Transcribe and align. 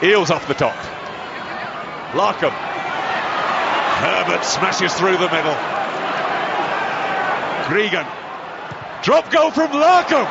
Eales 0.00 0.30
off 0.30 0.48
the 0.48 0.54
top. 0.54 0.74
Larkham. 2.12 2.52
Herbert 4.00 4.44
smashes 4.44 4.94
through 4.94 5.18
the 5.18 5.28
middle. 5.28 5.54
Gregan. 7.68 8.06
Drop 9.02 9.30
goal 9.30 9.50
from 9.50 9.70
Larkham. 9.72 10.26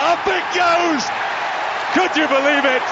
Up 0.00 0.26
it 0.26 0.44
goes. 0.58 1.04
Could 1.94 2.16
you 2.16 2.26
believe 2.26 2.64
it? 2.64 2.82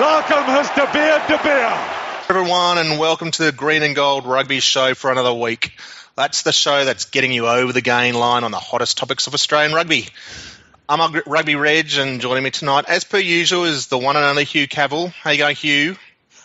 Larkham 0.00 0.44
has 0.46 0.70
De 0.70 0.90
Beer 0.92 1.22
De 1.28 1.42
Beer. 1.44 1.94
Everyone, 2.30 2.78
and 2.78 2.98
welcome 2.98 3.30
to 3.30 3.44
the 3.44 3.52
Green 3.52 3.82
and 3.82 3.94
Gold 3.94 4.24
Rugby 4.24 4.60
Show 4.60 4.94
for 4.94 5.12
another 5.12 5.34
week. 5.34 5.72
That's 6.16 6.40
the 6.40 6.52
show 6.52 6.86
that's 6.86 7.04
getting 7.04 7.32
you 7.32 7.48
over 7.48 7.72
the 7.74 7.82
gain 7.82 8.14
line 8.14 8.44
on 8.44 8.50
the 8.50 8.58
hottest 8.58 8.96
topics 8.96 9.26
of 9.26 9.34
Australian 9.34 9.74
rugby. 9.74 10.08
I'm 10.86 11.22
Rugby 11.26 11.54
Reg, 11.54 11.94
and 11.96 12.20
joining 12.20 12.44
me 12.44 12.50
tonight, 12.50 12.84
as 12.88 13.04
per 13.04 13.16
usual, 13.16 13.64
is 13.64 13.86
the 13.86 13.96
one 13.96 14.16
and 14.16 14.24
only 14.24 14.44
Hugh 14.44 14.68
Cavill. 14.68 15.12
How 15.12 15.30
you 15.30 15.38
going, 15.38 15.56
Hugh? 15.56 15.96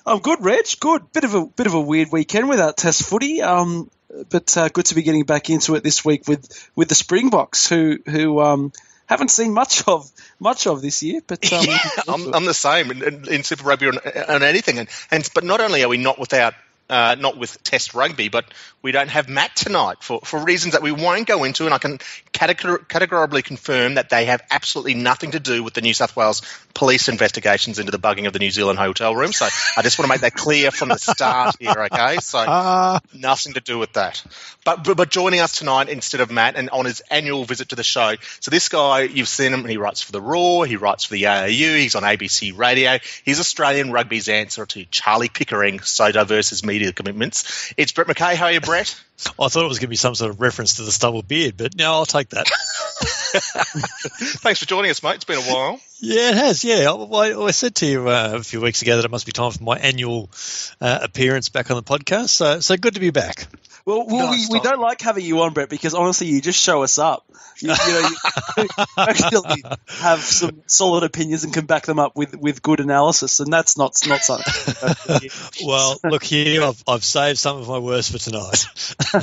I'm 0.06 0.20
good, 0.20 0.42
Reg. 0.42 0.66
Good. 0.80 1.12
Bit 1.12 1.26
of 1.26 1.34
a 1.34 1.46
bit 1.46 1.68
of 1.68 1.74
a 1.74 1.82
weird 1.82 2.10
weekend 2.10 2.48
without 2.48 2.78
Test 2.78 3.04
footy, 3.04 3.42
um, 3.42 3.92
but 4.30 4.56
uh, 4.56 4.70
good 4.70 4.86
to 4.86 4.96
be 4.96 5.02
getting 5.02 5.26
back 5.26 5.50
into 5.50 5.76
it 5.76 5.84
this 5.84 6.06
week 6.06 6.26
with 6.26 6.72
with 6.74 6.88
the 6.88 6.96
Springboks, 6.96 7.68
who 7.68 8.00
who 8.06 8.40
um, 8.40 8.72
haven't 9.08 9.30
seen 9.30 9.54
much 9.54 9.86
of 9.90 10.10
much 10.40 10.68
of 10.68 10.82
this 10.82 11.04
year. 11.04 11.20
But 11.28 11.52
um, 11.52 11.66
yeah, 11.68 11.78
I'm, 12.08 12.34
I'm, 12.34 12.46
the 12.46 12.54
same 12.54 12.92
in, 12.92 13.28
in 13.28 13.44
Super 13.44 13.66
Rugby 13.66 13.88
on, 13.88 13.98
on 13.98 14.42
anything, 14.42 14.80
and, 14.80 14.88
and 15.12 15.30
but 15.36 15.44
not 15.44 15.60
only 15.60 15.84
are 15.84 15.90
we 15.90 15.98
not 15.98 16.18
without 16.18 16.54
uh, 16.90 17.16
not 17.20 17.38
with 17.38 17.62
Test 17.64 17.94
rugby, 17.94 18.30
but 18.30 18.46
we 18.82 18.92
don't 18.92 19.10
have 19.10 19.30
Matt 19.30 19.56
tonight 19.56 19.98
for, 20.02 20.22
for 20.24 20.44
reasons 20.44 20.74
that 20.74 20.82
we 20.82 20.92
won't 20.92 21.28
go 21.28 21.44
into, 21.44 21.66
and 21.66 21.74
I 21.74 21.78
can 21.78 22.00
categor- 22.40 22.88
categorically 22.88 23.42
confirm 23.42 23.96
that 23.96 24.10
they 24.10 24.26
have 24.26 24.42
absolutely 24.50 24.96
nothing 24.96 25.32
to 25.32 25.40
do 25.40 25.64
with 25.64 25.74
the 25.74 25.82
New 25.82 25.94
South 25.94 26.16
Wales 26.16 26.42
police 26.74 27.08
investigations 27.08 27.80
into 27.80 27.92
the 27.92 28.00
bugging 28.00 28.26
of 28.26 28.34
the 28.34 28.40
New 28.40 28.52
Zealand 28.52 28.80
hotel 28.80 29.16
room. 29.16 29.32
So 29.32 29.48
I 29.78 29.82
just 29.82 30.00
want 30.00 30.08
to 30.08 30.14
make 30.14 30.22
that 30.22 30.34
clear 30.34 30.72
from 30.72 30.90
the 30.90 30.98
start 30.98 31.56
here, 31.60 31.88
okay? 31.92 32.18
So 32.18 32.40
uh, 32.40 33.00
nothing 33.14 33.54
to 33.54 33.62
do 33.62 33.78
with 33.78 33.94
that. 33.94 34.24
But, 34.66 34.84
but, 34.84 34.98
but 34.98 35.10
joining 35.10 35.40
us 35.40 35.58
tonight 35.58 35.90
instead 35.90 36.22
of 36.22 36.32
Matt, 36.32 36.56
and 36.56 36.70
on 36.72 36.86
his 36.86 37.02
annual 37.12 37.46
visit 37.46 37.70
to 37.70 37.76
the 37.76 37.84
show. 37.84 38.16
So 38.40 38.52
this 38.52 38.70
guy, 38.70 39.02
you've 39.02 39.28
seen 39.28 39.54
him. 39.54 39.66
He 39.66 39.78
writes 39.78 40.02
for 40.02 40.12
the 40.12 40.22
Roar. 40.22 40.66
He 40.66 40.76
writes 40.76 41.04
for 41.04 41.14
the 41.14 41.24
AAU. 41.24 41.78
He's 41.78 41.96
on 41.96 42.04
ABC 42.04 42.58
Radio. 42.58 42.98
He's 43.24 43.40
Australian 43.40 43.92
rugby's 43.92 44.28
answer 44.28 44.66
to 44.66 44.86
Charlie 44.86 45.30
Pickering, 45.30 45.80
so 45.82 46.12
diverse 46.12 46.52
as 46.52 46.64
media 46.64 46.80
media 46.80 46.94
commitments. 46.94 47.74
It's 47.78 47.92
Brett 47.92 48.08
McKay. 48.08 48.36
How 48.36 48.46
are 48.46 48.52
you, 48.52 48.62
Brett? 48.62 48.96
I 49.40 49.48
thought 49.48 49.66
it 49.66 49.68
was 49.68 49.80
going 49.80 49.88
to 49.88 49.90
be 49.90 49.96
some 49.96 50.16
sort 50.16 50.32
of 50.32 50.40
reference 50.40 50.76
to 50.76 50.84
the 50.84 50.92
stubble 50.92 51.22
beard, 51.22 51.56
but 51.58 51.76
no, 51.76 51.92
I'll 51.92 52.06
take 52.06 52.30
that. 52.30 52.50
Thanks 54.42 54.60
for 54.60 54.66
joining 54.66 54.92
us, 54.92 55.04
mate. 55.04 55.16
It's 55.16 55.26
been 55.26 55.38
a 55.38 55.42
while. 55.42 55.80
Yeah, 56.02 56.30
it 56.30 56.36
has. 56.36 56.64
Yeah, 56.64 56.92
I, 56.92 57.46
I 57.46 57.52
said 57.52 57.76
to 57.76 57.86
you 57.86 58.08
uh, 58.08 58.36
a 58.36 58.44
few 58.44 58.62
weeks 58.62 58.82
ago 58.82 58.96
that 58.96 59.06
it 59.06 59.12
must 59.12 59.26
be 59.26 59.32
time 59.32 59.52
for 59.52 59.64
my 59.64 59.78
annual 59.78 60.30
uh, 60.80 61.00
appearance 61.04 61.50
back 61.50 61.70
on 61.70 61.78
the 61.78 61.84
podcast. 61.84 62.30
So, 62.30 62.60
so 62.60 62.78
good 62.78 62.94
to 62.94 63.00
be 63.00 63.12
back. 63.12 63.48
Well, 63.86 64.06
well 64.08 64.32
we, 64.32 64.46
we 64.50 64.60
don't 64.60 64.80
like 64.80 65.02
having 65.02 65.26
you 65.26 65.42
on, 65.42 65.54
Brett, 65.54 65.70
because 65.70 65.94
honestly, 65.94 66.28
you 66.28 66.42
just 66.42 66.62
show 66.62 66.84
us 66.84 66.98
up. 66.98 67.26
You, 67.62 67.72
you 67.72 67.94
know, 67.94 68.10
you 68.58 68.68
actually 68.98 69.64
have 69.88 70.20
some 70.22 70.62
solid 70.68 71.04
opinions 71.04 71.44
and 71.44 71.54
can 71.54 71.66
back 71.66 71.86
them 71.86 72.00
up 72.00 72.16
with, 72.16 72.38
with 72.38 72.62
good 72.62 72.80
analysis, 72.80 73.40
and 73.40 73.52
that's 73.52 73.78
not 73.78 73.96
not 74.08 74.22
something. 74.22 75.30
well, 75.66 75.98
look 76.06 76.24
here, 76.24 76.64
I've, 76.64 76.82
I've 76.88 77.04
saved 77.04 77.38
some 77.38 77.58
of 77.58 77.68
my 77.68 77.80
worst 77.80 78.12
for 78.12 78.18
tonight. 78.18 78.66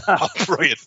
oh, 0.09 0.29
brilliant! 0.45 0.81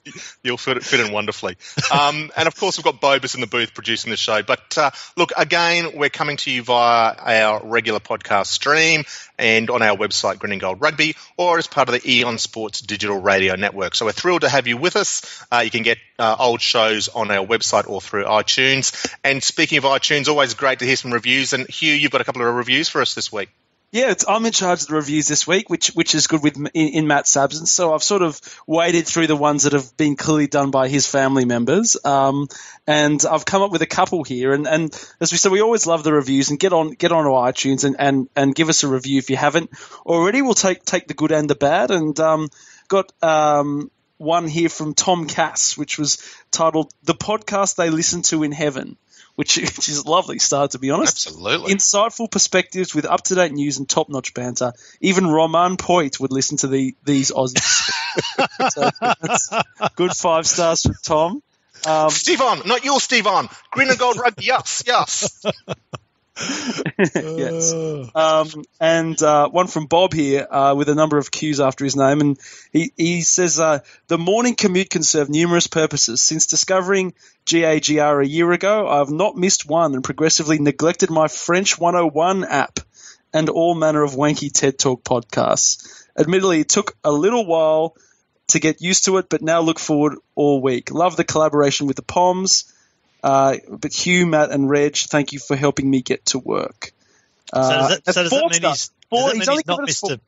You'll 0.44 0.58
fit, 0.58 0.84
fit 0.84 1.00
in 1.00 1.12
wonderfully. 1.12 1.58
Um, 1.92 2.32
and 2.38 2.48
of 2.48 2.56
course, 2.56 2.78
we've 2.78 2.86
got 2.86 3.02
Bobus 3.10 3.34
in 3.34 3.42
the 3.42 3.48
booth 3.48 3.74
producing 3.74 4.12
the 4.12 4.18
show. 4.18 4.44
But 4.44 4.78
uh, 4.78 4.92
look, 5.18 5.32
again, 5.36 5.96
we're 5.96 6.10
coming 6.10 6.38
to 6.38 6.52
you 6.52 6.62
via 6.62 7.16
our 7.18 7.66
regular 7.66 8.00
podcast 8.00 8.48
stream 8.48 9.04
and 9.40 9.70
on 9.72 9.82
our 9.82 9.98
website, 9.98 10.38
Green 10.38 10.52
and 10.52 10.62
Gold 10.62 10.80
Rugby, 10.80 11.16
or 11.36 11.58
as 11.58 11.66
part 11.66 11.90
of 11.90 11.94
the 11.94 12.08
Eon 12.08 12.38
Sports 12.38 12.82
Digital 12.82 13.20
Radio 13.20 13.56
Network. 13.56 13.96
So 13.96 14.06
we're 14.06 14.12
thrilled 14.12 14.42
to 14.42 14.50
have 14.50 14.68
you 14.68 14.78
with 14.78 14.96
us. 14.96 15.44
Uh, 15.52 15.62
you 15.66 15.72
can 15.72 15.82
get 15.82 15.98
uh, 16.20 16.36
old 16.38 16.62
shows 16.62 17.08
on 17.08 17.32
our 17.32 17.46
website 17.46 17.90
or 17.90 18.00
through 18.00 18.26
iTunes. 18.26 19.12
And 19.24 19.42
speaking 19.42 19.80
of 19.80 19.86
iTunes, 19.86 20.28
always 20.28 20.54
great 20.54 20.80
to 20.80 20.86
hear 20.86 20.96
some 20.96 21.12
reviews. 21.12 21.54
And 21.54 21.68
Hugh, 21.68 21.94
you've 21.94 22.12
got 22.12 22.22
a 22.22 22.26
couple 22.26 22.48
of 22.48 22.54
reviews 22.54 22.90
for 22.90 23.02
us 23.02 23.16
this 23.16 23.32
week. 23.32 23.50
Yeah, 23.92 24.14
I'm 24.28 24.46
in 24.46 24.52
charge 24.52 24.84
of 24.84 24.88
the 24.88 24.96
reviews 24.96 25.28
this 25.28 25.48
week, 25.48 25.68
which 25.68 25.88
which 25.90 26.14
is 26.14 26.28
good 26.28 26.44
with 26.44 26.58
in, 26.58 26.68
in, 26.90 27.08
Matt's 27.08 27.36
absence. 27.36 27.72
So 27.72 27.92
I've 27.92 28.04
sort 28.04 28.22
of 28.22 28.40
waded 28.68 29.08
through 29.08 29.26
the 29.26 29.36
ones 29.36 29.64
that 29.64 29.74
have 29.74 29.98
been 29.98 30.16
clearly 30.16 30.46
done 30.46 30.70
by 30.70 30.90
his 30.90 31.08
family 31.08 31.44
members, 31.44 31.98
um, 32.06 32.48
and 32.86 33.24
I've 33.26 33.46
come 33.46 33.64
up 33.64 33.72
with 33.72 33.82
a 33.82 33.88
couple 33.88 34.24
here. 34.24 34.54
And, 34.54 34.68
and 34.68 35.08
as 35.20 35.32
we 35.32 35.40
said, 35.40 35.52
we 35.52 35.62
always 35.62 35.88
love 35.88 36.04
the 36.04 36.14
reviews 36.14 36.52
and 36.52 36.60
get 36.60 36.72
on 36.72 36.92
get 36.92 37.12
on 37.12 37.24
to 37.24 37.32
iTunes 37.32 37.84
and, 37.84 37.96
and, 37.98 38.30
and 38.36 38.54
give 38.54 38.70
us 38.70 38.84
a 38.84 38.88
review 38.88 39.18
if 39.18 39.32
you 39.32 39.38
haven't 39.38 39.72
already. 40.06 40.44
We'll 40.44 40.54
take 40.54 40.84
take 40.84 41.08
the 41.08 41.16
good 41.16 41.32
and 41.32 41.50
the 41.50 41.56
bad, 41.56 41.90
and 41.90 42.20
um, 42.20 42.50
got 42.90 43.12
um, 43.24 43.90
one 44.18 44.48
here 44.48 44.70
from 44.70 44.94
Tom 44.94 45.26
Cass, 45.26 45.76
which 45.80 45.98
was 45.98 46.24
titled 46.52 46.94
"The 47.06 47.16
Podcast 47.16 47.76
They 47.76 47.90
Listen 47.90 48.22
to 48.24 48.44
in 48.44 48.52
Heaven." 48.52 48.98
Which, 49.40 49.56
which 49.56 49.88
is 49.88 50.00
a 50.00 50.10
lovely 50.10 50.38
start, 50.38 50.72
to 50.72 50.80
be 50.80 50.92
honest. 50.92 51.28
Absolutely. 51.28 51.74
Insightful 51.74 52.30
perspectives 52.30 52.94
with 52.94 53.06
up 53.06 53.24
to 53.24 53.36
date 53.36 53.54
news 53.54 53.78
and 53.78 53.88
top 53.88 54.10
notch 54.10 54.34
banter. 54.34 54.74
Even 55.00 55.28
Romain 55.28 55.78
Poite 55.78 56.20
would 56.20 56.34
listen 56.34 56.58
to 56.58 56.68
the, 56.68 56.94
these 57.06 57.32
Aussies. 57.32 57.90
so 59.40 59.62
good 59.96 60.12
five 60.12 60.46
stars 60.46 60.82
from 60.82 60.96
Tom. 61.02 61.44
Um, 61.88 62.10
Steve 62.10 62.42
on, 62.42 62.68
not 62.68 62.84
your 62.84 63.00
Steve 63.00 63.28
on. 63.28 63.48
Green 63.72 63.88
and 63.90 63.98
gold 63.98 64.18
rugby, 64.18 64.44
yes, 64.44 64.84
yes. 64.86 65.42
yes. 67.16 67.74
Um, 68.16 68.64
and 68.80 69.22
uh, 69.22 69.50
one 69.50 69.68
from 69.68 69.88
Bob 69.88 70.14
here 70.14 70.48
uh, 70.50 70.74
with 70.78 70.90
a 70.90 70.96
number 70.96 71.18
of 71.18 71.32
Q's 71.32 71.60
after 71.60 71.84
his 71.84 71.96
name. 71.96 72.22
And 72.22 72.40
he, 72.72 72.92
he 72.96 73.22
says 73.22 73.60
uh, 73.60 73.80
the 74.08 74.18
morning 74.18 74.56
commute 74.56 74.90
can 74.90 75.04
serve 75.04 75.30
numerous 75.30 75.68
purposes. 75.68 76.22
Since 76.22 76.48
discovering 76.48 77.14
GAGR 77.46 78.24
a 78.24 78.28
year 78.28 78.52
ago, 78.52 78.88
I 78.88 79.00
have 79.00 79.12
not 79.12 79.36
missed 79.36 79.68
one 79.68 79.94
and 79.94 80.04
progressively 80.04 80.60
neglected 80.60 81.10
my 81.10 81.28
French 81.28 81.80
101 81.80 82.46
app 82.46 82.80
and 83.34 83.50
all 83.50 83.76
manner 83.76 84.04
of 84.04 84.12
wanky 84.12 84.52
TED 84.52 84.80
Talk 84.80 85.04
podcasts. 85.04 86.06
Admittedly, 86.18 86.62
it 86.62 86.70
took 86.70 86.96
a 87.04 87.12
little 87.12 87.46
while 87.46 87.96
to 88.48 88.60
get 88.60 88.82
used 88.82 89.06
to 89.06 89.18
it, 89.18 89.30
but 89.30 89.42
now 89.42 89.62
look 89.62 89.80
forward 89.80 90.18
all 90.36 90.62
week. 90.62 90.92
Love 90.92 91.16
the 91.16 91.24
collaboration 91.24 91.86
with 91.86 91.96
the 91.96 92.02
Poms 92.02 92.74
uh, 93.24 93.58
but 93.70 93.94
Hugh, 93.94 94.26
Matt, 94.26 94.52
and 94.52 94.70
Reg, 94.70 94.96
thank 94.96 95.34
you 95.34 95.40
for 95.40 95.56
helping 95.56 95.90
me 95.90 96.02
get 96.02 96.26
to 96.28 96.40
work. 96.40 96.92
Uh, 97.52 97.64
so 97.64 97.70
does 97.70 97.90
that, 97.90 98.14
so 98.14 98.24
does 98.24 98.32
that 98.32 98.52
mean 98.52 98.72
he's, 98.72 98.92
four, 99.10 99.28
that 99.28 99.34
mean 99.34 99.58
he's 99.58 99.66
not 99.66 99.80
Mr. 99.80 100.20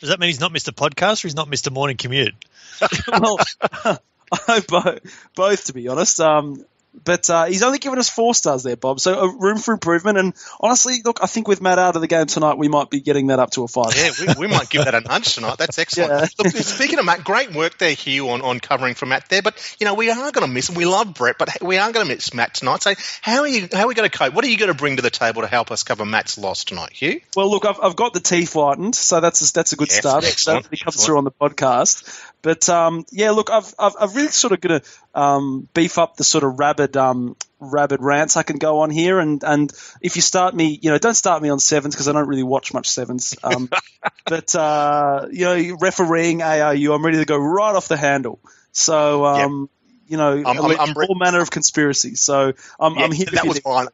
Does 0.00 0.08
that 0.10 0.20
mean 0.20 0.28
he's 0.28 0.40
not 0.40 0.52
Mr. 0.52 0.72
Podcast 0.72 1.24
or 1.24 1.28
he's 1.28 1.36
not 1.36 1.48
Mr. 1.48 1.72
Morning 1.72 1.96
Commute? 1.96 2.34
well, 3.08 3.38
I 3.84 3.98
hope 4.32 4.66
both, 4.66 5.28
both, 5.34 5.64
to 5.66 5.72
be 5.72 5.88
honest. 5.88 6.20
Um, 6.20 6.64
but 7.02 7.28
uh, 7.30 7.44
he's 7.46 7.62
only 7.62 7.78
given 7.78 7.98
us 7.98 8.08
four 8.08 8.34
stars 8.34 8.62
there, 8.62 8.76
Bob. 8.76 9.00
So 9.00 9.18
a 9.18 9.36
room 9.36 9.58
for 9.58 9.72
improvement. 9.74 10.18
And 10.18 10.34
honestly, 10.60 10.96
look, 11.04 11.18
I 11.22 11.26
think 11.26 11.48
with 11.48 11.60
Matt 11.60 11.78
out 11.78 11.96
of 11.96 12.02
the 12.02 12.08
game 12.08 12.26
tonight, 12.26 12.58
we 12.58 12.68
might 12.68 12.90
be 12.90 13.00
getting 13.00 13.28
that 13.28 13.38
up 13.38 13.50
to 13.52 13.64
a 13.64 13.68
five. 13.68 13.94
Yeah, 13.96 14.10
we, 14.20 14.46
we 14.46 14.52
might 14.52 14.70
give 14.70 14.84
that 14.84 14.94
a 14.94 15.00
nudge 15.00 15.34
tonight. 15.34 15.56
That's 15.58 15.78
excellent. 15.78 16.10
Yeah. 16.10 16.44
Look, 16.44 16.54
speaking 16.56 16.98
of 16.98 17.04
Matt, 17.04 17.24
great 17.24 17.54
work 17.54 17.78
there, 17.78 17.92
Hugh, 17.92 18.30
on, 18.30 18.42
on 18.42 18.60
covering 18.60 18.94
for 18.94 19.06
Matt 19.06 19.28
there. 19.28 19.42
But 19.42 19.76
you 19.80 19.86
know, 19.86 19.94
we 19.94 20.10
are 20.10 20.32
going 20.32 20.46
to 20.46 20.52
miss 20.52 20.68
him. 20.68 20.76
We 20.76 20.86
love 20.86 21.14
Brett, 21.14 21.36
but 21.38 21.62
we 21.62 21.78
are 21.78 21.92
going 21.92 22.06
to 22.06 22.14
miss 22.14 22.32
Matt 22.32 22.54
tonight. 22.54 22.82
So 22.82 22.94
how 23.20 23.40
are 23.40 23.48
you? 23.48 23.68
How 23.72 23.84
are 23.84 23.88
we 23.88 23.94
going 23.94 24.08
to 24.08 24.16
cope? 24.16 24.34
What 24.34 24.44
are 24.44 24.48
you 24.48 24.58
going 24.58 24.72
to 24.72 24.78
bring 24.78 24.96
to 24.96 25.02
the 25.02 25.10
table 25.10 25.42
to 25.42 25.48
help 25.48 25.70
us 25.70 25.82
cover 25.82 26.04
Matt's 26.04 26.38
loss 26.38 26.64
tonight, 26.64 26.92
Hugh? 26.92 27.20
Well, 27.36 27.50
look, 27.50 27.64
I've, 27.66 27.80
I've 27.82 27.96
got 27.96 28.12
the 28.12 28.20
teeth 28.20 28.54
whitened, 28.54 28.94
so 28.94 29.20
that's 29.20 29.48
a, 29.48 29.52
that's 29.52 29.72
a 29.72 29.76
good 29.76 29.88
yes, 29.88 29.98
start. 29.98 30.24
Excellent, 30.24 30.70
that 30.70 30.80
comes 30.80 31.04
through 31.04 31.18
on 31.18 31.24
the 31.24 31.32
podcast. 31.32 32.20
But 32.44 32.68
um, 32.68 33.06
yeah, 33.10 33.30
look, 33.30 33.48
I've, 33.48 33.74
I've, 33.78 33.94
I've 33.98 34.14
really 34.14 34.28
sort 34.28 34.52
of 34.52 34.60
going 34.60 34.80
to 34.80 34.86
um, 35.18 35.66
beef 35.72 35.96
up 35.96 36.18
the 36.18 36.24
sort 36.24 36.44
of 36.44 36.58
rabid 36.58 36.94
um, 36.94 37.36
rabid 37.58 38.02
rants 38.02 38.36
I 38.36 38.42
can 38.42 38.58
go 38.58 38.80
on 38.80 38.90
here. 38.90 39.18
And, 39.18 39.42
and 39.42 39.72
if 40.02 40.16
you 40.16 40.20
start 40.20 40.54
me, 40.54 40.78
you 40.82 40.90
know, 40.90 40.98
don't 40.98 41.14
start 41.14 41.42
me 41.42 41.48
on 41.48 41.58
sevens 41.58 41.94
because 41.94 42.06
I 42.06 42.12
don't 42.12 42.28
really 42.28 42.42
watch 42.42 42.74
much 42.74 42.90
sevens. 42.90 43.34
Um, 43.42 43.70
but 44.26 44.54
uh, 44.54 45.26
you 45.32 45.46
know, 45.46 45.76
refereeing 45.80 46.42
ARU, 46.42 46.92
I'm 46.92 47.02
ready 47.02 47.16
to 47.16 47.24
go 47.24 47.38
right 47.38 47.74
off 47.74 47.88
the 47.88 47.96
handle. 47.96 48.38
So 48.72 49.24
um, 49.24 49.70
you 50.06 50.18
know, 50.18 50.42
I'm, 50.44 50.60
I'm, 50.60 50.78
I'm 50.78 50.94
all 51.08 51.14
manner 51.14 51.40
of 51.40 51.50
conspiracies. 51.50 52.20
So 52.20 52.52
I'm, 52.78 52.94
yeah, 52.94 53.04
I'm 53.04 53.12
here. 53.12 53.26
That 53.32 53.46
was 53.46 53.60
fine. 53.60 53.86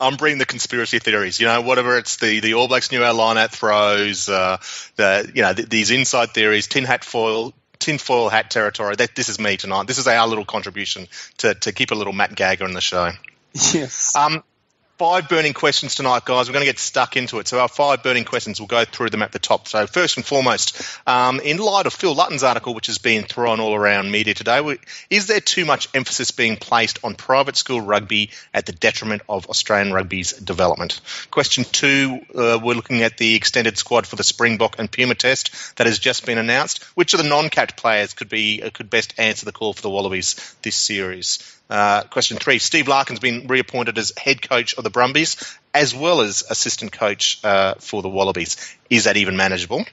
I'm 0.00 0.16
bringing 0.16 0.38
the 0.38 0.46
conspiracy 0.46 1.00
theories. 1.00 1.38
You 1.38 1.48
know, 1.48 1.60
whatever 1.60 1.98
it's 1.98 2.16
the 2.16 2.40
the 2.40 2.54
All 2.54 2.66
Blacks 2.66 2.90
new 2.90 3.00
line 3.00 3.36
at 3.36 3.50
throws, 3.50 4.30
uh, 4.30 4.56
the 4.96 5.30
you 5.34 5.42
know 5.42 5.52
th- 5.52 5.68
these 5.68 5.90
inside 5.90 6.30
theories, 6.30 6.66
tin 6.66 6.84
hat 6.84 7.04
foil 7.04 7.52
tinfoil 7.84 8.30
hat 8.30 8.50
territory. 8.50 8.96
That 8.96 9.14
this 9.14 9.28
is 9.28 9.38
me 9.38 9.56
tonight. 9.56 9.86
This 9.86 9.98
is 9.98 10.06
our 10.06 10.26
little 10.26 10.44
contribution 10.44 11.06
to, 11.38 11.54
to 11.54 11.72
keep 11.72 11.90
a 11.90 11.94
little 11.94 12.12
Matt 12.12 12.34
Gagger 12.34 12.64
in 12.64 12.72
the 12.72 12.80
show. 12.80 13.10
Yes. 13.52 14.16
Um, 14.16 14.42
five 14.98 15.28
burning 15.28 15.52
questions 15.52 15.96
tonight, 15.96 16.24
guys. 16.24 16.48
We're 16.48 16.52
going 16.52 16.64
to 16.64 16.70
get 16.70 16.78
stuck 16.78 17.16
into 17.16 17.40
it. 17.40 17.48
So 17.48 17.58
our 17.58 17.68
five 17.68 18.02
burning 18.02 18.24
questions, 18.24 18.60
we'll 18.60 18.68
go 18.68 18.84
through 18.84 19.10
them 19.10 19.22
at 19.22 19.32
the 19.32 19.38
top. 19.38 19.66
So 19.66 19.86
first 19.86 20.16
and 20.16 20.24
foremost, 20.24 20.80
um, 21.06 21.40
in 21.40 21.56
light 21.58 21.86
of 21.86 21.92
Phil 21.92 22.14
Lutton's 22.14 22.44
article, 22.44 22.74
which 22.74 22.86
has 22.86 22.98
been 22.98 23.24
thrown 23.24 23.58
all 23.58 23.74
around 23.74 24.10
media 24.10 24.34
today, 24.34 24.78
is 25.10 25.26
there 25.26 25.40
too 25.40 25.64
much 25.64 25.88
emphasis 25.94 26.30
being 26.30 26.56
placed 26.56 27.00
on 27.02 27.14
private 27.16 27.56
school 27.56 27.80
rugby 27.80 28.30
at 28.52 28.66
the 28.66 28.72
detriment 28.72 29.22
of 29.28 29.46
Australian 29.46 29.92
rugby's 29.92 30.32
development? 30.32 31.00
Question 31.30 31.64
two, 31.64 32.20
uh, 32.34 32.58
we're 32.62 32.74
looking 32.74 33.02
at 33.02 33.18
the 33.18 33.34
extended 33.34 33.76
squad 33.76 34.06
for 34.06 34.16
the 34.16 34.24
Springbok 34.24 34.78
and 34.78 34.90
Puma 34.90 35.16
test 35.16 35.76
that 35.76 35.86
has 35.86 35.98
just 35.98 36.24
been 36.24 36.38
announced. 36.38 36.84
Which 36.94 37.14
of 37.14 37.22
the 37.22 37.28
non-capped 37.28 37.76
players 37.76 38.14
could 38.14 38.28
be 38.28 38.62
uh, 38.62 38.70
could 38.70 38.90
best 38.90 39.14
answer 39.18 39.44
the 39.44 39.52
call 39.52 39.72
for 39.72 39.82
the 39.82 39.90
Wallabies 39.90 40.56
this 40.62 40.76
series? 40.76 41.50
Uh, 41.70 42.02
question 42.04 42.36
three 42.36 42.58
Steve 42.58 42.88
Larkham's 42.88 43.20
been 43.20 43.46
reappointed 43.46 43.96
as 43.96 44.12
head 44.16 44.46
coach 44.46 44.74
of 44.74 44.84
the 44.84 44.90
Brumbies 44.90 45.58
as 45.72 45.94
well 45.94 46.20
as 46.20 46.44
assistant 46.48 46.92
coach 46.92 47.40
uh, 47.42 47.74
for 47.78 48.02
the 48.02 48.08
Wallabies. 48.08 48.76
Is 48.90 49.04
that 49.04 49.16
even 49.16 49.36
manageable? 49.36 49.84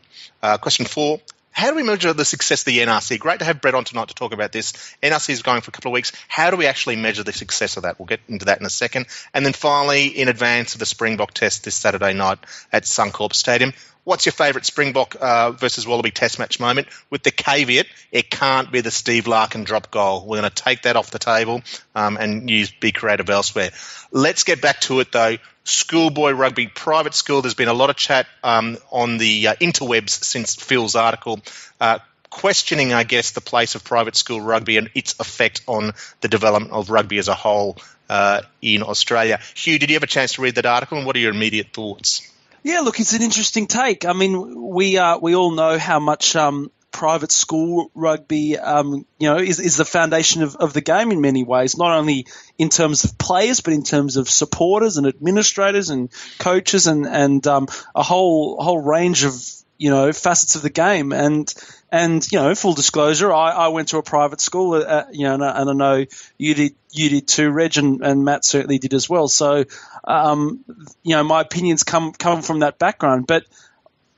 Uh, 0.43 0.57
question 0.57 0.85
four 0.85 1.21
how 1.51 1.69
do 1.69 1.75
we 1.75 1.83
measure 1.83 2.13
the 2.13 2.25
success 2.25 2.61
of 2.61 2.65
the 2.65 2.79
NRC? 2.79 3.19
Great 3.19 3.39
to 3.39 3.45
have 3.45 3.61
Brett 3.61 3.75
on 3.75 3.83
tonight 3.83 4.07
to 4.07 4.15
talk 4.15 4.33
about 4.33 4.51
this. 4.51 4.71
NRC 5.03 5.31
is 5.31 5.41
going 5.41 5.61
for 5.61 5.69
a 5.69 5.71
couple 5.71 5.91
of 5.91 5.93
weeks. 5.93 6.11
How 6.27 6.49
do 6.49 6.57
we 6.57 6.65
actually 6.65 6.95
measure 6.95 7.23
the 7.23 7.33
success 7.33 7.77
of 7.77 7.83
that? 7.83 7.99
We'll 7.99 8.05
get 8.05 8.21
into 8.29 8.45
that 8.45 8.59
in 8.59 8.65
a 8.65 8.69
second. 8.69 9.07
And 9.33 9.45
then 9.45 9.53
finally, 9.53 10.07
in 10.07 10.29
advance 10.29 10.73
of 10.73 10.79
the 10.79 10.85
Springbok 10.85 11.33
test 11.33 11.65
this 11.65 11.75
Saturday 11.75 12.13
night 12.13 12.39
at 12.71 12.83
Suncorp 12.83 13.33
Stadium, 13.33 13.73
what's 14.05 14.25
your 14.25 14.33
favourite 14.33 14.65
Springbok 14.65 15.15
uh, 15.19 15.51
versus 15.51 15.85
Wallaby 15.85 16.11
Test 16.11 16.39
match 16.39 16.59
moment? 16.59 16.87
With 17.09 17.23
the 17.23 17.31
caveat, 17.31 17.87
it 18.11 18.29
can't 18.29 18.71
be 18.71 18.81
the 18.81 18.91
Steve 18.91 19.25
Larkham 19.25 19.65
drop 19.65 19.91
goal. 19.91 20.25
We're 20.25 20.39
going 20.39 20.49
to 20.49 20.63
take 20.63 20.83
that 20.83 20.95
off 20.95 21.11
the 21.11 21.19
table 21.19 21.61
um, 21.95 22.17
and 22.17 22.49
use 22.49 22.71
be 22.71 22.91
creative 22.91 23.29
elsewhere. 23.29 23.71
Let's 24.11 24.43
get 24.43 24.61
back 24.61 24.81
to 24.81 24.99
it 25.01 25.11
though. 25.11 25.37
Schoolboy 25.63 26.31
rugby, 26.31 26.67
private 26.67 27.13
school. 27.13 27.41
There's 27.41 27.53
been 27.53 27.67
a 27.67 27.73
lot 27.73 27.89
of 27.89 27.95
chat 27.95 28.27
um, 28.43 28.77
on 28.91 29.17
the 29.17 29.49
uh, 29.49 29.55
interwebs 29.55 30.09
since 30.09 30.55
Phil's 30.55 30.95
article. 30.95 31.39
Uh, 31.79 31.99
questioning, 32.31 32.93
I 32.93 33.03
guess, 33.03 33.31
the 33.31 33.41
place 33.41 33.75
of 33.75 33.83
private 33.83 34.15
school 34.15 34.41
rugby 34.41 34.77
and 34.77 34.89
its 34.95 35.19
effect 35.19 35.61
on 35.67 35.91
the 36.21 36.27
development 36.27 36.73
of 36.73 36.89
rugby 36.89 37.19
as 37.19 37.27
a 37.27 37.35
whole 37.35 37.77
uh, 38.09 38.41
in 38.61 38.81
Australia. 38.81 39.39
Hugh, 39.53 39.77
did 39.77 39.89
you 39.89 39.95
have 39.95 40.03
a 40.03 40.07
chance 40.07 40.33
to 40.33 40.41
read 40.41 40.55
that 40.55 40.65
article, 40.65 40.97
and 40.97 41.05
what 41.05 41.15
are 41.15 41.19
your 41.19 41.31
immediate 41.33 41.73
thoughts? 41.73 42.27
Yeah, 42.63 42.81
look, 42.81 42.99
it's 42.99 43.13
an 43.13 43.21
interesting 43.21 43.67
take. 43.67 44.05
I 44.05 44.13
mean, 44.13 44.69
we 44.69 44.97
uh, 44.97 45.17
we 45.17 45.35
all 45.35 45.51
know 45.51 45.77
how 45.77 45.99
much 45.99 46.35
um, 46.35 46.71
private 46.91 47.31
school 47.31 47.89
rugby, 47.95 48.57
um, 48.57 49.05
you 49.17 49.29
know, 49.29 49.37
is, 49.37 49.59
is 49.59 49.77
the 49.77 49.85
foundation 49.85 50.43
of, 50.43 50.55
of 50.57 50.73
the 50.73 50.81
game 50.81 51.11
in 51.11 51.21
many 51.21 51.43
ways, 51.43 51.77
not 51.77 51.97
only 51.97 52.27
in 52.57 52.69
terms 52.69 53.03
of 53.03 53.17
players, 53.17 53.61
but 53.61 53.73
in 53.73 53.83
terms 53.83 54.17
of 54.17 54.29
supporters 54.29 54.97
and 54.97 55.07
administrators 55.07 55.89
and 55.89 56.09
coaches 56.37 56.87
and, 56.87 57.07
and 57.07 57.47
um, 57.47 57.67
a 57.95 58.03
whole 58.03 58.61
whole 58.61 58.81
range 58.81 59.23
of 59.23 59.33
you 59.77 59.89
know 59.89 60.13
facets 60.13 60.55
of 60.55 60.61
the 60.61 60.69
game. 60.69 61.11
And 61.11 61.51
and 61.91 62.29
you 62.31 62.39
know 62.39 62.53
full 62.55 62.73
disclosure 62.73 63.33
I, 63.33 63.51
I 63.51 63.67
went 63.69 63.89
to 63.89 63.97
a 63.97 64.03
private 64.03 64.39
school 64.39 64.75
uh, 64.75 65.05
you 65.11 65.23
know 65.23 65.33
and, 65.33 65.43
and, 65.43 65.69
I 65.69 65.73
know 65.73 66.05
you 66.37 66.53
did 66.53 66.75
you 66.91 67.09
did 67.09 67.27
too 67.27 67.49
Reg 67.49 67.77
and, 67.77 68.01
and 68.01 68.23
Matt 68.23 68.45
certainly 68.45 68.77
did 68.77 68.93
as 68.93 69.09
well. 69.09 69.27
So 69.27 69.65
um, 70.03 70.63
you 71.03 71.15
know 71.15 71.23
my 71.23 71.41
opinions 71.41 71.83
come 71.83 72.11
come 72.11 72.41
from 72.41 72.59
that 72.59 72.77
background. 72.77 73.27
But 73.27 73.45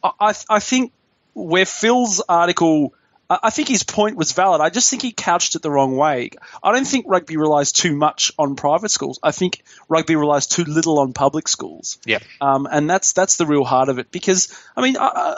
I, 0.04 0.34
I 0.50 0.60
think 0.60 0.92
where 1.34 1.66
Phil's 1.66 2.22
article 2.28 2.94
I 3.30 3.50
think 3.50 3.68
his 3.68 3.84
point 3.84 4.18
was 4.18 4.34
valid. 4.34 4.62
I 4.62 4.70
just 4.70 4.90
think 4.90 5.02
he 5.02 5.12
couched 5.12 5.56
it 5.56 5.62
the 5.62 5.72
wrong 5.72 5.96
way. 5.96 6.32
I 6.62 6.72
don't 6.72 6.86
think 6.86 7.06
rugby 7.08 7.38
relies 7.38 7.72
too 7.72 7.96
much 7.96 8.32
on 8.38 8.56
private 8.56 8.92
schools. 8.92 9.20
I 9.24 9.32
think 9.32 9.64
rugby 9.88 10.16
relies 10.16 10.46
too 10.46 10.66
little 10.66 11.00
on 11.00 11.14
public 11.14 11.48
schools. 11.48 12.00
Yeah. 12.06 12.20
Um, 12.42 12.68
and 12.70 12.90
that's 12.90 13.14
that's 13.14 13.38
the 13.38 13.46
real 13.46 13.64
heart 13.64 13.90
of 13.90 13.98
it. 13.98 14.12
Because 14.12 14.54
I 14.76 14.82
mean, 14.82 14.98
uh, 14.98 15.38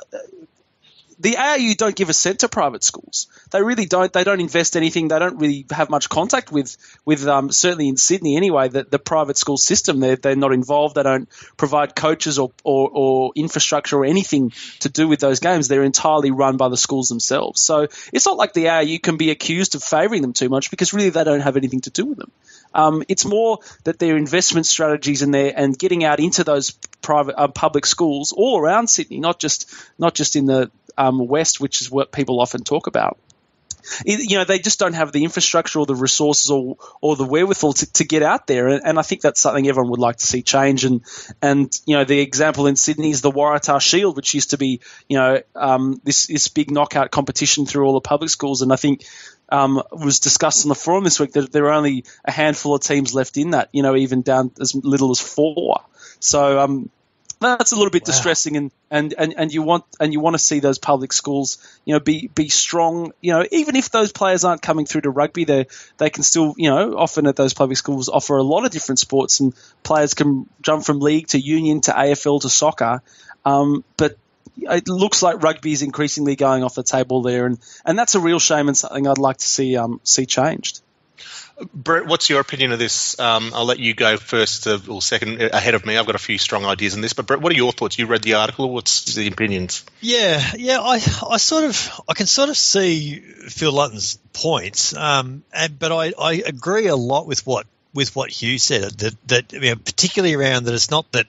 the 1.20 1.38
ARU 1.38 1.76
don't 1.76 1.96
give 1.96 2.10
a 2.10 2.14
cent 2.14 2.40
to 2.40 2.50
private 2.50 2.84
schools. 2.84 3.28
They 3.52 3.62
really 3.62 3.86
don't. 3.86 4.12
They 4.12 4.24
don't 4.24 4.42
invest 4.42 4.76
anything. 4.76 5.08
They 5.08 5.20
don't 5.20 5.38
really 5.38 5.66
have 5.72 5.90
much 5.90 6.10
contact 6.10 6.52
with 6.52 6.76
with 7.06 7.26
um, 7.28 7.52
certainly 7.52 7.88
in 7.88 7.98
Sydney 7.98 8.36
anyway. 8.36 8.68
The, 8.68 8.84
the 8.84 9.00
private 9.00 9.38
school 9.38 9.58
system. 9.58 10.00
They're 10.00 10.18
they're 10.18 10.36
not 10.36 10.54
involved. 10.54 10.96
They 10.96 11.04
don't 11.04 11.30
provide 11.58 11.96
coaches 11.96 12.38
or, 12.38 12.52
or, 12.64 12.90
or 12.92 13.32
infrastructure 13.36 13.98
or 13.98 14.06
anything 14.06 14.52
to 14.82 14.90
do 14.90 15.08
with 15.08 15.20
those 15.20 15.40
games. 15.40 15.68
They're 15.68 15.84
entirely 15.84 16.32
run 16.32 16.58
by 16.58 16.70
the 16.70 16.78
schools 16.78 17.08
themselves. 17.08 17.62
So 17.62 17.88
it's 18.12 18.26
not 18.26 18.38
like 18.38 18.54
the 18.54 18.70
ARU 18.70 19.00
can 19.00 19.18
be 19.18 19.32
accused 19.32 19.76
of 19.76 19.84
favouring 19.84 20.22
them 20.22 20.34
too 20.34 20.50
much 20.50 20.70
because 20.70 20.94
really 20.94 21.10
they 21.10 21.24
don't 21.24 21.42
have 21.42 21.58
anything 21.58 21.82
to 21.82 21.90
do 21.90 22.06
with 22.06 22.18
them. 22.18 22.32
Um, 22.74 23.04
it's 23.08 23.26
more 23.26 23.60
that 23.86 24.00
their 24.00 24.18
investment 24.18 24.66
strategies 24.66 25.22
and 25.22 25.34
their 25.34 25.54
and 25.56 25.78
getting 25.80 26.04
out 26.04 26.20
into 26.20 26.44
those 26.44 26.72
private 27.02 27.40
uh, 27.40 27.48
public 27.48 27.86
schools 27.86 28.34
all 28.36 28.60
around 28.60 28.90
Sydney, 28.90 29.22
not 29.22 29.40
just 29.40 29.74
not 29.98 30.14
just 30.14 30.36
in 30.36 30.46
the 30.46 30.70
um, 30.97 31.27
west, 31.27 31.59
which 31.59 31.81
is 31.81 31.92
what 31.92 32.12
people 32.12 32.39
often 32.39 32.63
talk 32.63 32.88
about. 32.88 33.18
You 34.03 34.38
know, 34.38 34.45
they 34.45 34.57
just 34.57 34.80
don't 34.80 34.94
have 34.94 35.12
the 35.12 35.24
infrastructure 35.24 35.80
or 35.80 35.86
the 35.86 35.95
resources 35.95 36.50
or, 36.50 36.77
or 37.01 37.15
the 37.15 37.24
wherewithal 37.24 37.74
to, 37.74 37.94
to 37.94 38.03
get 38.03 38.24
out 38.24 38.47
there. 38.47 38.68
And, 38.68 38.81
and, 38.83 39.00
I 39.00 39.03
think 39.03 39.21
that's 39.21 39.39
something 39.39 39.68
everyone 39.68 39.92
would 39.92 40.00
like 40.00 40.15
to 40.18 40.25
see 40.25 40.42
change. 40.42 40.86
And, 40.86 41.03
and, 41.42 41.71
you 41.86 41.95
know, 41.95 42.03
the 42.03 42.19
example 42.19 42.65
in 42.65 42.75
Sydney 42.77 43.12
is 43.12 43.21
the 43.21 43.31
Waratah 43.31 43.80
Shield, 43.80 44.15
which 44.15 44.33
used 44.33 44.51
to 44.51 44.57
be, 44.57 44.81
you 45.07 45.18
know, 45.18 45.42
um, 45.53 46.01
this, 46.03 46.27
this 46.27 46.47
big 46.47 46.71
knockout 46.71 47.12
competition 47.12 47.68
through 47.68 47.86
all 47.86 47.94
the 47.94 48.01
public 48.01 48.31
schools. 48.31 48.63
And 48.63 48.74
I 48.74 48.75
think 48.75 49.06
um, 49.50 49.81
was 49.92 50.19
discussed 50.19 50.65
on 50.65 50.69
the 50.69 50.75
forum 50.75 51.03
this 51.03 51.19
week 51.19 51.33
that 51.33 51.51
there 51.51 51.65
are 51.65 51.74
only 51.74 52.06
a 52.24 52.31
handful 52.31 52.74
of 52.74 52.81
teams 52.81 53.13
left 53.13 53.38
in 53.38 53.51
that, 53.51 53.69
you 53.71 53.83
know, 53.83 53.95
even 53.95 54.24
down 54.24 54.51
as 54.59 54.74
little 54.74 55.12
as 55.12 55.19
four. 55.19 55.81
So, 56.19 56.59
um, 56.59 56.89
that's 57.45 57.71
a 57.71 57.75
little 57.75 57.92
bit 57.92 58.03
wow. 58.03 58.07
distressing 58.07 58.57
and, 58.57 58.71
and, 58.89 59.13
and, 59.18 59.33
and 59.38 59.53
you 59.53 59.62
want 59.62 59.83
and 60.00 60.13
you 60.13 60.19
want 60.19 60.33
to 60.33 60.39
see 60.39 60.59
those 60.59 60.77
public 60.77 61.13
schools 61.13 61.57
you 61.86 61.94
know 61.94 62.00
be 62.00 62.27
be 62.33 62.50
strong 62.50 63.12
you 63.21 63.31
know 63.31 63.45
even 63.51 63.75
if 63.75 63.89
those 63.92 64.12
players 64.12 64.44
aren't 64.44 64.62
coming 64.62 64.86
through 64.86 65.01
to 65.01 65.09
rugby 65.09 65.44
they 65.44 65.68
they 65.97 66.09
can 66.09 66.24
still 66.24 66.53
you 66.57 66.69
know 66.69 66.97
often 66.97 67.27
at 67.27 67.36
those 67.36 67.53
public 67.53 67.77
schools 67.77 68.09
offer 68.09 68.38
a 68.38 68.44
lot 68.44 68.65
of 68.65 68.71
different 68.71 69.00
sports 69.00 69.39
and 69.39 69.53
players 69.83 70.13
can 70.13 70.47
jump 70.62 70.83
from 70.83 71.00
league 71.00 71.27
to 71.27 71.39
union 71.39 71.81
to 71.81 71.92
AFL 71.92 72.42
to 72.42 72.50
soccer 72.50 73.01
um, 73.45 73.83
but 73.97 74.18
it 74.57 74.88
looks 74.88 75.21
like 75.21 75.44
rugby 75.44 75.74
is 75.74 75.81
increasingly 75.81 76.36
going 76.36 76.63
off 76.63 76.75
the 76.75 76.83
table 76.83 77.21
there 77.21 77.45
and, 77.45 77.59
and 77.86 78.00
that's 78.00 78.15
a 78.15 78.19
real 78.19 78.39
shame 78.39 78.68
and 78.68 78.77
something 78.77 79.07
I'd 79.07 79.18
like 79.18 79.38
to 79.38 79.47
see 79.47 79.77
um, 79.77 80.00
see 80.03 80.25
changed 80.25 80.81
Brett, 81.74 82.06
what's 82.06 82.30
your 82.30 82.42
opinion 82.42 82.72
of 82.72 82.80
this? 82.80 83.18
Um, 83.20 83.52
I'll 83.54 83.66
let 83.66 83.80
you 83.80 83.94
go 83.94 84.18
first 84.18 84.68
uh, 84.68 84.80
or 84.90 85.02
second 85.02 85.42
uh, 85.42 85.50
ahead 85.54 85.74
of 85.74 85.86
me. 85.86 85.98
I've 85.98 86.06
got 86.06 86.16
a 86.16 86.20
few 86.20 86.38
strong 86.38 86.66
ideas 86.66 86.96
in 86.96 87.02
this, 87.02 87.14
but 87.14 87.28
Brett, 87.28 87.42
what 87.42 87.52
are 87.52 87.56
your 87.56 87.72
thoughts? 87.72 87.98
You 87.98 88.08
read 88.08 88.24
the 88.24 88.34
article. 88.36 88.70
What's 88.70 89.16
the 89.16 89.28
opinions? 89.28 89.86
Yeah, 90.02 90.44
yeah, 90.58 90.80
I, 90.82 90.96
I 90.96 91.38
sort 91.38 91.64
of, 91.64 92.02
I 92.10 92.14
can 92.14 92.28
sort 92.28 92.50
of 92.50 92.58
see 92.58 93.20
Phil 93.20 93.72
Lutton's 93.72 94.18
points, 94.34 94.96
um, 94.96 95.44
and, 95.54 95.80
but 95.80 95.92
I, 95.92 96.14
I 96.20 96.44
agree 96.46 96.88
a 96.88 96.96
lot 96.96 97.28
with 97.28 97.46
what 97.48 97.68
with 97.94 98.16
what 98.16 98.30
Hugh 98.30 98.60
said. 98.60 98.92
That 99.00 99.28
that 99.28 99.54
you 99.54 99.62
know, 99.62 99.76
particularly 99.76 100.36
around 100.36 100.66
that 100.66 100.74
it's 100.74 100.92
not 100.92 101.12
that 101.14 101.28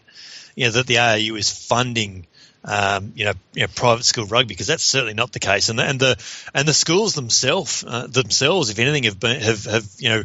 you 0.56 0.64
know 0.64 0.72
that 0.72 0.86
the 0.86 0.98
ARU 0.98 1.36
is 1.36 1.50
funding 1.50 2.26
um, 2.66 3.12
you, 3.14 3.24
know, 3.26 3.32
you, 3.54 3.62
know, 3.62 3.68
private 3.74 4.04
school 4.04 4.26
rugby 4.26 4.48
because 4.48 4.66
that's 4.66 4.82
certainly 4.82 5.14
not 5.14 5.32
the 5.32 5.38
case. 5.38 5.68
And 5.68 5.78
the 5.78 5.84
and 5.84 6.00
the 6.00 6.16
and 6.52 6.66
the 6.66 6.74
schools 6.74 7.14
themselves 7.14 7.84
uh, 7.86 8.06
themselves, 8.08 8.70
if 8.70 8.78
anything, 8.78 9.04
have 9.04 9.20
been 9.20 9.40
have, 9.40 9.64
have 9.64 9.86
you 9.98 10.08
know 10.08 10.24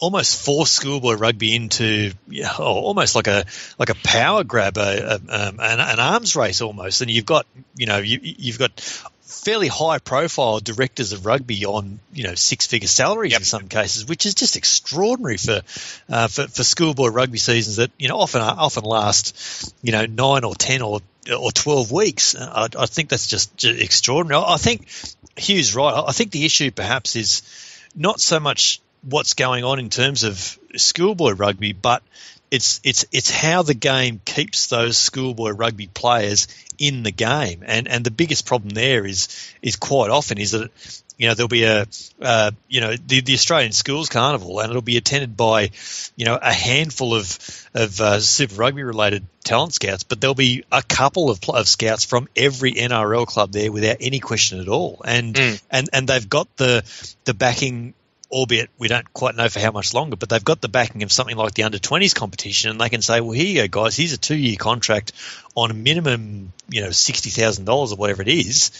almost 0.00 0.44
forced 0.44 0.74
schoolboy 0.74 1.14
rugby 1.14 1.54
into 1.54 2.12
yeah, 2.28 2.52
oh, 2.58 2.64
almost 2.64 3.14
like 3.14 3.26
a 3.26 3.44
like 3.78 3.88
a 3.88 3.94
power 3.94 4.44
grab, 4.44 4.76
a, 4.76 4.80
a 4.80 5.14
um, 5.14 5.60
an, 5.60 5.80
an, 5.80 5.98
arms 5.98 6.36
race 6.36 6.60
almost. 6.60 7.00
And 7.00 7.10
you've 7.10 7.26
got 7.26 7.46
you 7.74 7.86
know 7.86 7.98
you, 7.98 8.20
you've 8.22 8.58
got 8.58 8.78
fairly 9.22 9.68
high 9.68 9.98
profile 9.98 10.58
directors 10.58 11.12
of 11.12 11.24
rugby 11.24 11.64
on 11.64 12.00
you 12.12 12.24
know 12.24 12.34
six 12.34 12.66
figure 12.66 12.88
salaries 12.88 13.32
yep. 13.32 13.40
in 13.40 13.44
some 13.44 13.68
cases, 13.68 14.06
which 14.06 14.26
is 14.26 14.34
just 14.34 14.56
extraordinary 14.56 15.38
for, 15.38 15.60
uh, 16.10 16.28
for 16.28 16.48
for 16.48 16.64
schoolboy 16.64 17.08
rugby 17.08 17.38
seasons 17.38 17.76
that 17.76 17.90
you 17.98 18.08
know 18.08 18.18
often 18.18 18.42
often 18.42 18.84
last 18.84 19.74
you 19.82 19.92
know 19.92 20.04
nine 20.04 20.44
or 20.44 20.54
ten 20.54 20.82
or 20.82 21.00
or 21.36 21.52
12 21.52 21.92
weeks. 21.92 22.34
I, 22.36 22.68
I 22.78 22.86
think 22.86 23.08
that's 23.08 23.26
just 23.26 23.64
extraordinary. 23.64 24.42
I 24.46 24.56
think 24.56 24.88
Hugh's 25.36 25.74
right. 25.74 26.04
I 26.06 26.12
think 26.12 26.30
the 26.30 26.44
issue 26.44 26.70
perhaps 26.70 27.16
is 27.16 27.42
not 27.94 28.20
so 28.20 28.40
much 28.40 28.80
what's 29.02 29.34
going 29.34 29.64
on 29.64 29.78
in 29.78 29.90
terms 29.90 30.24
of 30.24 30.58
schoolboy 30.76 31.32
rugby, 31.32 31.72
but 31.72 32.02
it's 32.50 32.80
it's 32.82 33.04
it's 33.12 33.30
how 33.30 33.62
the 33.62 33.74
game 33.74 34.20
keeps 34.24 34.68
those 34.68 34.96
schoolboy 34.96 35.50
rugby 35.50 35.86
players 35.86 36.48
in 36.78 37.02
the 37.02 37.10
game, 37.10 37.62
and 37.66 37.88
and 37.88 38.04
the 38.04 38.10
biggest 38.10 38.46
problem 38.46 38.70
there 38.70 39.04
is 39.04 39.28
is 39.62 39.76
quite 39.76 40.10
often 40.10 40.38
is 40.38 40.52
that 40.52 40.70
you 41.18 41.26
know 41.26 41.34
there'll 41.34 41.48
be 41.48 41.64
a 41.64 41.86
uh, 42.22 42.52
you 42.68 42.80
know 42.80 42.94
the, 42.94 43.20
the 43.20 43.34
Australian 43.34 43.72
Schools 43.72 44.08
Carnival, 44.08 44.60
and 44.60 44.70
it'll 44.70 44.82
be 44.82 44.96
attended 44.96 45.36
by 45.36 45.70
you 46.16 46.24
know 46.24 46.38
a 46.40 46.52
handful 46.52 47.14
of 47.14 47.38
of 47.74 48.00
uh, 48.00 48.20
Super 48.20 48.54
Rugby 48.54 48.84
related 48.84 49.26
talent 49.42 49.74
scouts, 49.74 50.04
but 50.04 50.20
there'll 50.20 50.34
be 50.34 50.64
a 50.70 50.82
couple 50.82 51.30
of, 51.30 51.40
of 51.48 51.68
scouts 51.68 52.04
from 52.04 52.28
every 52.36 52.72
NRL 52.74 53.26
club 53.26 53.52
there 53.52 53.72
without 53.72 53.96
any 54.00 54.20
question 54.20 54.60
at 54.60 54.68
all, 54.68 55.02
and 55.04 55.34
mm. 55.34 55.62
and 55.70 55.90
and 55.92 56.08
they've 56.08 56.28
got 56.28 56.56
the 56.56 56.84
the 57.24 57.34
backing 57.34 57.94
albeit 58.30 58.68
we 58.78 58.88
don't 58.88 59.10
quite 59.14 59.34
know 59.34 59.48
for 59.48 59.58
how 59.58 59.70
much 59.70 59.94
longer, 59.94 60.14
but 60.14 60.28
they've 60.28 60.44
got 60.44 60.60
the 60.60 60.68
backing 60.68 61.02
of 61.02 61.10
something 61.10 61.36
like 61.36 61.54
the 61.54 61.62
under 61.62 61.78
20s 61.78 62.14
competition, 62.14 62.70
and 62.70 62.80
they 62.80 62.90
can 62.90 63.02
say, 63.02 63.20
well, 63.20 63.32
here 63.32 63.46
you 63.46 63.68
go, 63.68 63.82
guys, 63.82 63.96
here's 63.96 64.12
a 64.12 64.18
two 64.18 64.36
year 64.36 64.56
contract 64.56 65.12
on 65.54 65.70
a 65.70 65.74
minimum, 65.74 66.52
you 66.68 66.82
know, 66.82 66.88
$60,000 66.88 67.68
or 67.68 67.96
whatever 67.96 68.22
it 68.22 68.28
is. 68.28 68.70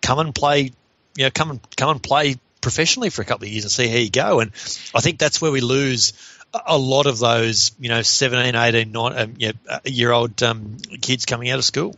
Come 0.00 0.20
and 0.20 0.34
play, 0.34 0.72
you 1.16 1.24
know, 1.24 1.30
come 1.30 1.50
and, 1.50 1.76
come 1.76 1.90
and 1.90 2.02
play 2.02 2.36
professionally 2.60 3.10
for 3.10 3.22
a 3.22 3.24
couple 3.24 3.46
of 3.46 3.52
years 3.52 3.64
and 3.64 3.70
see 3.70 3.88
how 3.88 3.98
you 3.98 4.10
go. 4.10 4.40
And 4.40 4.52
I 4.94 5.00
think 5.00 5.18
that's 5.18 5.40
where 5.40 5.52
we 5.52 5.60
lose 5.60 6.12
a 6.66 6.78
lot 6.78 7.06
of 7.06 7.18
those, 7.18 7.72
you 7.78 7.88
know, 7.88 8.02
17, 8.02 8.54
18, 8.54 8.92
9, 8.92 9.18
um, 9.18 9.34
year 9.84 10.12
old 10.12 10.42
um, 10.42 10.78
kids 11.00 11.24
coming 11.24 11.50
out 11.50 11.58
of 11.58 11.64
school. 11.64 11.96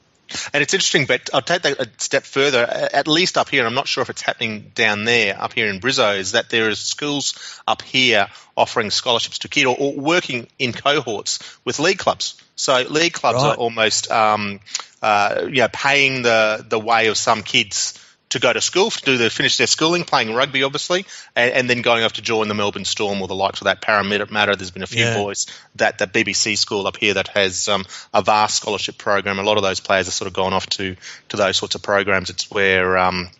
And 0.52 0.62
it's 0.62 0.73
interesting, 0.75 1.06
but 1.06 1.30
I'll 1.35 1.42
take 1.42 1.62
that 1.62 1.78
a 1.78 1.88
step 1.99 2.25
further. 2.25 2.64
At 2.64 3.06
least 3.06 3.37
up 3.37 3.50
here, 3.50 3.66
I'm 3.66 3.75
not 3.75 3.87
sure 3.87 4.02
if 4.02 4.11
it's 4.11 4.23
happening 4.23 4.73
down 4.75 5.04
there, 5.04 5.40
up 5.40 5.52
here 5.52 5.68
in 5.68 5.80
Brizzo, 5.80 6.18
is 6.18 6.33
that 6.33 6.50
there 6.50 6.68
are 6.68 6.75
schools 6.75 7.61
up 7.68 7.83
here 7.83 8.28
offering 8.56 8.90
scholarships 8.90 9.40
to 9.40 9.49
kids 9.49 9.66
or, 9.66 9.76
or 9.78 9.92
working 9.92 10.49
in 10.59 10.73
cohorts 10.73 11.40
with 11.64 11.78
league 11.78 11.99
clubs. 11.99 12.40
So 12.56 12.83
league 12.88 13.12
clubs 13.12 13.42
right. 13.42 13.50
are 13.50 13.56
almost, 13.56 14.11
um, 14.11 14.61
uh, 15.02 15.42
you 15.47 15.56
know, 15.56 15.68
paying 15.73 16.23
the 16.23 16.64
the 16.66 16.78
way 16.78 17.09
of 17.09 17.16
some 17.16 17.42
kids 17.42 17.99
to 18.35 18.41
go 18.41 18.53
to 18.53 18.61
school 18.61 18.91
to 18.91 19.05
do 19.05 19.17
the 19.17 19.31
finish 19.31 19.57
their 19.57 19.67
schooling, 19.69 20.03
playing 20.05 20.35
rugby, 20.35 20.64
obviously, 20.64 21.07
and, 21.37 21.53
and, 21.53 21.71
then 21.71 21.83
going 21.83 22.03
off 22.03 22.14
to 22.14 22.23
join 22.23 22.49
the 22.49 22.55
Melbourne 22.55 22.85
Storm 22.85 23.23
or 23.23 23.29
the 23.29 23.35
likes 23.35 23.61
of 23.61 23.67
that 23.67 23.81
Parramatta. 23.81 24.26
Matter. 24.33 24.57
There's 24.57 24.73
been 24.73 24.83
a 24.83 24.88
few 24.88 25.05
yeah. 25.05 25.17
boys 25.17 25.47
that 25.76 25.99
the 25.99 26.07
BBC 26.07 26.59
school 26.59 26.87
up 26.87 26.97
here 26.97 27.14
that 27.14 27.29
has 27.29 27.69
um, 27.69 27.85
a 28.12 28.23
vast 28.23 28.57
scholarship 28.57 28.99
program. 28.99 29.38
A 29.38 29.43
lot 29.43 29.57
of 29.57 29.62
those 29.62 29.79
players 29.79 30.07
have 30.07 30.14
sort 30.14 30.26
of 30.26 30.35
gone 30.35 30.53
off 30.53 30.67
to 30.71 30.97
to 31.29 31.37
those 31.37 31.57
sorts 31.57 31.76
of 31.76 31.83
programs. 31.83 32.31
It's 32.31 32.50
where 32.50 32.99
um, 32.99 33.31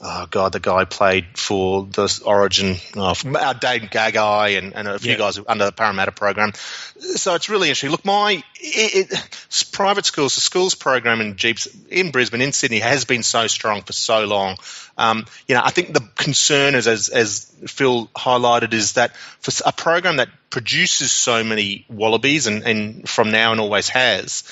oh 0.00 0.26
god, 0.30 0.52
the 0.52 0.60
guy 0.60 0.84
played 0.84 1.26
for 1.34 1.84
the 1.84 2.22
Origin, 2.24 2.76
oh, 2.96 3.10
uh, 3.10 3.52
Dane 3.52 3.88
Gagai 3.88 4.58
and, 4.58 4.74
and 4.74 4.88
a 4.88 4.98
few 4.98 5.12
yeah. 5.12 5.18
guys 5.18 5.40
under 5.46 5.64
the 5.64 5.72
Parramatta 5.72 6.12
program. 6.12 6.52
So 6.98 7.34
it's 7.34 7.48
really 7.48 7.68
interesting. 7.68 7.90
Look, 7.90 8.04
my 8.04 8.42
it, 8.60 9.10
it, 9.12 9.70
private 9.72 10.04
schools, 10.04 10.34
the 10.34 10.40
schools 10.40 10.74
program 10.74 11.20
in 11.20 11.34
GPS 11.34 11.68
in 11.88 12.10
Brisbane, 12.10 12.40
in 12.40 12.52
Sydney, 12.52 12.78
has 12.78 13.04
been 13.04 13.22
so 13.22 13.46
strong 13.46 13.82
for 13.82 13.92
so 13.92 14.24
long. 14.24 14.56
Um, 14.96 15.26
you 15.46 15.54
know, 15.54 15.62
I 15.64 15.70
think 15.70 15.94
the 15.94 16.06
concern 16.16 16.74
is, 16.74 16.88
as, 16.88 17.08
as 17.08 17.52
Phil 17.66 18.08
highlighted, 18.08 18.72
is 18.72 18.94
that 18.94 19.16
for 19.16 19.52
a 19.64 19.72
program 19.72 20.16
that 20.16 20.28
produces 20.50 21.12
so 21.12 21.44
many 21.44 21.86
wallabies 21.88 22.46
and, 22.46 22.62
and 22.64 23.08
from 23.08 23.30
now 23.30 23.52
and 23.52 23.60
always 23.60 23.88
has, 23.90 24.42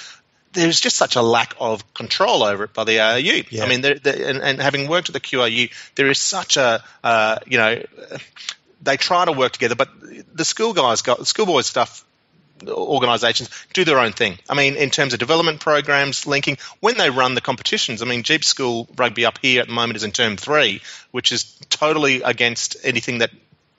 there's 0.56 0.80
just 0.80 0.96
such 0.96 1.16
a 1.16 1.22
lack 1.22 1.54
of 1.60 1.94
control 1.94 2.42
over 2.42 2.64
it 2.64 2.72
by 2.72 2.84
the 2.84 3.00
ARU. 3.00 3.44
Yeah. 3.50 3.64
I 3.64 3.68
mean, 3.68 3.82
they're, 3.82 3.94
they're, 3.94 4.28
and, 4.28 4.38
and, 4.38 4.60
having 4.60 4.88
worked 4.88 5.08
at 5.08 5.12
the 5.12 5.20
QRU, 5.20 5.70
there 5.94 6.08
is 6.08 6.18
such 6.18 6.56
a 6.56 6.82
uh, 7.04 7.38
you 7.46 7.58
know 7.58 7.82
they 8.82 8.96
try 8.96 9.24
to 9.24 9.32
work 9.32 9.52
together, 9.52 9.74
but 9.74 9.88
the 10.34 10.44
school 10.44 10.72
guys 10.72 11.02
got 11.02 11.18
the 11.18 11.26
schoolboys 11.26 11.66
stuff. 11.66 12.04
Organisations 12.66 13.50
do 13.74 13.84
their 13.84 13.98
own 13.98 14.12
thing. 14.12 14.38
I 14.48 14.54
mean, 14.54 14.76
in 14.76 14.88
terms 14.88 15.12
of 15.12 15.18
development 15.18 15.60
programs, 15.60 16.26
linking 16.26 16.56
when 16.80 16.96
they 16.96 17.10
run 17.10 17.34
the 17.34 17.42
competitions. 17.42 18.00
I 18.00 18.06
mean, 18.06 18.22
GPS 18.22 18.44
School 18.44 18.88
Rugby 18.96 19.26
up 19.26 19.38
here 19.42 19.60
at 19.60 19.66
the 19.66 19.74
moment 19.74 19.96
is 19.96 20.04
in 20.04 20.12
term 20.12 20.38
three, 20.38 20.80
which 21.10 21.32
is 21.32 21.44
totally 21.68 22.22
against 22.22 22.78
anything 22.82 23.18
that 23.18 23.30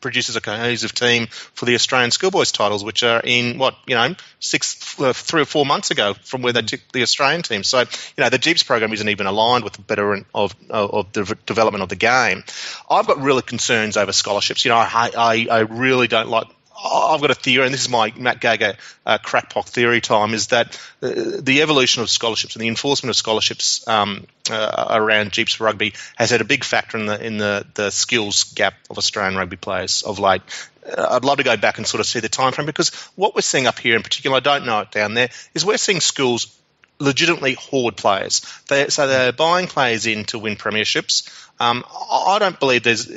produces 0.02 0.36
a 0.36 0.42
cohesive 0.42 0.94
team 0.94 1.28
for 1.28 1.66
the 1.66 1.76
Australian 1.76 2.12
schoolboys 2.12 2.52
titles, 2.52 2.84
which 2.84 3.04
are 3.04 3.22
in 3.24 3.58
what 3.58 3.76
you 3.88 3.96
know 3.96 4.16
six, 4.40 5.00
uh, 5.00 5.14
three 5.14 5.42
or 5.42 5.46
four 5.46 5.66
months 5.66 5.92
ago 5.92 6.14
from 6.24 6.42
where 6.42 6.54
they 6.54 6.62
mm. 6.62 6.68
took 6.68 6.92
the 6.92 7.02
Australian 7.02 7.42
team. 7.42 7.64
So 7.64 7.80
you 7.80 7.86
know 8.18 8.30
the 8.30 8.40
GPS 8.40 8.66
program 8.66 8.94
isn't 8.94 9.10
even 9.10 9.28
aligned 9.28 9.64
with 9.64 9.74
the 9.74 9.82
betterment 9.82 10.28
of 10.34 10.56
of 10.70 11.12
the 11.14 11.38
development 11.46 11.84
of 11.84 11.90
the 11.90 11.96
game. 11.96 12.44
I've 12.90 13.08
got 13.08 13.20
really 13.22 13.42
concerns 13.42 13.98
over 13.98 14.12
scholarships. 14.12 14.66
You 14.66 14.70
know, 14.70 14.78
I 14.78 15.12
I, 15.16 15.48
I 15.50 15.60
really 15.60 16.08
don't 16.08 16.30
like 16.30 16.48
I've 16.84 17.22
got 17.22 17.32
a 17.32 17.36
theory, 17.36 17.66
and 17.66 17.74
this 17.74 17.82
is 17.82 17.90
my 17.90 18.14
Matt 18.16 18.40
Gaga 18.40 18.78
uh, 19.06 19.18
crackpot 19.18 19.68
theory 19.68 20.02
time, 20.02 20.34
is 20.34 20.48
that 20.48 20.80
uh, 21.02 21.12
the 21.40 21.62
evolution 21.62 22.04
of 22.04 22.10
scholarships 22.10 22.56
and 22.56 22.62
the 22.62 22.68
enforcement 22.68 23.10
of 23.10 23.16
scholarships 23.16 23.88
um, 23.88 24.28
uh, 24.50 24.88
around 24.92 25.32
GPS 25.32 25.60
rugby 25.60 25.94
has 26.16 26.30
had 26.30 26.42
a 26.42 26.46
big 26.46 26.64
factor 26.64 26.98
in 26.98 27.06
the 27.06 27.26
in 27.26 27.38
the, 27.38 27.66
the 27.74 27.90
skills 27.90 28.46
gap 28.56 28.76
of 28.90 28.98
Australian 28.98 29.36
rugby 29.36 29.58
players 29.58 30.04
of 30.04 30.20
late. 30.20 30.42
Uh, 30.86 31.08
I'd 31.12 31.26
love 31.26 31.38
to 31.38 31.44
go 31.44 31.58
back 31.58 31.78
and 31.78 31.88
sort 31.88 32.00
of 32.00 32.06
see 32.06 32.20
the 32.20 32.30
time 32.30 32.54
frame 32.54 32.68
because 32.68 32.94
what 33.16 33.34
we're 33.34 33.42
seeing 33.42 33.68
up 33.68 33.80
here 33.80 33.96
in 33.96 34.04
particular, 34.04 34.38
I 34.38 34.42
don't 34.42 34.66
know 34.66 34.82
it 34.82 34.92
down 34.92 35.16
there, 35.16 35.30
is 35.54 35.66
we're 35.66 35.78
seeing 35.78 36.00
schools 36.00 36.56
legitimately 37.00 37.54
hoard 37.54 37.98
players. 37.98 38.42
They, 38.68 38.90
so 38.90 39.08
they're 39.08 39.32
buying 39.32 39.68
players 39.68 40.06
in 40.06 40.26
to 40.26 40.40
win 40.40 40.56
premierships. 40.56 41.30
Um, 41.60 41.84
I 42.12 42.38
don't 42.40 42.60
believe 42.60 42.84
there's 42.84 43.08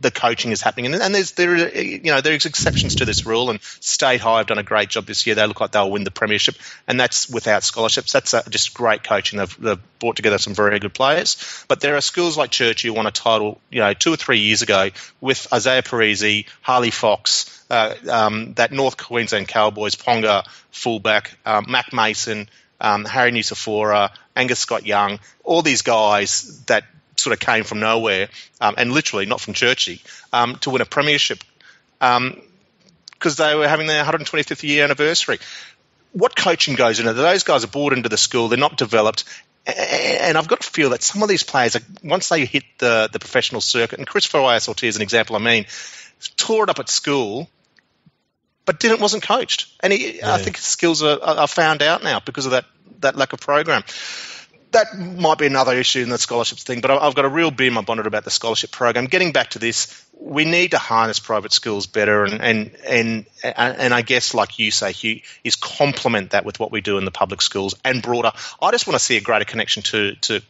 the 0.00 0.10
coaching 0.10 0.50
is 0.50 0.62
happening, 0.62 0.92
and, 0.92 1.02
and 1.02 1.14
there's 1.14 1.32
there 1.32 1.76
you 1.78 2.10
know 2.10 2.20
there's 2.20 2.46
exceptions 2.46 2.96
to 2.96 3.04
this 3.04 3.26
rule. 3.26 3.50
And 3.50 3.60
State 3.62 4.20
High 4.20 4.38
have 4.38 4.46
done 4.46 4.58
a 4.58 4.62
great 4.62 4.88
job 4.88 5.06
this 5.06 5.26
year. 5.26 5.34
They 5.34 5.46
look 5.46 5.60
like 5.60 5.72
they'll 5.72 5.90
win 5.90 6.04
the 6.04 6.10
premiership, 6.10 6.56
and 6.88 6.98
that's 6.98 7.28
without 7.28 7.62
scholarships. 7.62 8.12
That's 8.12 8.34
uh, 8.34 8.42
just 8.48 8.74
great 8.74 9.04
coaching. 9.04 9.38
They've, 9.38 9.60
they've, 9.60 9.78
brought 10.00 10.16
together 10.16 10.38
some 10.38 10.54
very 10.54 10.78
good 10.78 10.94
players. 10.94 11.64
But 11.68 11.80
there 11.80 11.94
are 11.94 12.00
schools 12.00 12.34
like 12.38 12.50
Church 12.50 12.84
who 12.84 12.94
won 12.94 13.06
a 13.06 13.10
title, 13.10 13.60
you 13.70 13.80
know, 13.80 13.92
two 13.92 14.10
or 14.10 14.16
three 14.16 14.38
years 14.38 14.62
ago 14.62 14.88
with 15.20 15.46
Isaia 15.52 15.82
Perese, 15.82 16.46
Harley 16.62 16.90
Fox, 16.90 17.62
uh, 17.68 17.94
um, 18.10 18.54
that 18.54 18.72
North 18.72 18.96
Queensland 18.96 19.46
Cowboys 19.46 19.96
Ponga 19.96 20.46
fullback, 20.70 21.36
um, 21.44 21.66
Mac 21.68 21.92
Mason 21.92 22.48
um, 22.80 23.04
Harry 23.04 23.30
Nucifora, 23.30 24.10
Angus 24.34 24.58
Scott 24.58 24.86
Young, 24.86 25.20
all 25.44 25.62
these 25.62 25.82
guys 25.82 26.62
that 26.66 26.84
sort 27.20 27.34
of 27.34 27.40
came 27.40 27.64
from 27.64 27.80
nowhere 27.80 28.28
um, 28.60 28.74
and 28.78 28.92
literally 28.92 29.26
not 29.26 29.40
from 29.40 29.54
Churchie 29.54 30.00
um, 30.32 30.56
to 30.56 30.70
win 30.70 30.82
a 30.82 30.86
premiership 30.86 31.42
because 31.98 32.18
um, 32.18 32.42
they 33.36 33.54
were 33.54 33.68
having 33.68 33.86
their 33.86 34.04
125th 34.04 34.62
year 34.62 34.84
anniversary. 34.84 35.38
What 36.12 36.34
coaching 36.34 36.74
goes 36.74 36.98
into 36.98 37.12
those 37.12 37.44
guys 37.44 37.64
are 37.64 37.68
brought 37.68 37.92
into 37.92 38.08
the 38.08 38.18
school, 38.18 38.48
they're 38.48 38.58
not 38.58 38.76
developed, 38.76 39.24
and 39.66 40.36
I've 40.36 40.48
got 40.48 40.62
to 40.62 40.70
feel 40.70 40.90
that 40.90 41.02
some 41.02 41.22
of 41.22 41.28
these 41.28 41.42
players, 41.42 41.76
once 42.02 42.28
they 42.28 42.44
hit 42.46 42.64
the, 42.78 43.08
the 43.12 43.18
professional 43.18 43.60
circuit, 43.60 43.98
and 43.98 44.08
Chris 44.08 44.26
Feauai-Sautia 44.26 44.88
is 44.88 44.96
an 44.96 45.02
example, 45.02 45.36
I 45.36 45.38
mean, 45.38 45.66
tore 46.36 46.64
it 46.64 46.70
up 46.70 46.78
at 46.78 46.88
school 46.88 47.48
but 48.70 48.78
didn't 48.78 49.00
wasn't 49.00 49.22
coached, 49.24 49.66
and 49.80 49.92
he, 49.92 50.18
yeah. 50.18 50.32
I 50.32 50.38
think 50.38 50.54
his 50.54 50.64
skills 50.64 51.02
are, 51.02 51.18
are 51.20 51.48
found 51.48 51.82
out 51.82 52.04
now 52.04 52.20
because 52.20 52.46
of 52.46 52.52
that 52.52 52.66
that 53.00 53.16
lack 53.16 53.32
of 53.32 53.40
program. 53.40 53.82
That 54.72 54.96
might 54.96 55.38
be 55.38 55.46
another 55.46 55.74
issue 55.74 56.00
in 56.00 56.10
the 56.10 56.18
scholarships 56.18 56.62
thing, 56.62 56.80
but 56.80 56.90
I've 56.90 57.14
got 57.14 57.24
a 57.24 57.28
real 57.28 57.50
beam 57.50 57.74
my 57.74 57.80
bonnet 57.80 58.06
about 58.06 58.24
the 58.24 58.30
scholarship 58.30 58.70
program. 58.70 59.06
Getting 59.06 59.32
back 59.32 59.50
to 59.50 59.58
this, 59.58 60.06
we 60.20 60.44
need 60.44 60.72
to 60.72 60.78
harness 60.78 61.18
private 61.18 61.52
schools 61.52 61.86
better, 61.86 62.24
and 62.24 62.40
and 62.40 62.76
and 62.84 63.26
and 63.42 63.92
I 63.94 64.02
guess, 64.02 64.32
like 64.32 64.58
you 64.58 64.70
say, 64.70 64.92
Hugh, 64.92 65.22
is 65.42 65.56
complement 65.56 66.30
that 66.30 66.44
with 66.44 66.60
what 66.60 66.70
we 66.70 66.80
do 66.80 66.98
in 66.98 67.04
the 67.04 67.10
public 67.10 67.42
schools 67.42 67.74
and 67.84 68.00
broader. 68.00 68.32
I 68.62 68.70
just 68.70 68.86
want 68.86 68.98
to 68.98 69.04
see 69.04 69.16
a 69.16 69.20
greater 69.20 69.44
connection 69.44 69.82
to 69.84 70.14
to 70.14 70.40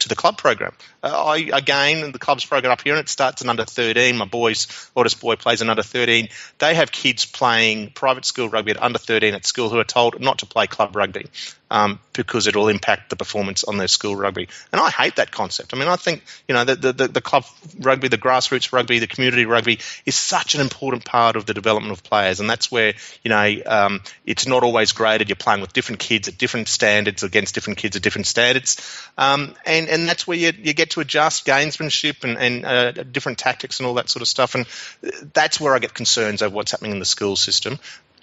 to 0.00 0.08
the 0.08 0.16
club 0.16 0.38
program. 0.38 0.72
Uh, 1.02 1.24
I 1.26 1.36
again 1.52 2.12
the 2.12 2.18
club's 2.18 2.44
program 2.44 2.72
up 2.72 2.82
here, 2.82 2.94
and 2.94 3.00
it 3.00 3.08
starts 3.08 3.42
in 3.42 3.48
under 3.48 3.64
13. 3.64 4.16
My 4.16 4.24
boys, 4.24 4.90
oldest 4.96 5.20
boy 5.20 5.36
plays 5.36 5.62
in 5.62 5.70
under 5.70 5.82
13. 5.82 6.28
They 6.58 6.74
have 6.74 6.90
kids 6.90 7.26
playing 7.26 7.90
private 7.90 8.24
school 8.24 8.48
rugby 8.48 8.72
at 8.72 8.82
under 8.82 8.98
13 8.98 9.34
at 9.34 9.46
school 9.46 9.68
who 9.68 9.78
are 9.78 9.84
told 9.84 10.20
not 10.20 10.38
to 10.38 10.46
play 10.46 10.66
club 10.66 10.96
rugby 10.96 11.26
um, 11.70 12.00
because 12.12 12.46
it 12.46 12.56
will 12.56 12.68
impact 12.68 13.10
the 13.10 13.16
performance 13.16 13.64
on 13.64 13.76
their 13.76 13.88
school 13.88 14.16
rugby. 14.16 14.48
And 14.72 14.80
I 14.80 14.90
hate 14.90 15.16
that 15.16 15.30
concept. 15.30 15.74
I 15.74 15.78
mean, 15.78 15.88
I 15.88 15.96
think 15.96 16.24
you 16.46 16.54
know 16.54 16.64
the, 16.64 16.92
the, 16.92 17.08
the 17.08 17.20
club 17.20 17.44
rugby, 17.80 18.08
the 18.08 18.18
grassroots 18.18 18.72
rugby, 18.72 18.98
the 18.98 19.06
community 19.06 19.46
rugby 19.46 19.80
is 20.06 20.14
such 20.14 20.54
an 20.54 20.60
important 20.60 21.04
part 21.04 21.36
of 21.36 21.46
the 21.46 21.54
development 21.54 21.92
of 21.92 22.02
players, 22.02 22.40
and 22.40 22.48
that's 22.48 22.70
where 22.70 22.94
you 23.22 23.28
know 23.28 23.54
um, 23.66 24.00
it's 24.26 24.46
not 24.46 24.62
always 24.62 24.92
graded. 24.92 25.28
You're 25.28 25.36
playing 25.36 25.60
with 25.60 25.72
different 25.72 26.00
kids 26.00 26.28
at 26.28 26.38
different 26.38 26.68
standards 26.68 27.22
against 27.22 27.54
different 27.54 27.78
kids 27.78 27.96
at 27.96 28.02
different 28.02 28.26
standards, 28.26 28.76
um, 29.16 29.54
and 29.64 29.88
and 29.88 30.08
that's 30.08 30.26
where 30.26 30.36
you, 30.38 30.52
you 30.56 30.74
get 30.74 30.90
to 30.90 31.00
adjust 31.00 31.46
gamesmanship 31.46 32.24
and, 32.24 32.38
and 32.38 32.64
uh, 32.64 32.92
different 33.04 33.38
tactics 33.38 33.80
and 33.80 33.86
all 33.86 33.94
that 33.94 34.08
sort 34.08 34.22
of 34.22 34.28
stuff. 34.28 34.54
And 34.54 34.66
that's 35.32 35.60
where 35.60 35.74
I 35.74 35.78
get 35.78 35.94
concerns 35.94 36.42
over 36.42 36.54
what's 36.54 36.70
happening 36.70 36.92
in 36.92 36.98
the 36.98 37.04
school 37.04 37.36
system. 37.36 37.78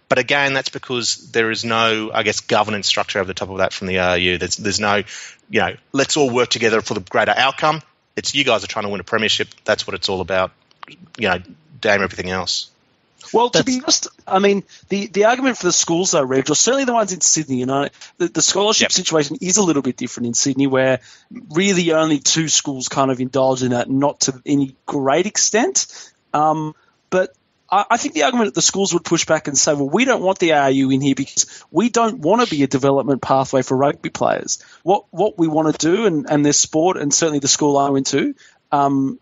But 0.07 0.19
again, 0.19 0.53
that's 0.53 0.69
because 0.69 1.31
there 1.31 1.49
is 1.49 1.65
no, 1.65 2.11
I 2.13 2.23
guess, 2.23 2.39
governance 2.41 2.87
structure 2.87 3.19
over 3.19 3.27
the 3.27 3.33
top 3.33 3.49
of 3.49 3.57
that 3.57 3.73
from 3.73 3.87
the 3.87 3.99
ARU. 3.99 4.37
There's, 4.37 4.57
there's 4.57 4.79
no, 4.79 5.03
you 5.49 5.59
know, 5.61 5.75
let's 5.93 6.15
all 6.15 6.29
work 6.29 6.49
together 6.49 6.81
for 6.81 6.93
the 6.93 6.99
greater 6.99 7.33
outcome. 7.35 7.81
It's 8.15 8.35
you 8.35 8.43
guys 8.43 8.63
are 8.63 8.67
trying 8.67 8.85
to 8.85 8.89
win 8.89 9.01
a 9.01 9.03
premiership. 9.03 9.49
That's 9.63 9.87
what 9.87 9.95
it's 9.95 10.07
all 10.07 10.21
about. 10.21 10.51
You 11.17 11.29
know, 11.29 11.39
damn 11.81 12.03
everything 12.03 12.29
else. 12.29 12.69
Well, 13.33 13.49
to 13.49 13.63
be 13.63 13.81
honest, 13.81 14.07
I 14.27 14.39
mean, 14.39 14.63
the, 14.89 15.07
the 15.07 15.25
argument 15.25 15.57
for 15.57 15.65
the 15.65 15.73
schools, 15.73 16.11
though, 16.11 16.23
Reg, 16.23 16.49
or 16.49 16.55
certainly 16.55 16.85
the 16.85 16.93
ones 16.93 17.11
in 17.11 17.21
Sydney, 17.21 17.57
you 17.57 17.65
know, 17.65 17.89
the, 18.17 18.27
the 18.27 18.41
scholarship 18.41 18.85
yep. 18.85 18.91
situation 18.91 19.37
is 19.41 19.57
a 19.57 19.63
little 19.63 19.81
bit 19.81 19.97
different 19.97 20.27
in 20.27 20.33
Sydney, 20.35 20.67
where 20.67 20.99
really 21.49 21.91
only 21.91 22.19
two 22.19 22.47
schools 22.47 22.87
kind 22.87 23.11
of 23.11 23.19
indulge 23.19 23.63
in 23.63 23.71
that, 23.71 23.89
not 23.89 24.21
to 24.21 24.41
any 24.45 24.75
great 24.85 25.25
extent. 25.25 25.87
Um, 26.33 26.75
but 27.09 27.33
I, 27.69 27.97
think 27.97 28.13
the 28.13 28.23
argument 28.23 28.47
that 28.49 28.55
the 28.55 28.61
schools 28.61 28.93
would 28.93 29.03
push 29.03 29.25
back 29.25 29.47
and 29.47 29.57
say, 29.57 29.73
well, 29.73 29.89
we 29.89 30.05
don't 30.05 30.21
want 30.21 30.39
the 30.39 30.53
ARU 30.53 30.91
in 30.91 31.01
here 31.01 31.15
because 31.15 31.63
we 31.71 31.89
don't 31.89 32.19
want 32.19 32.41
to 32.41 32.49
be 32.49 32.63
a 32.63 32.67
development 32.67 33.21
pathway 33.21 33.63
for 33.63 33.75
rugby 33.75 34.09
players. 34.09 34.63
What 34.83 35.05
what 35.09 35.37
we 35.37 35.47
want 35.47 35.73
to 35.73 35.87
do, 35.87 36.05
and, 36.05 36.29
and 36.29 36.45
their 36.45 36.53
sport, 36.53 36.97
and 36.97 37.13
certainly 37.13 37.39
the 37.39 37.47
school 37.47 37.77
I 37.77 37.89
went 37.89 38.07
to, 38.07 38.35
um, 38.71 39.19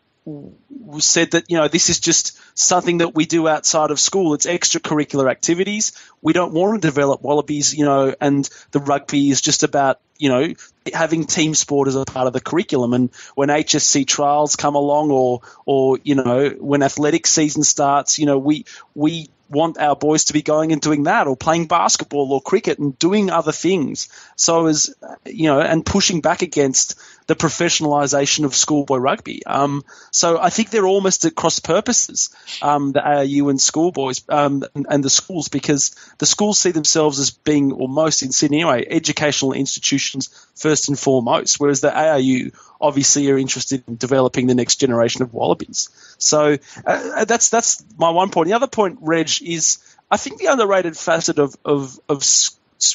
said 1.00 1.32
that 1.32 1.50
you 1.50 1.58
know 1.58 1.68
this 1.68 1.90
is 1.90 2.00
just 2.00 2.38
something 2.58 3.00
that 3.00 3.16
we 3.16 3.26
do 3.26 3.48
outside 3.48 3.92
of 3.92 4.00
school. 4.00 4.34
It's 4.34 4.46
extracurricular 4.46 5.30
activities. 5.30 5.94
We 6.22 6.34
don't 6.34 6.54
want 6.54 6.82
to 6.82 6.88
develop 6.88 7.22
wallabies, 7.22 7.74
you 7.74 7.86
know, 7.86 8.14
and 8.20 8.50
the 8.72 8.80
rugby 8.80 9.30
is 9.30 9.42
just 9.42 9.64
about 9.64 10.00
you 10.18 10.30
know 10.30 10.54
having 10.94 11.26
team 11.26 11.54
sport 11.54 11.88
as 11.88 11.96
a 11.96 12.06
part 12.06 12.28
of 12.28 12.34
the 12.34 12.42
curriculum. 12.42 12.94
And 12.94 13.10
when 13.36 13.50
HSC 13.50 14.08
trials 14.08 14.56
come 14.56 14.76
along, 14.76 15.12
or 15.12 15.42
or 15.66 16.00
you 16.04 16.16
know 16.16 16.50
when 16.50 16.84
athletic 16.84 17.28
season 17.28 17.64
starts, 17.64 18.20
you 18.20 18.26
know 18.26 18.38
we 18.38 18.66
we 18.96 19.30
want 19.50 19.78
our 19.78 19.96
boys 19.96 20.26
to 20.26 20.34
be 20.34 20.42
going 20.42 20.72
and 20.72 20.82
doing 20.82 21.04
that 21.04 21.28
or 21.28 21.38
playing 21.38 21.68
basketball 21.68 22.34
or 22.34 22.42
cricket 22.42 22.80
and 22.80 22.98
doing 22.98 23.30
other 23.30 23.52
things. 23.52 24.10
So 24.36 24.66
as 24.66 24.94
you 25.26 25.48
know, 25.48 25.62
and 25.62 25.86
pushing 25.86 26.22
back 26.22 26.42
against 26.42 27.00
the 27.28 27.36
professionalisation 27.36 28.46
of 28.46 28.56
schoolboy 28.56 28.98
rugby. 28.98 29.46
Um, 29.46 29.84
so 30.12 30.40
I 30.40 30.50
think 30.50 30.70
they're 30.70 30.86
almost 30.86 31.26
at 31.26 31.36
cross 31.36 31.60
purposes, 31.60 32.36
um, 32.62 32.92
the 32.92 33.02
ARU 33.02 33.50
and 33.50 33.62
schoolboys 33.62 34.24
um, 34.30 34.64
and, 34.76 34.86
and, 34.90 35.04
the 35.04 35.10
schools, 35.10 35.48
because 35.48 35.96
the 36.18 36.26
schools 36.26 36.60
see 36.60 36.72
themselves 36.72 37.20
as 37.20 37.32
being, 37.32 37.72
or 37.72 37.88
most 37.88 38.22
in 38.24 38.32
Sydney 38.32 38.62
anyway, 38.62 38.86
educational 38.90 39.54
institutions 39.54 40.30
first 40.56 40.90
and 40.90 41.00
foremost, 41.00 41.60
whereas 41.60 41.82
the 41.82 41.96
ARU 41.96 42.52
obviously 42.80 43.30
are 43.32 43.38
interested 43.38 43.84
in 43.88 43.96
developing 43.96 44.48
the 44.48 44.56
next 44.56 44.78
generation 44.78 45.22
of 45.22 45.34
wallabies. 45.34 45.90
So 46.18 46.58
uh, 46.86 47.26
that's 47.26 47.50
that's 47.50 47.84
my 47.98 48.10
one 48.10 48.30
point. 48.30 48.48
The 48.48 48.54
other 48.54 48.68
point, 48.68 49.00
Reg, 49.02 49.30
is 49.42 49.78
I 50.12 50.18
think 50.18 50.40
the 50.40 50.48
underrated 50.48 50.98
facet 50.98 51.40
of 51.40 51.56
of, 51.64 52.00
of 52.10 52.24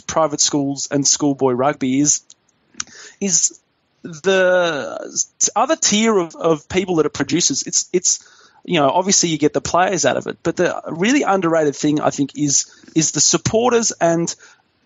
private 0.07 0.41
schools 0.41 0.89
and 0.91 1.07
schoolboy 1.07 1.53
rugby 1.53 2.01
is 2.01 2.23
is 3.21 3.59
the 4.09 5.51
other 5.55 5.77
tier 5.77 6.17
of, 6.19 6.35
of 6.35 6.69
people 6.69 6.97
that 6.97 7.07
it 7.07 7.13
produces. 7.13 7.63
It's 7.63 7.89
it's 7.93 8.29
you 8.65 8.81
know 8.81 8.89
obviously 8.89 9.29
you 9.29 9.39
get 9.39 9.53
the 9.53 9.61
players 9.61 10.05
out 10.05 10.17
of 10.17 10.27
it, 10.27 10.39
but 10.43 10.57
the 10.57 10.83
really 10.89 11.23
underrated 11.23 11.77
thing 11.77 12.01
I 12.01 12.11
think 12.11 12.37
is 12.37 12.67
is 12.95 13.13
the 13.13 13.21
supporters 13.21 13.93
and 13.93 14.35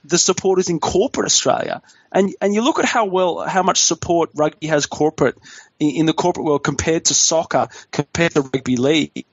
the 0.04 0.18
supporters 0.18 0.68
in 0.68 0.80
corporate 0.80 1.26
Australia. 1.26 1.82
And 2.10 2.34
and 2.40 2.54
you 2.54 2.62
look 2.62 2.78
at 2.78 2.84
how 2.84 3.06
well 3.06 3.40
how 3.40 3.62
much 3.62 3.80
support 3.80 4.30
rugby 4.34 4.66
has 4.66 4.86
corporate 4.86 5.38
in, 5.78 5.90
in 5.90 6.06
the 6.06 6.12
corporate 6.12 6.44
world 6.44 6.64
compared 6.64 7.06
to 7.06 7.14
soccer, 7.14 7.68
compared 7.90 8.32
to 8.32 8.42
rugby 8.42 8.76
league 8.76 9.24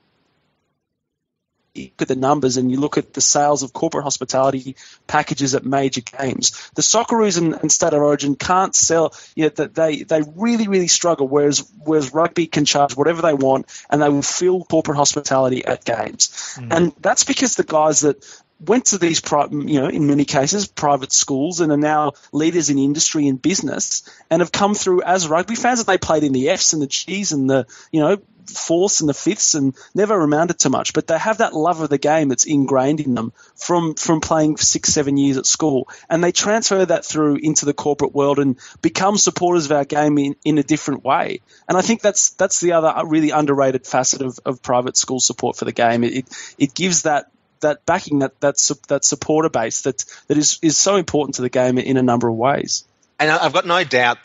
look 1.74 2.02
at 2.02 2.08
the 2.08 2.16
numbers 2.16 2.56
and 2.56 2.70
you 2.70 2.78
look 2.78 2.98
at 2.98 3.12
the 3.12 3.20
sales 3.20 3.62
of 3.62 3.72
corporate 3.72 4.04
hospitality 4.04 4.76
packages 5.06 5.54
at 5.54 5.64
major 5.64 6.00
games, 6.00 6.70
the 6.74 6.82
Socceroos 6.82 7.38
and, 7.38 7.54
and 7.54 7.70
State 7.70 7.92
of 7.92 8.02
Origin 8.02 8.34
can't 8.34 8.74
sell. 8.74 9.14
You 9.34 9.44
know, 9.44 9.48
that 9.50 9.74
they 9.74 10.02
they 10.02 10.22
really 10.34 10.68
really 10.68 10.88
struggle. 10.88 11.28
Whereas 11.28 11.68
whereas 11.78 12.12
rugby 12.12 12.46
can 12.46 12.64
charge 12.64 12.96
whatever 12.96 13.22
they 13.22 13.34
want 13.34 13.66
and 13.88 14.02
they 14.02 14.08
will 14.08 14.22
fill 14.22 14.64
corporate 14.64 14.96
hospitality 14.96 15.64
at 15.64 15.84
games, 15.84 16.56
mm. 16.58 16.74
and 16.74 16.92
that's 17.00 17.24
because 17.24 17.56
the 17.56 17.64
guys 17.64 18.00
that 18.00 18.24
went 18.60 18.86
to 18.86 18.98
these, 18.98 19.22
you 19.50 19.80
know, 19.80 19.88
in 19.88 20.06
many 20.06 20.24
cases, 20.24 20.66
private 20.66 21.12
schools 21.12 21.60
and 21.60 21.72
are 21.72 21.78
now 21.78 22.12
leaders 22.32 22.70
in 22.70 22.78
industry 22.78 23.26
and 23.26 23.40
business 23.40 24.02
and 24.30 24.40
have 24.40 24.52
come 24.52 24.74
through 24.74 25.02
as 25.02 25.28
rugby 25.28 25.54
fans. 25.54 25.80
And 25.80 25.86
they 25.86 25.98
played 25.98 26.24
in 26.24 26.32
the 26.32 26.50
Fs 26.50 26.74
and 26.74 26.82
the 26.82 26.86
Gs 26.86 27.32
and 27.32 27.48
the, 27.48 27.66
you 27.90 28.00
know, 28.00 28.18
fourths 28.46 29.00
and 29.00 29.08
the 29.08 29.14
fifths 29.14 29.54
and 29.54 29.74
never 29.94 30.20
amounted 30.20 30.58
to 30.58 30.70
much. 30.70 30.92
But 30.92 31.06
they 31.06 31.18
have 31.18 31.38
that 31.38 31.54
love 31.54 31.80
of 31.80 31.88
the 31.88 31.98
game 31.98 32.28
that's 32.28 32.44
ingrained 32.44 33.00
in 33.00 33.14
them 33.14 33.32
from, 33.54 33.94
from 33.94 34.20
playing 34.20 34.56
six, 34.56 34.92
seven 34.92 35.16
years 35.16 35.36
at 35.36 35.46
school. 35.46 35.88
And 36.08 36.22
they 36.22 36.32
transfer 36.32 36.84
that 36.84 37.04
through 37.04 37.36
into 37.36 37.64
the 37.64 37.74
corporate 37.74 38.14
world 38.14 38.38
and 38.38 38.58
become 38.82 39.16
supporters 39.16 39.66
of 39.66 39.72
our 39.72 39.84
game 39.84 40.18
in, 40.18 40.36
in 40.44 40.58
a 40.58 40.62
different 40.62 41.04
way. 41.04 41.40
And 41.68 41.78
I 41.78 41.82
think 41.82 42.02
that's, 42.02 42.30
that's 42.30 42.60
the 42.60 42.72
other 42.72 42.88
uh, 42.88 43.04
really 43.04 43.30
underrated 43.30 43.86
facet 43.86 44.22
of, 44.22 44.38
of 44.44 44.62
private 44.62 44.96
school 44.96 45.20
support 45.20 45.56
for 45.56 45.64
the 45.64 45.72
game. 45.72 46.04
It, 46.04 46.26
it 46.58 46.74
gives 46.74 47.02
that 47.02 47.30
that 47.60 47.84
backing 47.86 48.20
that 48.20 48.40
that 48.40 48.56
that 48.88 49.04
supporter 49.04 49.48
base 49.48 49.82
that 49.82 50.04
that 50.28 50.38
is 50.38 50.58
is 50.62 50.76
so 50.76 50.96
important 50.96 51.36
to 51.36 51.42
the 51.42 51.50
game 51.50 51.78
in 51.78 51.96
a 51.96 52.02
number 52.02 52.28
of 52.28 52.36
ways. 52.36 52.84
And 53.20 53.30
I've 53.30 53.52
got 53.52 53.66
no 53.66 53.84
doubt. 53.84 54.16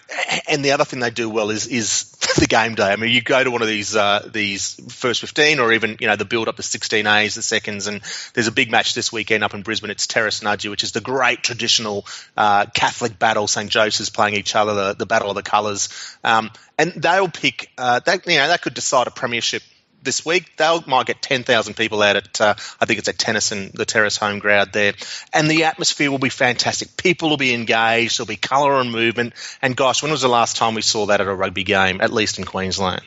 And 0.48 0.64
the 0.64 0.72
other 0.72 0.86
thing 0.86 1.02
they 1.02 1.10
do 1.10 1.30
well 1.30 1.50
is 1.50 1.68
is 1.68 2.12
the 2.40 2.48
game 2.48 2.76
day. 2.76 2.92
I 2.92 2.96
mean, 2.96 3.12
you 3.12 3.22
go 3.22 3.44
to 3.44 3.52
one 3.52 3.62
of 3.62 3.68
these 3.68 3.94
uh, 3.94 4.30
these 4.32 4.80
first 4.94 5.20
fifteen, 5.20 5.60
or 5.60 5.74
even 5.74 5.98
you 6.00 6.08
know 6.08 6.16
the 6.16 6.24
build 6.24 6.48
up 6.48 6.56
to 6.56 6.64
sixteen 6.64 7.06
A's, 7.06 7.36
the 7.36 7.42
seconds, 7.42 7.88
and 7.88 8.02
there's 8.34 8.48
a 8.48 8.54
big 8.54 8.72
match 8.72 8.94
this 8.94 9.12
weekend 9.12 9.44
up 9.44 9.54
in 9.54 9.64
Brisbane. 9.64 9.90
It's 9.90 10.08
Terrace 10.08 10.40
Nudgee, 10.40 10.70
which 10.70 10.84
is 10.84 10.94
the 10.94 11.02
great 11.02 11.44
traditional 11.44 12.06
uh, 12.38 12.68
Catholic 12.68 13.20
battle. 13.20 13.48
St 13.48 13.70
Joseph's 13.70 14.10
playing 14.10 14.36
each 14.36 14.56
other, 14.56 14.74
the, 14.74 14.94
the 14.94 15.06
battle 15.06 15.30
of 15.30 15.36
the 15.36 15.44
colours, 15.44 15.90
um, 16.24 16.50
and 16.78 16.94
they'll 16.94 17.28
pick. 17.28 17.70
Uh, 17.78 18.00
that 18.00 18.26
you 18.26 18.38
know 18.38 18.48
that 18.48 18.62
could 18.62 18.74
decide 18.74 19.08
a 19.08 19.12
premiership 19.12 19.62
this 20.06 20.26
week. 20.26 20.56
They 20.56 20.80
might 20.88 21.08
get 21.08 21.22
10,000 21.22 21.74
people 21.74 22.02
out 22.02 22.16
at, 22.16 22.42
uh, 22.42 22.56
I 22.80 22.86
think 22.86 23.00
it's 23.00 23.10
at 23.10 23.18
Tennyson, 23.18 23.72
the 23.74 23.86
Terrace 23.86 24.18
home 24.18 24.40
ground 24.40 24.70
there. 24.72 24.94
And 25.34 25.50
the 25.50 25.66
atmosphere 25.66 26.12
will 26.12 26.20
be 26.20 26.30
fantastic. 26.30 26.96
People 26.96 27.30
will 27.30 27.38
be 27.38 27.54
engaged. 27.54 28.18
There'll 28.18 28.28
be 28.28 28.38
colour 28.38 28.80
and 28.80 28.92
movement. 28.92 29.34
And 29.62 29.76
gosh, 29.76 30.02
when 30.02 30.12
was 30.12 30.22
the 30.22 30.30
last 30.30 30.56
time 30.56 30.76
we 30.76 30.82
saw 30.82 31.08
that 31.08 31.22
at 31.22 31.28
a 31.28 31.34
rugby 31.34 31.64
game, 31.64 32.00
at 32.02 32.14
least 32.14 32.40
in 32.40 32.46
Queensland? 32.46 33.02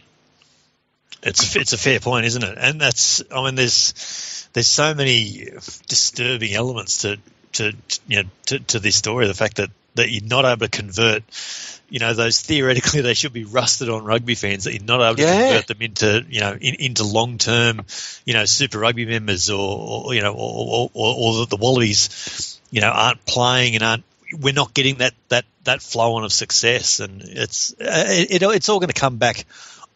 It's 1.23 1.57
it's 1.57 1.73
a 1.73 1.79
fair 1.79 1.99
point, 1.99 2.27
isn't 2.27 2.45
it? 2.45 2.59
And 2.61 2.81
that's 2.81 3.23
I 3.35 3.45
mean, 3.45 3.57
there's 3.57 4.49
there's 4.53 4.69
so 4.69 4.95
many 4.95 5.49
disturbing 5.89 6.55
elements 6.55 6.99
to 6.99 7.19
to 7.55 7.73
you 8.07 8.23
know 8.23 8.29
to, 8.47 8.61
to 8.61 8.79
this 8.79 8.97
story. 8.97 9.27
The 9.27 9.35
fact 9.35 9.57
that 9.57 9.71
that 9.99 10.11
you're 10.11 10.25
not 10.25 10.45
able 10.45 10.67
to 10.67 10.69
convert 10.69 11.23
you 11.91 12.01
know, 12.01 12.13
those 12.13 12.41
theoretically 12.41 13.01
they 13.03 13.15
should 13.15 13.33
be 13.33 13.45
rusted 13.45 13.89
on 13.89 14.05
rugby 14.05 14.35
fans 14.35 14.65
that 14.65 14.75
you're 14.75 14.83
not 14.83 15.01
able 15.01 15.17
to 15.17 15.23
yeah. 15.23 15.49
convert 15.49 15.67
them 15.69 15.83
into, 15.83 16.27
you 16.29 16.41
know, 16.41 16.53
in, 16.53 16.75
into 16.75 17.05
long 17.05 17.39
term, 17.39 17.85
you 18.25 18.35
know, 18.35 18.45
Super 18.45 18.79
Rugby 18.79 19.07
members 19.07 19.51
or, 19.51 20.07
or 20.07 20.15
you 20.15 20.23
know, 20.23 20.35
or, 20.35 20.91
or, 20.93 21.15
or, 21.17 21.47
the 21.47 21.57
Wallabies, 21.57 22.61
you 22.71 22.81
know, 22.81 22.91
aren't 22.91 23.25
playing 23.25 23.75
and 23.75 23.83
aren't. 23.83 24.05
We're 24.39 24.53
not 24.53 24.75
getting 24.75 24.97
that 24.97 25.15
that 25.31 25.47
that 25.65 25.81
flow 25.81 26.17
on 26.17 26.25
of 26.25 26.33
success, 26.35 27.01
and 27.01 27.23
it's 27.23 27.75
it, 27.79 28.31
it 28.31 28.43
it's 28.43 28.69
all 28.69 28.79
going 28.79 28.89
to 28.89 29.01
come 29.01 29.17
back 29.17 29.47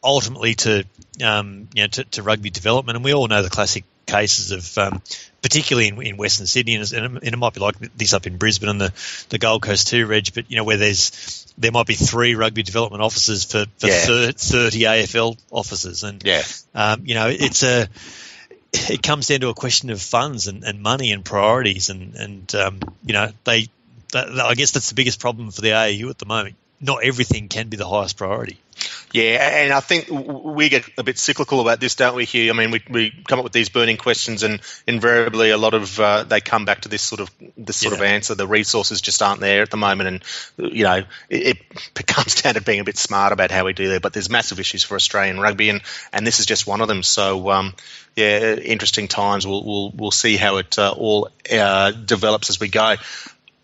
ultimately 0.02 0.54
to 0.54 0.86
um, 1.22 1.68
you 1.74 1.82
know 1.82 1.88
to, 1.88 2.04
to, 2.04 2.22
rugby 2.22 2.48
development, 2.48 2.96
and 2.96 3.04
we 3.04 3.12
all 3.12 3.28
know 3.28 3.42
the 3.42 3.50
classic 3.50 3.84
cases 4.06 4.50
of 4.50 4.78
um, 4.78 5.02
particularly 5.42 5.88
in, 5.88 6.02
in 6.02 6.16
Western 6.16 6.46
Sydney, 6.46 6.76
and, 6.76 6.92
and, 6.92 7.18
it 7.22 7.36
might 7.36 7.54
be 7.54 7.60
like 7.60 7.78
this 7.96 8.12
up 8.12 8.26
in 8.26 8.36
Brisbane 8.36 8.68
and 8.68 8.80
the, 8.80 8.92
the 9.28 9.38
Gold 9.38 9.62
Coast 9.62 9.88
too, 9.88 10.06
Reg. 10.06 10.32
But 10.34 10.50
you 10.50 10.56
know 10.56 10.64
where 10.64 10.76
there's 10.76 11.42
there 11.58 11.72
might 11.72 11.86
be 11.86 11.94
three 11.94 12.34
rugby 12.34 12.62
development 12.62 13.02
officers 13.02 13.44
for, 13.44 13.66
for 13.78 13.86
yeah. 13.86 14.30
30 14.32 14.80
AFL 14.80 15.38
officers. 15.50 16.02
And, 16.02 16.22
yeah. 16.24 16.42
um, 16.74 17.02
you 17.04 17.14
know, 17.14 17.28
it's 17.28 17.62
a, 17.62 17.88
it 18.72 19.02
comes 19.02 19.26
down 19.26 19.40
to 19.40 19.48
a 19.48 19.54
question 19.54 19.90
of 19.90 20.00
funds 20.00 20.46
and, 20.46 20.64
and 20.64 20.80
money 20.80 21.12
and 21.12 21.24
priorities. 21.24 21.90
And, 21.90 22.14
and 22.14 22.54
um, 22.54 22.80
you 23.04 23.12
know, 23.12 23.30
they, 23.44 23.68
that, 24.12 24.28
I 24.40 24.54
guess 24.54 24.72
that's 24.72 24.88
the 24.88 24.94
biggest 24.94 25.20
problem 25.20 25.50
for 25.50 25.60
the 25.60 25.74
ARU 25.74 26.08
at 26.10 26.18
the 26.18 26.26
moment. 26.26 26.56
Not 26.82 27.04
everything 27.04 27.48
can 27.48 27.68
be 27.68 27.76
the 27.76 27.88
highest 27.88 28.16
priority. 28.16 28.58
Yeah, 29.12 29.46
and 29.64 29.72
I 29.72 29.80
think 29.80 30.08
we 30.10 30.70
get 30.70 30.88
a 30.96 31.02
bit 31.02 31.18
cyclical 31.18 31.60
about 31.60 31.80
this, 31.80 31.94
don't 31.94 32.16
we? 32.16 32.24
Here, 32.24 32.50
I 32.50 32.56
mean, 32.56 32.70
we, 32.70 32.82
we 32.88 33.10
come 33.28 33.38
up 33.38 33.44
with 33.44 33.52
these 33.52 33.68
burning 33.68 33.98
questions, 33.98 34.42
and 34.42 34.60
invariably, 34.86 35.50
a 35.50 35.58
lot 35.58 35.74
of 35.74 36.00
uh, 36.00 36.24
they 36.24 36.40
come 36.40 36.64
back 36.64 36.80
to 36.82 36.88
this 36.88 37.02
sort 37.02 37.20
of 37.20 37.30
this 37.56 37.76
sort 37.76 37.92
yeah. 37.92 37.98
of 37.98 38.04
answer. 38.04 38.34
The 38.34 38.46
resources 38.46 39.02
just 39.02 39.20
aren't 39.20 39.40
there 39.40 39.60
at 39.62 39.70
the 39.70 39.76
moment, 39.76 40.08
and 40.56 40.72
you 40.74 40.84
know, 40.84 41.02
it, 41.28 41.58
it 41.96 42.06
comes 42.06 42.40
down 42.40 42.54
to 42.54 42.62
being 42.62 42.80
a 42.80 42.84
bit 42.84 42.96
smart 42.96 43.32
about 43.32 43.50
how 43.50 43.66
we 43.66 43.74
do 43.74 43.90
that. 43.90 44.00
But 44.02 44.14
there's 44.14 44.30
massive 44.30 44.58
issues 44.58 44.82
for 44.82 44.94
Australian 44.94 45.38
rugby, 45.38 45.68
and 45.68 45.82
and 46.12 46.26
this 46.26 46.40
is 46.40 46.46
just 46.46 46.66
one 46.66 46.80
of 46.80 46.88
them. 46.88 47.02
So, 47.02 47.50
um, 47.50 47.74
yeah, 48.16 48.54
interesting 48.54 49.08
times. 49.08 49.46
We'll 49.46 49.62
we'll 49.62 49.90
we'll 49.94 50.10
see 50.10 50.38
how 50.38 50.56
it 50.56 50.78
uh, 50.78 50.94
all 50.96 51.28
uh, 51.52 51.90
develops 51.90 52.48
as 52.48 52.58
we 52.58 52.68
go 52.68 52.96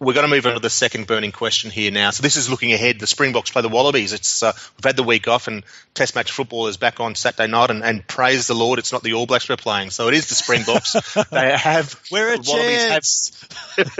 we're 0.00 0.12
going 0.12 0.28
to 0.28 0.34
move 0.34 0.46
on 0.46 0.54
to 0.54 0.60
the 0.60 0.70
second 0.70 1.06
burning 1.06 1.32
question 1.32 1.70
here 1.70 1.90
now. 1.90 2.10
So 2.10 2.22
this 2.22 2.36
is 2.36 2.48
looking 2.48 2.72
ahead. 2.72 3.00
The 3.00 3.06
Springboks 3.06 3.50
play 3.50 3.62
the 3.62 3.68
Wallabies. 3.68 4.12
It's 4.12 4.42
uh, 4.42 4.52
we've 4.76 4.84
had 4.84 4.96
the 4.96 5.02
week 5.02 5.26
off, 5.26 5.48
and 5.48 5.64
Test 5.94 6.14
match 6.14 6.30
football 6.30 6.68
is 6.68 6.76
back 6.76 7.00
on 7.00 7.16
Saturday 7.16 7.50
night. 7.50 7.70
And, 7.70 7.82
and 7.82 8.06
praise 8.06 8.46
the 8.46 8.54
Lord, 8.54 8.78
it's 8.78 8.92
not 8.92 9.02
the 9.02 9.14
All 9.14 9.26
Blacks 9.26 9.48
we're 9.48 9.56
playing. 9.56 9.90
So 9.90 10.06
it 10.06 10.14
is 10.14 10.28
the 10.28 10.36
Springboks. 10.36 10.92
they 11.30 11.56
have 11.56 12.00
we're 12.12 12.34
a 12.34 12.38
chance. 12.38 13.32
Have, 13.76 13.98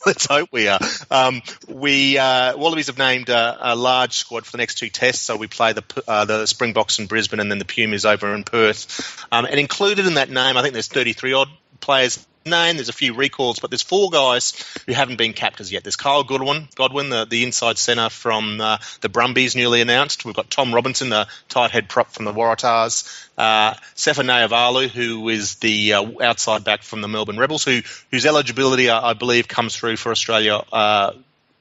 let's 0.06 0.26
hope 0.26 0.48
we 0.52 0.68
are. 0.68 0.80
Um, 1.10 1.42
we 1.68 2.16
uh, 2.16 2.56
Wallabies 2.56 2.86
have 2.86 2.98
named 2.98 3.28
a, 3.28 3.72
a, 3.72 3.76
large 3.76 4.14
squad 4.14 4.46
for 4.46 4.52
the 4.52 4.58
next 4.58 4.78
two 4.78 4.88
tests. 4.88 5.22
So 5.22 5.36
we 5.36 5.48
play 5.48 5.74
the 5.74 5.84
uh, 6.08 6.24
the 6.24 6.46
Springboks 6.46 6.98
in 6.98 7.06
Brisbane, 7.06 7.40
and 7.40 7.50
then 7.50 7.58
the 7.58 7.66
Pumas 7.66 8.06
over 8.06 8.34
in 8.34 8.44
Perth. 8.44 9.26
Um, 9.30 9.44
and 9.44 9.60
included 9.60 10.06
in 10.06 10.14
that 10.14 10.30
name, 10.30 10.56
I 10.56 10.62
think 10.62 10.72
there's 10.72 10.88
33 10.88 11.34
odd 11.34 11.48
players 11.80 12.26
name. 12.46 12.76
There's 12.76 12.88
a 12.88 12.94
few 12.94 13.14
recalls, 13.14 13.58
but 13.58 13.70
there's 13.70 13.82
four 13.82 14.10
guys 14.10 14.54
who 14.86 14.92
haven't 14.92 15.16
been 15.16 15.32
capped 15.32 15.60
as 15.60 15.70
yet. 15.70 15.84
There's 15.84 15.96
Kyle 15.96 16.22
Godwin, 16.22 16.68
Godwin, 16.74 17.10
the, 17.10 17.24
the 17.24 17.44
inside 17.44 17.78
centre 17.78 18.08
from 18.08 18.60
uh, 18.60 18.78
the 19.00 19.08
Brumbies, 19.08 19.56
newly 19.56 19.80
announced. 19.80 20.24
We've 20.24 20.34
got 20.34 20.50
Tom 20.50 20.74
Robinson, 20.74 21.08
the 21.08 21.26
tight 21.48 21.72
head 21.72 21.88
prop 21.88 22.12
from 22.12 22.24
the 22.24 22.32
Waratahs. 22.32 23.28
Uh, 23.36 23.74
Sefa 23.94 24.90
who 24.90 25.28
is 25.28 25.56
the 25.56 25.92
uh, 25.92 26.10
outside 26.22 26.64
back 26.64 26.82
from 26.82 27.00
the 27.00 27.08
Melbourne 27.08 27.38
Rebels, 27.38 27.64
who 27.64 27.82
whose 28.10 28.24
eligibility, 28.24 28.88
I, 28.88 29.10
I 29.10 29.12
believe, 29.12 29.48
comes 29.48 29.76
through 29.76 29.96
for 29.96 30.10
Australia 30.10 30.62
uh, 30.72 31.12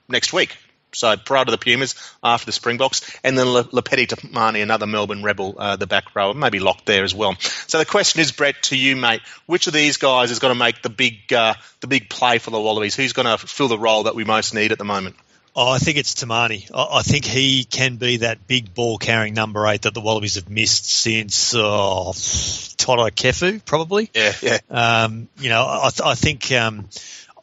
next 0.08 0.32
week. 0.32 0.56
So 0.95 1.15
prior 1.17 1.45
to 1.45 1.51
the 1.51 1.58
Pumas, 1.58 1.95
after 2.23 2.45
the 2.45 2.51
Springboks, 2.51 3.01
and 3.23 3.38
then 3.38 3.47
Lopeti 3.47 4.08
Timani, 4.08 4.62
another 4.62 4.88
Melbourne 4.88 5.23
Rebel, 5.23 5.55
uh, 5.58 5.75
the 5.75 5.88
back 5.88 6.15
row, 6.15 6.34
maybe 6.34 6.60
locked 6.60 6.86
there 6.86 7.03
as 7.03 7.13
well. 7.13 7.36
So 7.67 7.77
the 7.77 7.86
question 7.86 8.21
is, 8.21 8.31
Brett, 8.31 8.63
to 8.63 8.77
you, 8.77 8.95
mate, 8.95 9.21
which 9.45 9.67
of 9.67 9.73
these 9.73 9.97
guys 9.97 10.31
is 10.31 10.39
going 10.39 10.53
to 10.53 10.60
make 10.60 10.81
the 10.81 10.89
big 10.89 11.31
uh, 11.34 11.55
the 11.81 11.88
big 11.88 12.10
play 12.10 12.38
for 12.38 12.51
the 12.51 12.60
Wallabies? 12.60 12.95
Who's 12.95 13.13
going 13.13 13.27
to 13.27 13.38
fill 13.38 13.67
the 13.67 13.79
role 13.79 14.03
that 14.03 14.15
we 14.15 14.23
most 14.23 14.53
need 14.53 14.71
at 14.71 14.77
the 14.77 14.86
moment? 14.86 15.15
Oh, 15.58 15.71
I 15.71 15.77
think 15.77 15.97
it's 15.97 16.15
Timani. 16.15 16.69
I 16.73 17.01
think 17.01 17.23
he 17.23 17.63
can 17.63 17.95
be 17.95 18.17
that 18.17 18.45
big 18.45 18.73
ball 18.73 18.97
carrying 18.97 19.34
number 19.34 19.65
eight 19.67 19.84
that 19.84 19.93
the 19.93 20.01
Wallabies 20.01 20.36
have 20.36 20.49
missed 20.49 20.86
since 20.86 21.55
oh, 21.55 22.12
Toutai 22.13 23.12
Kefu, 23.12 23.63
probably. 23.63 24.10
Yeah, 24.13 24.34
yeah. 24.41 24.58
Um, 24.69 25.29
you 25.39 25.47
know, 25.47 25.63
I, 25.63 25.91
I 26.03 26.15
think 26.15 26.51
um, 26.51 26.89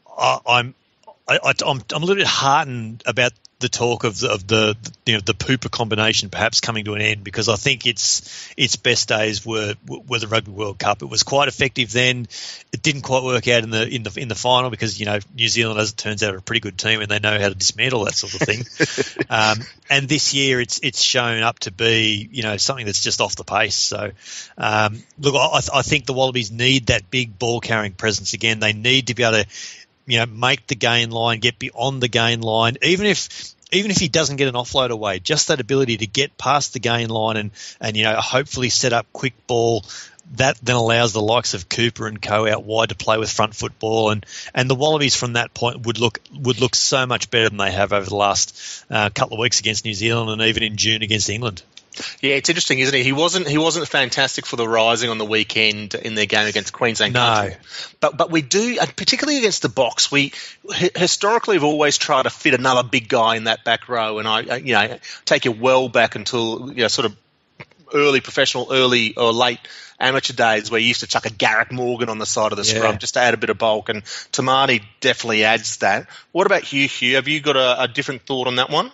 I, 0.06 0.38
I'm 0.46 0.74
I, 1.28 1.36
am 1.36 1.54
I'm, 1.66 1.82
I'm 1.94 2.02
a 2.02 2.06
little 2.06 2.16
bit 2.16 2.26
heartened 2.26 3.02
about 3.06 3.32
the 3.62 3.68
talk 3.68 4.02
of 4.04 4.18
the, 4.18 4.30
of 4.30 4.46
the 4.46 4.76
you 5.06 5.14
know 5.14 5.20
the 5.20 5.34
pooper 5.34 5.70
combination 5.70 6.28
perhaps 6.28 6.60
coming 6.60 6.84
to 6.84 6.94
an 6.94 7.00
end 7.00 7.24
because 7.24 7.48
I 7.48 7.54
think 7.54 7.86
its 7.86 8.52
its 8.56 8.76
best 8.76 9.08
days 9.08 9.46
were 9.46 9.74
were 9.86 10.18
the 10.18 10.26
Rugby 10.26 10.50
World 10.50 10.78
Cup. 10.78 11.00
It 11.00 11.06
was 11.06 11.22
quite 11.22 11.48
effective 11.48 11.92
then. 11.92 12.26
It 12.72 12.82
didn't 12.82 13.02
quite 13.02 13.22
work 13.22 13.46
out 13.48 13.62
in 13.62 13.70
the 13.70 13.88
in 13.88 14.02
the 14.02 14.12
in 14.20 14.28
the 14.28 14.34
final 14.34 14.68
because 14.68 14.98
you 14.98 15.06
know 15.06 15.20
New 15.34 15.48
Zealand, 15.48 15.78
as 15.80 15.92
it 15.92 15.96
turns 15.96 16.22
out, 16.22 16.34
are 16.34 16.38
a 16.38 16.42
pretty 16.42 16.60
good 16.60 16.76
team 16.76 17.00
and 17.00 17.08
they 17.08 17.20
know 17.20 17.38
how 17.38 17.48
to 17.48 17.54
dismantle 17.54 18.04
that 18.04 18.14
sort 18.14 18.34
of 18.34 18.40
thing. 18.40 19.26
um, 19.30 19.60
and 19.88 20.08
this 20.08 20.34
year, 20.34 20.60
it's 20.60 20.80
it's 20.82 21.00
shown 21.00 21.42
up 21.42 21.60
to 21.60 21.70
be 21.70 22.28
you 22.30 22.42
know 22.42 22.56
something 22.56 22.84
that's 22.84 23.02
just 23.02 23.20
off 23.20 23.36
the 23.36 23.44
pace. 23.44 23.76
So 23.76 24.10
um, 24.58 25.02
look, 25.18 25.36
I, 25.36 25.60
I 25.72 25.82
think 25.82 26.06
the 26.06 26.14
Wallabies 26.14 26.50
need 26.50 26.86
that 26.86 27.10
big 27.10 27.38
ball 27.38 27.60
carrying 27.60 27.92
presence 27.92 28.34
again. 28.34 28.58
They 28.58 28.72
need 28.72 29.06
to 29.06 29.14
be 29.14 29.22
able 29.22 29.44
to 29.44 29.46
you 30.06 30.18
know, 30.18 30.26
make 30.26 30.66
the 30.66 30.74
gain 30.74 31.10
line, 31.10 31.40
get 31.40 31.58
beyond 31.58 32.02
the 32.02 32.08
gain 32.08 32.40
line, 32.40 32.76
even 32.82 33.06
if 33.06 33.54
even 33.72 33.90
if 33.90 33.96
he 33.96 34.08
doesn't 34.08 34.36
get 34.36 34.48
an 34.48 34.54
offload 34.54 34.90
away, 34.90 35.18
just 35.18 35.48
that 35.48 35.58
ability 35.60 35.96
to 35.98 36.06
get 36.06 36.36
past 36.36 36.74
the 36.74 36.78
gain 36.78 37.08
line 37.08 37.36
and 37.36 37.50
and 37.80 37.96
you 37.96 38.04
know 38.04 38.14
hopefully 38.16 38.68
set 38.68 38.92
up 38.92 39.06
quick 39.12 39.46
ball. 39.46 39.84
That 40.36 40.56
then 40.62 40.76
allows 40.76 41.12
the 41.12 41.20
likes 41.20 41.52
of 41.52 41.68
Cooper 41.68 42.06
and 42.06 42.22
Co 42.22 42.46
out 42.46 42.64
wide 42.64 42.88
to 42.90 42.94
play 42.94 43.18
with 43.18 43.30
front 43.30 43.54
football, 43.54 44.10
and, 44.10 44.24
and 44.54 44.70
the 44.70 44.74
Wallabies 44.74 45.16
from 45.16 45.34
that 45.34 45.52
point 45.52 45.84
would 45.84 45.98
look 45.98 46.20
would 46.32 46.60
look 46.60 46.74
so 46.74 47.06
much 47.06 47.28
better 47.30 47.48
than 47.48 47.58
they 47.58 47.72
have 47.72 47.92
over 47.92 48.08
the 48.08 48.16
last 48.16 48.84
uh, 48.88 49.10
couple 49.10 49.36
of 49.36 49.40
weeks 49.40 49.60
against 49.60 49.84
New 49.84 49.94
Zealand 49.94 50.30
and 50.30 50.48
even 50.48 50.62
in 50.62 50.76
June 50.76 51.02
against 51.02 51.28
England. 51.28 51.62
Yeah, 52.20 52.36
it's 52.36 52.48
interesting, 52.48 52.78
isn't 52.78 52.94
it? 52.94 53.02
He 53.04 53.12
wasn't 53.12 53.46
he 53.46 53.58
wasn't 53.58 53.86
fantastic 53.88 54.46
for 54.46 54.56
the 54.56 54.66
Rising 54.66 55.10
on 55.10 55.18
the 55.18 55.24
weekend 55.24 55.94
in 55.94 56.14
their 56.14 56.26
game 56.26 56.46
against 56.46 56.72
Queensland 56.72 57.14
no. 57.14 57.20
Country. 57.20 57.56
But 58.00 58.16
but 58.16 58.30
we 58.30 58.42
do, 58.42 58.78
and 58.80 58.96
particularly 58.96 59.38
against 59.38 59.62
the 59.62 59.68
box, 59.68 60.10
we 60.10 60.32
historically 60.96 61.56
have 61.56 61.64
always 61.64 61.98
tried 61.98 62.22
to 62.22 62.30
fit 62.30 62.54
another 62.54 62.82
big 62.82 63.08
guy 63.08 63.36
in 63.36 63.44
that 63.44 63.64
back 63.64 63.88
row, 63.88 64.18
and 64.18 64.26
I 64.26 64.56
you 64.56 64.72
know 64.72 64.98
take 65.24 65.44
you 65.44 65.52
well 65.52 65.88
back 65.88 66.14
until 66.14 66.72
you 66.72 66.82
know 66.82 66.88
sort 66.88 67.06
of 67.06 67.16
early 67.94 68.20
professional, 68.20 68.68
early 68.70 69.14
or 69.16 69.32
late 69.32 69.60
amateur 70.00 70.32
days 70.32 70.70
where 70.70 70.80
you 70.80 70.88
used 70.88 71.00
to 71.00 71.06
chuck 71.06 71.26
a 71.26 71.30
Garrick 71.30 71.70
Morgan 71.70 72.08
on 72.08 72.18
the 72.18 72.26
side 72.26 72.52
of 72.52 72.58
the 72.58 72.64
yeah. 72.64 72.78
scrum 72.78 72.98
just 72.98 73.14
to 73.14 73.20
add 73.20 73.34
a 73.34 73.36
bit 73.36 73.50
of 73.50 73.58
bulk, 73.58 73.88
and 73.88 74.02
Timani 74.02 74.82
definitely 75.00 75.44
adds 75.44 75.78
that. 75.78 76.08
What 76.32 76.46
about 76.46 76.62
Hugh? 76.62 76.88
Hugh, 76.88 77.16
have 77.16 77.28
you 77.28 77.40
got 77.40 77.56
a, 77.56 77.82
a 77.82 77.88
different 77.88 78.22
thought 78.22 78.46
on 78.46 78.56
that 78.56 78.70
one? 78.70 78.90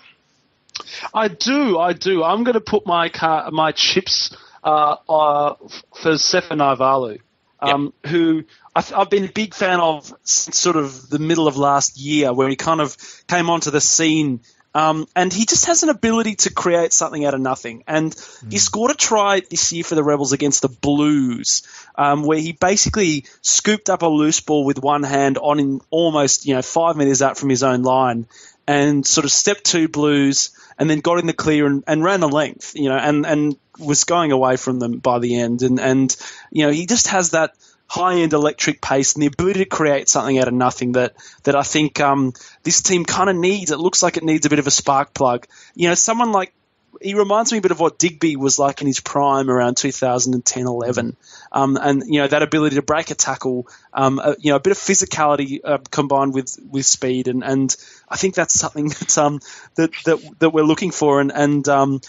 I 1.12 1.28
do, 1.28 1.78
I 1.78 1.92
do. 1.92 2.22
I'm 2.22 2.44
going 2.44 2.54
to 2.54 2.60
put 2.60 2.86
my 2.86 3.08
car, 3.08 3.50
my 3.50 3.72
chips 3.72 4.36
uh, 4.62 4.96
uh, 5.08 5.54
for 6.00 6.12
Sefa 6.12 6.52
Naivalu, 6.52 7.20
um, 7.60 7.92
yep. 8.04 8.12
who 8.12 8.44
I've, 8.74 8.92
I've, 8.92 9.10
been 9.10 9.24
a 9.24 9.32
big 9.32 9.54
fan 9.54 9.80
of 9.80 10.12
since 10.22 10.58
sort 10.58 10.76
of 10.76 11.08
the 11.08 11.18
middle 11.18 11.48
of 11.48 11.56
last 11.56 11.98
year, 11.98 12.32
where 12.32 12.48
he 12.48 12.56
kind 12.56 12.80
of 12.80 12.96
came 13.26 13.50
onto 13.50 13.70
the 13.70 13.80
scene. 13.80 14.40
Um, 14.74 15.06
and 15.16 15.32
he 15.32 15.46
just 15.46 15.64
has 15.66 15.82
an 15.82 15.88
ability 15.88 16.36
to 16.36 16.52
create 16.52 16.92
something 16.92 17.24
out 17.24 17.34
of 17.34 17.40
nothing. 17.40 17.84
And 17.86 18.12
mm. 18.12 18.52
he 18.52 18.58
scored 18.58 18.90
a 18.90 18.94
try 18.94 19.40
this 19.40 19.72
year 19.72 19.82
for 19.82 19.94
the 19.94 20.04
Rebels 20.04 20.32
against 20.32 20.62
the 20.62 20.68
Blues, 20.68 21.62
um, 21.96 22.22
where 22.22 22.38
he 22.38 22.52
basically 22.52 23.24
scooped 23.40 23.88
up 23.88 24.02
a 24.02 24.06
loose 24.06 24.40
ball 24.40 24.64
with 24.64 24.78
one 24.78 25.02
hand 25.02 25.38
on 25.38 25.58
in 25.58 25.80
almost 25.90 26.46
you 26.46 26.54
know 26.54 26.62
five 26.62 26.96
meters 26.96 27.22
out 27.22 27.38
from 27.38 27.48
his 27.48 27.62
own 27.62 27.82
line, 27.82 28.26
and 28.66 29.04
sort 29.06 29.24
of 29.24 29.32
step 29.32 29.62
two 29.62 29.88
Blues 29.88 30.50
and 30.78 30.88
then 30.88 31.00
got 31.00 31.18
in 31.18 31.26
the 31.26 31.32
clear 31.32 31.66
and, 31.66 31.82
and 31.86 32.04
ran 32.04 32.20
the 32.20 32.28
length, 32.28 32.74
you 32.74 32.88
know, 32.88 32.96
and, 32.96 33.26
and 33.26 33.56
was 33.78 34.04
going 34.04 34.32
away 34.32 34.56
from 34.56 34.78
them 34.78 34.98
by 34.98 35.18
the 35.18 35.40
end. 35.40 35.62
And, 35.62 35.80
and, 35.80 36.16
you 36.50 36.66
know, 36.66 36.72
he 36.72 36.86
just 36.86 37.08
has 37.08 37.30
that 37.30 37.54
high 37.88 38.16
end 38.16 38.32
electric 38.32 38.80
pace 38.80 39.14
and 39.14 39.22
the 39.22 39.26
ability 39.26 39.60
to 39.60 39.64
create 39.64 40.08
something 40.08 40.38
out 40.38 40.46
of 40.46 40.54
nothing 40.54 40.92
that, 40.92 41.14
that 41.44 41.56
I 41.56 41.62
think 41.62 42.00
um, 42.00 42.32
this 42.62 42.82
team 42.82 43.04
kind 43.04 43.28
of 43.28 43.36
needs. 43.36 43.70
It 43.70 43.78
looks 43.78 44.02
like 44.02 44.16
it 44.16 44.22
needs 44.22 44.46
a 44.46 44.50
bit 44.50 44.58
of 44.58 44.66
a 44.66 44.70
spark 44.70 45.14
plug. 45.14 45.46
You 45.74 45.88
know, 45.88 45.94
someone 45.94 46.32
like 46.32 46.52
he 47.00 47.14
reminds 47.14 47.52
me 47.52 47.58
a 47.58 47.60
bit 47.60 47.70
of 47.70 47.80
what 47.80 47.98
Digby 47.98 48.36
was 48.36 48.58
like 48.58 48.80
in 48.80 48.86
his 48.86 49.00
prime 49.00 49.50
around 49.50 49.76
2010 49.76 50.66
11. 50.66 51.16
Um, 51.52 51.78
and, 51.80 52.02
you 52.06 52.20
know, 52.20 52.26
that 52.26 52.42
ability 52.42 52.76
to 52.76 52.82
break 52.82 53.10
a 53.10 53.14
tackle, 53.14 53.68
um, 53.92 54.18
uh, 54.18 54.34
you 54.38 54.50
know, 54.50 54.56
a 54.56 54.60
bit 54.60 54.72
of 54.72 54.78
physicality 54.78 55.60
uh, 55.62 55.78
combined 55.90 56.34
with, 56.34 56.58
with 56.68 56.86
speed. 56.86 57.28
And, 57.28 57.44
and 57.44 57.74
I 58.10 58.16
think 58.16 58.34
that's 58.34 58.54
something 58.54 58.88
that, 59.00 59.18
um, 59.18 59.40
that, 59.76 59.90
that, 60.04 60.34
that 60.40 60.50
we're 60.50 60.62
looking 60.62 60.90
for. 60.90 61.20
And, 61.20 61.32
and 61.32 61.68
um, 61.68 62.00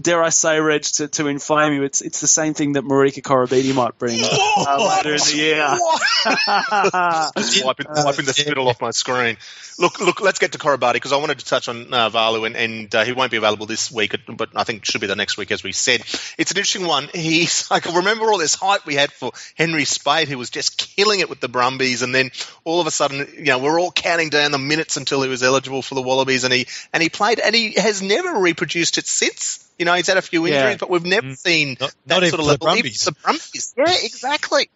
dare 0.00 0.22
I 0.22 0.30
say, 0.30 0.60
Reg, 0.60 0.82
to, 0.82 1.08
to 1.08 1.26
inflame 1.26 1.74
you, 1.74 1.82
it's 1.82 2.00
it's 2.00 2.20
the 2.20 2.26
same 2.26 2.54
thing 2.54 2.72
that 2.72 2.84
Marika 2.84 3.22
Koroibete 3.22 3.74
might 3.74 3.98
bring 3.98 4.18
uh, 4.22 4.96
later 4.96 5.12
in 5.12 5.18
the 5.18 5.36
year. 5.36 5.66
Just 7.36 7.64
wiping, 7.64 7.86
wiping 7.88 8.24
the 8.24 8.32
spittle 8.32 8.68
off 8.68 8.80
my 8.80 8.90
screen. 8.90 9.36
Look, 9.78 10.00
look. 10.00 10.20
Let's 10.20 10.38
get 10.38 10.52
to 10.52 10.58
Koroibete 10.58 10.94
because 10.94 11.12
I 11.12 11.16
wanted 11.16 11.40
to 11.40 11.44
touch 11.44 11.68
on 11.68 11.92
uh, 11.92 12.08
Valu, 12.10 12.46
and, 12.46 12.56
and 12.56 12.94
uh, 12.94 13.04
he 13.04 13.12
won't 13.12 13.30
be 13.30 13.36
available 13.36 13.66
this 13.66 13.90
week, 13.90 14.14
but 14.28 14.50
I 14.54 14.64
think 14.64 14.84
should 14.84 15.00
be 15.00 15.06
the 15.06 15.16
next 15.16 15.36
week, 15.36 15.50
as 15.50 15.62
we 15.62 15.72
said. 15.72 16.00
It's 16.38 16.50
an 16.50 16.56
interesting 16.56 16.86
one. 16.86 17.08
He's 17.12 17.70
I 17.70 17.80
can 17.80 17.94
remember 17.96 18.26
all 18.26 18.38
this 18.38 18.54
hype 18.54 18.86
we 18.86 18.94
had 18.94 19.12
for 19.12 19.32
Henry 19.56 19.84
Speight, 19.84 20.28
who 20.28 20.38
was 20.38 20.50
just 20.50 20.78
killing 20.96 21.20
it 21.20 21.28
with 21.28 21.40
the 21.40 21.48
Brumbies, 21.48 22.02
and 22.02 22.14
then 22.14 22.30
all 22.64 22.80
of 22.80 22.86
a 22.86 22.90
sudden, 22.90 23.26
you 23.36 23.44
know, 23.46 23.58
we're 23.58 23.80
all 23.80 23.92
counting 23.92 24.30
down 24.30 24.52
the 24.52 24.58
minutes 24.58 24.96
until 24.96 25.22
he 25.22 25.28
was 25.28 25.42
eligible 25.42 25.82
for 25.82 25.94
the 25.94 26.02
Wallabies, 26.02 26.44
and 26.44 26.52
he 26.52 26.66
and 26.92 27.02
he 27.02 27.08
played, 27.08 27.40
and 27.40 27.54
he 27.54 27.72
has 27.72 28.00
never 28.00 28.38
reproduced 28.38 28.98
it 28.98 29.06
since. 29.06 29.60
You 29.78 29.84
know, 29.84 29.94
he's 29.94 30.06
had 30.06 30.16
a 30.16 30.22
few 30.22 30.46
injuries, 30.46 30.62
yeah. 30.62 30.76
but 30.78 30.90
we've 30.90 31.04
never 31.04 31.28
mm. 31.28 31.36
seen 31.36 31.76
not, 31.80 31.94
that 32.06 32.20
not 32.20 32.28
sort 32.28 32.40
of 32.40 32.46
level. 32.46 32.52
The 32.52 32.58
Brumbies. 32.58 33.04
the 33.04 33.12
Brumbies. 33.12 33.74
Yeah, 33.76 33.92
exactly. 34.02 34.70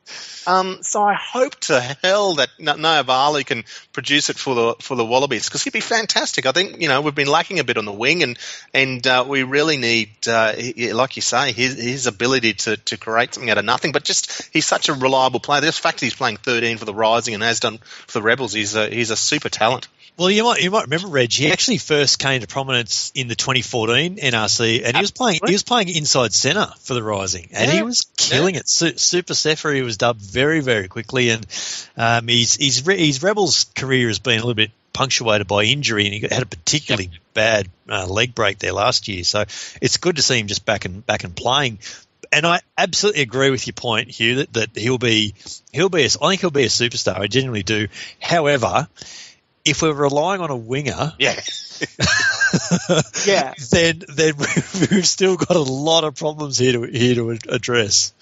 Um, 0.46 0.78
so 0.82 1.02
I 1.02 1.14
hope 1.14 1.54
to 1.60 1.80
hell 2.02 2.34
that 2.36 2.48
Naivalu 2.58 3.46
can 3.46 3.64
produce 3.92 4.30
it 4.30 4.38
for 4.38 4.54
the 4.54 4.74
for 4.80 4.96
the 4.96 5.04
Wallabies 5.04 5.46
because 5.46 5.62
he'd 5.62 5.72
be 5.72 5.80
fantastic. 5.80 6.46
I 6.46 6.52
think 6.52 6.80
you 6.80 6.88
know 6.88 7.00
we've 7.00 7.14
been 7.14 7.28
lacking 7.28 7.58
a 7.60 7.64
bit 7.64 7.76
on 7.76 7.84
the 7.84 7.92
wing, 7.92 8.22
and 8.22 8.38
and 8.74 9.06
uh, 9.06 9.24
we 9.28 9.42
really 9.42 9.76
need, 9.76 10.10
uh, 10.26 10.54
like 10.92 11.16
you 11.16 11.22
say, 11.22 11.52
his, 11.52 11.74
his 11.74 12.06
ability 12.06 12.54
to, 12.54 12.76
to 12.76 12.96
create 12.96 13.34
something 13.34 13.50
out 13.50 13.58
of 13.58 13.64
nothing. 13.64 13.92
But 13.92 14.04
just 14.04 14.48
he's 14.52 14.66
such 14.66 14.88
a 14.88 14.94
reliable 14.94 15.40
player. 15.40 15.60
The 15.60 15.72
fact 15.72 16.00
that 16.00 16.06
he's 16.06 16.14
playing 16.14 16.38
13 16.38 16.78
for 16.78 16.84
the 16.84 16.94
Rising 16.94 17.34
and 17.34 17.42
has 17.42 17.60
done 17.60 17.78
for 17.78 18.18
the 18.18 18.22
Rebels, 18.22 18.52
he's 18.52 18.74
a, 18.74 18.88
he's 18.88 19.10
a 19.10 19.16
super 19.16 19.48
talent. 19.48 19.88
Well, 20.18 20.30
you 20.30 20.42
might 20.42 20.60
you 20.60 20.72
might 20.72 20.82
remember 20.82 21.06
Reg. 21.06 21.32
He 21.32 21.52
actually 21.52 21.78
first 21.78 22.18
came 22.18 22.40
to 22.40 22.48
prominence 22.48 23.12
in 23.14 23.28
the 23.28 23.36
2014 23.36 24.16
NRC, 24.16 24.82
and 24.88 24.96
he 24.96 25.02
was 25.02 25.10
playing 25.10 25.40
he 25.46 25.52
was 25.52 25.62
playing 25.62 25.88
inside 25.88 26.32
centre 26.32 26.68
for 26.80 26.94
the 26.94 27.02
Rising, 27.02 27.48
and 27.52 27.70
yeah. 27.70 27.76
he 27.76 27.82
was 27.82 28.06
killing 28.16 28.54
yeah. 28.54 28.60
it. 28.60 28.68
Super 28.68 29.34
Sefa, 29.34 29.74
he 29.74 29.82
was 29.82 29.96
dubbed 29.96 30.20
very 30.20 30.60
very 30.60 30.88
quickly, 30.88 31.30
and 31.30 31.46
um, 31.96 32.26
his 32.26 32.56
his 32.56 32.86
his 32.86 33.22
Rebels 33.22 33.66
career 33.74 34.08
has 34.08 34.18
been 34.18 34.38
a 34.38 34.42
little 34.42 34.54
bit 34.54 34.70
punctuated 34.92 35.46
by 35.46 35.64
injury, 35.64 36.06
and 36.06 36.14
he 36.14 36.20
had 36.20 36.42
a 36.42 36.46
particularly 36.46 37.10
yep. 37.12 37.20
bad 37.34 37.68
uh, 37.88 38.06
leg 38.06 38.34
break 38.34 38.58
there 38.58 38.72
last 38.72 39.08
year. 39.08 39.24
So 39.24 39.44
it's 39.82 39.98
good 39.98 40.16
to 40.16 40.22
see 40.22 40.38
him 40.38 40.46
just 40.46 40.64
back 40.64 40.86
and 40.86 41.04
back 41.04 41.24
and 41.24 41.36
playing. 41.36 41.80
And 42.30 42.46
I 42.46 42.60
absolutely 42.76 43.22
agree 43.22 43.50
with 43.50 43.66
your 43.66 43.74
point, 43.74 44.10
Hugh, 44.10 44.36
that, 44.36 44.52
that 44.54 44.76
he'll 44.76 44.98
be 44.98 45.34
he'll 45.72 45.88
be 45.88 46.02
a, 46.02 46.06
I 46.06 46.28
think 46.28 46.40
he'll 46.40 46.50
be 46.50 46.64
a 46.64 46.68
superstar. 46.68 47.18
I 47.18 47.26
genuinely 47.26 47.62
do. 47.62 47.88
However 48.20 48.88
if 49.68 49.82
we're 49.82 49.92
relying 49.92 50.40
on 50.40 50.50
a 50.50 50.56
winger, 50.56 51.12
yeah, 51.18 51.34
yeah, 53.26 53.54
then 53.70 54.02
then 54.08 54.34
we've 54.36 55.06
still 55.06 55.36
got 55.36 55.56
a 55.56 55.60
lot 55.60 56.04
of 56.04 56.16
problems 56.16 56.58
here 56.58 56.72
to 56.72 56.82
here 56.82 57.14
to 57.16 57.30
address. 57.48 58.12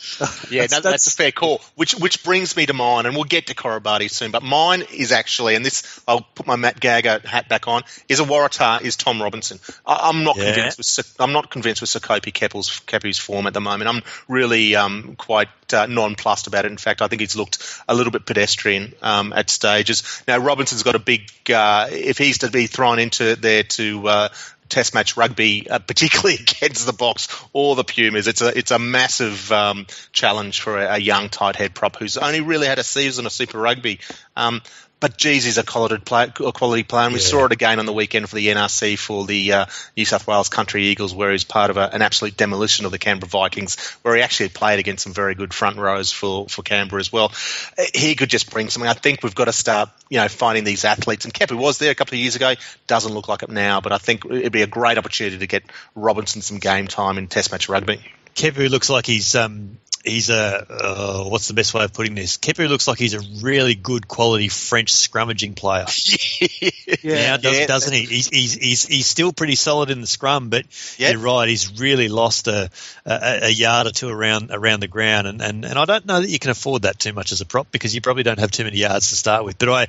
Yeah, 0.50 0.62
that's, 0.62 0.72
no, 0.72 0.80
that's, 0.80 0.82
that's, 0.82 1.06
a 1.08 1.10
fair 1.10 1.32
call. 1.32 1.60
Which 1.74 1.94
which 1.94 2.24
brings 2.24 2.56
me 2.56 2.66
to 2.66 2.72
mine, 2.72 3.06
and 3.06 3.14
we'll 3.14 3.24
get 3.24 3.48
to 3.48 3.54
Koroibete 3.54 4.10
soon. 4.10 4.30
But 4.30 4.42
mine 4.42 4.84
is 4.92 5.12
actually, 5.12 5.54
and 5.54 5.64
this 5.64 6.00
I'll 6.06 6.20
put 6.20 6.46
my 6.46 6.56
Matt 6.56 6.80
Gagger 6.80 7.20
hat 7.24 7.48
back 7.48 7.68
on. 7.68 7.82
Is 8.08 8.20
a 8.20 8.24
Waratah 8.24 8.82
is 8.82 8.96
Tom 8.96 9.22
Robinson. 9.22 9.58
I, 9.86 10.08
am 10.08 10.24
not 10.24 10.36
yeah. 10.36 10.52
convinced 10.52 10.78
with 10.78 11.16
I'm 11.18 11.32
not 11.32 11.50
convinced 11.50 11.80
with 11.80 11.90
Kepu's 11.90 12.80
Kepu's 12.86 13.18
form 13.18 13.46
at 13.46 13.54
the 13.54 13.60
moment. 13.60 13.88
I'm 13.88 14.02
really 14.28 14.76
um, 14.76 15.16
quite 15.16 15.48
uh, 15.74 15.86
nonplussed 15.86 16.46
about 16.46 16.64
it. 16.64 16.70
In 16.70 16.78
fact, 16.78 17.02
I 17.02 17.08
think 17.08 17.20
he's 17.20 17.36
looked 17.36 17.82
a 17.88 17.94
little 17.94 18.10
bit 18.10 18.26
pedestrian 18.26 18.94
um, 19.02 19.32
at 19.32 19.50
stages. 19.50 20.22
Now 20.26 20.38
Robinson's 20.38 20.82
got 20.82 20.94
a 20.94 21.00
big 21.00 21.30
uh, 21.50 21.88
if 21.90 22.18
he's 22.18 22.38
to 22.38 22.50
be 22.50 22.66
thrown 22.66 22.98
into 22.98 23.36
there 23.36 23.62
to 23.62 24.08
uh, 24.08 24.28
Test 24.68 24.94
match 24.94 25.16
rugby, 25.16 25.70
uh, 25.70 25.78
particularly 25.78 26.34
against 26.40 26.86
the 26.86 26.92
box 26.92 27.28
or 27.52 27.76
the 27.76 27.84
Pumas. 27.84 28.26
It's 28.26 28.42
a 28.42 28.56
it's 28.56 28.72
a 28.72 28.78
massive 28.78 29.52
um, 29.52 29.86
challenge 30.12 30.60
for 30.60 30.78
a, 30.78 30.94
a, 30.94 30.98
young 30.98 31.28
tight 31.28 31.54
head 31.54 31.74
prop 31.74 31.96
who's 31.96 32.16
only 32.16 32.40
really 32.40 32.66
had 32.66 32.80
a 32.80 32.84
season 32.84 33.26
of 33.26 33.32
Super 33.32 33.58
Rugby. 33.58 34.00
Um, 34.34 34.62
but 35.06 35.16
geez, 35.16 35.44
he's 35.44 35.56
a 35.56 35.62
quality 35.62 35.98
player. 35.98 36.32
A 36.44 36.50
quality 36.50 36.82
player. 36.82 37.04
And 37.04 37.14
we 37.14 37.20
Yeah. 37.20 37.26
saw 37.26 37.44
it 37.44 37.52
again 37.52 37.78
on 37.78 37.86
the 37.86 37.92
weekend 37.92 38.28
for 38.28 38.34
the 38.34 38.48
NRC 38.48 38.96
for 38.98 39.24
the 39.24 39.52
uh, 39.52 39.66
New 39.96 40.04
South 40.04 40.26
Wales 40.26 40.48
Country 40.48 40.86
Eagles, 40.86 41.14
where 41.14 41.30
he's 41.30 41.44
part 41.44 41.70
of 41.70 41.76
a, 41.76 41.88
an 41.92 42.02
absolute 42.02 42.36
demolition 42.36 42.86
of 42.86 42.90
the 42.90 42.98
Canberra 42.98 43.28
Vikings, 43.28 43.76
where 44.02 44.16
he 44.16 44.22
actually 44.22 44.48
played 44.48 44.80
against 44.80 45.04
some 45.04 45.12
very 45.12 45.36
good 45.36 45.54
front 45.54 45.78
rows 45.78 46.10
for, 46.10 46.48
for 46.48 46.62
Canberra 46.62 46.98
as 46.98 47.12
well. 47.12 47.30
Uh, 47.78 47.84
He 47.94 48.16
could 48.16 48.30
just 48.30 48.50
bring 48.50 48.68
something. 48.68 48.88
I 48.90 48.94
think 48.94 49.22
we've 49.22 49.32
got 49.32 49.44
to 49.44 49.52
start, 49.52 49.90
you 50.08 50.18
know, 50.18 50.26
finding 50.26 50.64
these 50.64 50.84
athletes. 50.84 51.24
And 51.24 51.32
Kepu 51.32 51.56
was 51.56 51.78
there 51.78 51.92
a 51.92 51.94
couple 51.94 52.14
of 52.16 52.18
years 52.18 52.34
ago. 52.34 52.54
Doesn't 52.88 53.12
look 53.14 53.28
like 53.28 53.44
it 53.44 53.48
now, 53.50 53.80
but 53.80 53.92
I 53.92 53.98
think 53.98 54.24
it'd 54.24 54.50
be 54.50 54.62
a 54.62 54.66
great 54.66 54.98
opportunity 54.98 55.38
to 55.38 55.46
get 55.46 55.62
Robinson 55.94 56.42
some 56.42 56.58
game 56.58 56.88
time 56.88 57.16
in 57.16 57.28
Test 57.28 57.52
match 57.52 57.68
rugby. 57.68 58.00
Kepu 58.34 58.68
looks 58.68 58.90
like 58.90 59.06
he's 59.06 59.36
um 59.36 59.78
he's 60.06 60.30
a 60.30 60.66
uh, 60.70 61.24
what's 61.28 61.48
the 61.48 61.54
best 61.54 61.74
way 61.74 61.84
of 61.84 61.92
putting 61.92 62.14
this? 62.14 62.36
Kepu 62.36 62.68
looks 62.68 62.88
like 62.88 62.98
he's 62.98 63.14
a 63.14 63.20
really 63.42 63.74
good 63.74 64.08
quality 64.08 64.48
French 64.48 64.92
scrummaging 64.92 65.54
player. 65.56 65.84
now, 67.04 67.36
does, 67.36 67.58
Yeah. 67.58 67.66
doesn't 67.66 67.92
he? 67.92 68.04
He's, 68.04 68.28
he's 68.28 68.54
he's 68.54 68.84
he's 68.86 69.06
still 69.06 69.32
pretty 69.32 69.56
solid 69.56 69.90
in 69.90 70.00
the 70.00 70.06
scrum, 70.06 70.48
but 70.48 70.64
Yeah. 70.98 71.10
you're 71.10 71.20
right. 71.20 71.48
He's 71.48 71.78
really 71.80 72.08
lost 72.08 72.48
a, 72.48 72.70
a 73.04 73.38
a 73.44 73.50
yard 73.50 73.86
or 73.86 73.90
two 73.90 74.08
around 74.08 74.50
around 74.52 74.80
the 74.80 74.88
ground, 74.88 75.26
and, 75.26 75.42
and 75.42 75.64
and 75.64 75.78
I 75.78 75.84
don't 75.84 76.06
know 76.06 76.20
that 76.20 76.28
you 76.28 76.38
can 76.38 76.50
afford 76.50 76.82
that 76.82 76.98
too 76.98 77.12
much 77.12 77.32
as 77.32 77.40
a 77.40 77.46
prop 77.46 77.70
because 77.70 77.94
you 77.94 78.00
probably 78.00 78.22
don't 78.22 78.38
have 78.38 78.50
too 78.50 78.64
many 78.64 78.78
yards 78.78 79.10
to 79.10 79.16
start 79.16 79.44
with. 79.44 79.58
But 79.58 79.68
I. 79.68 79.86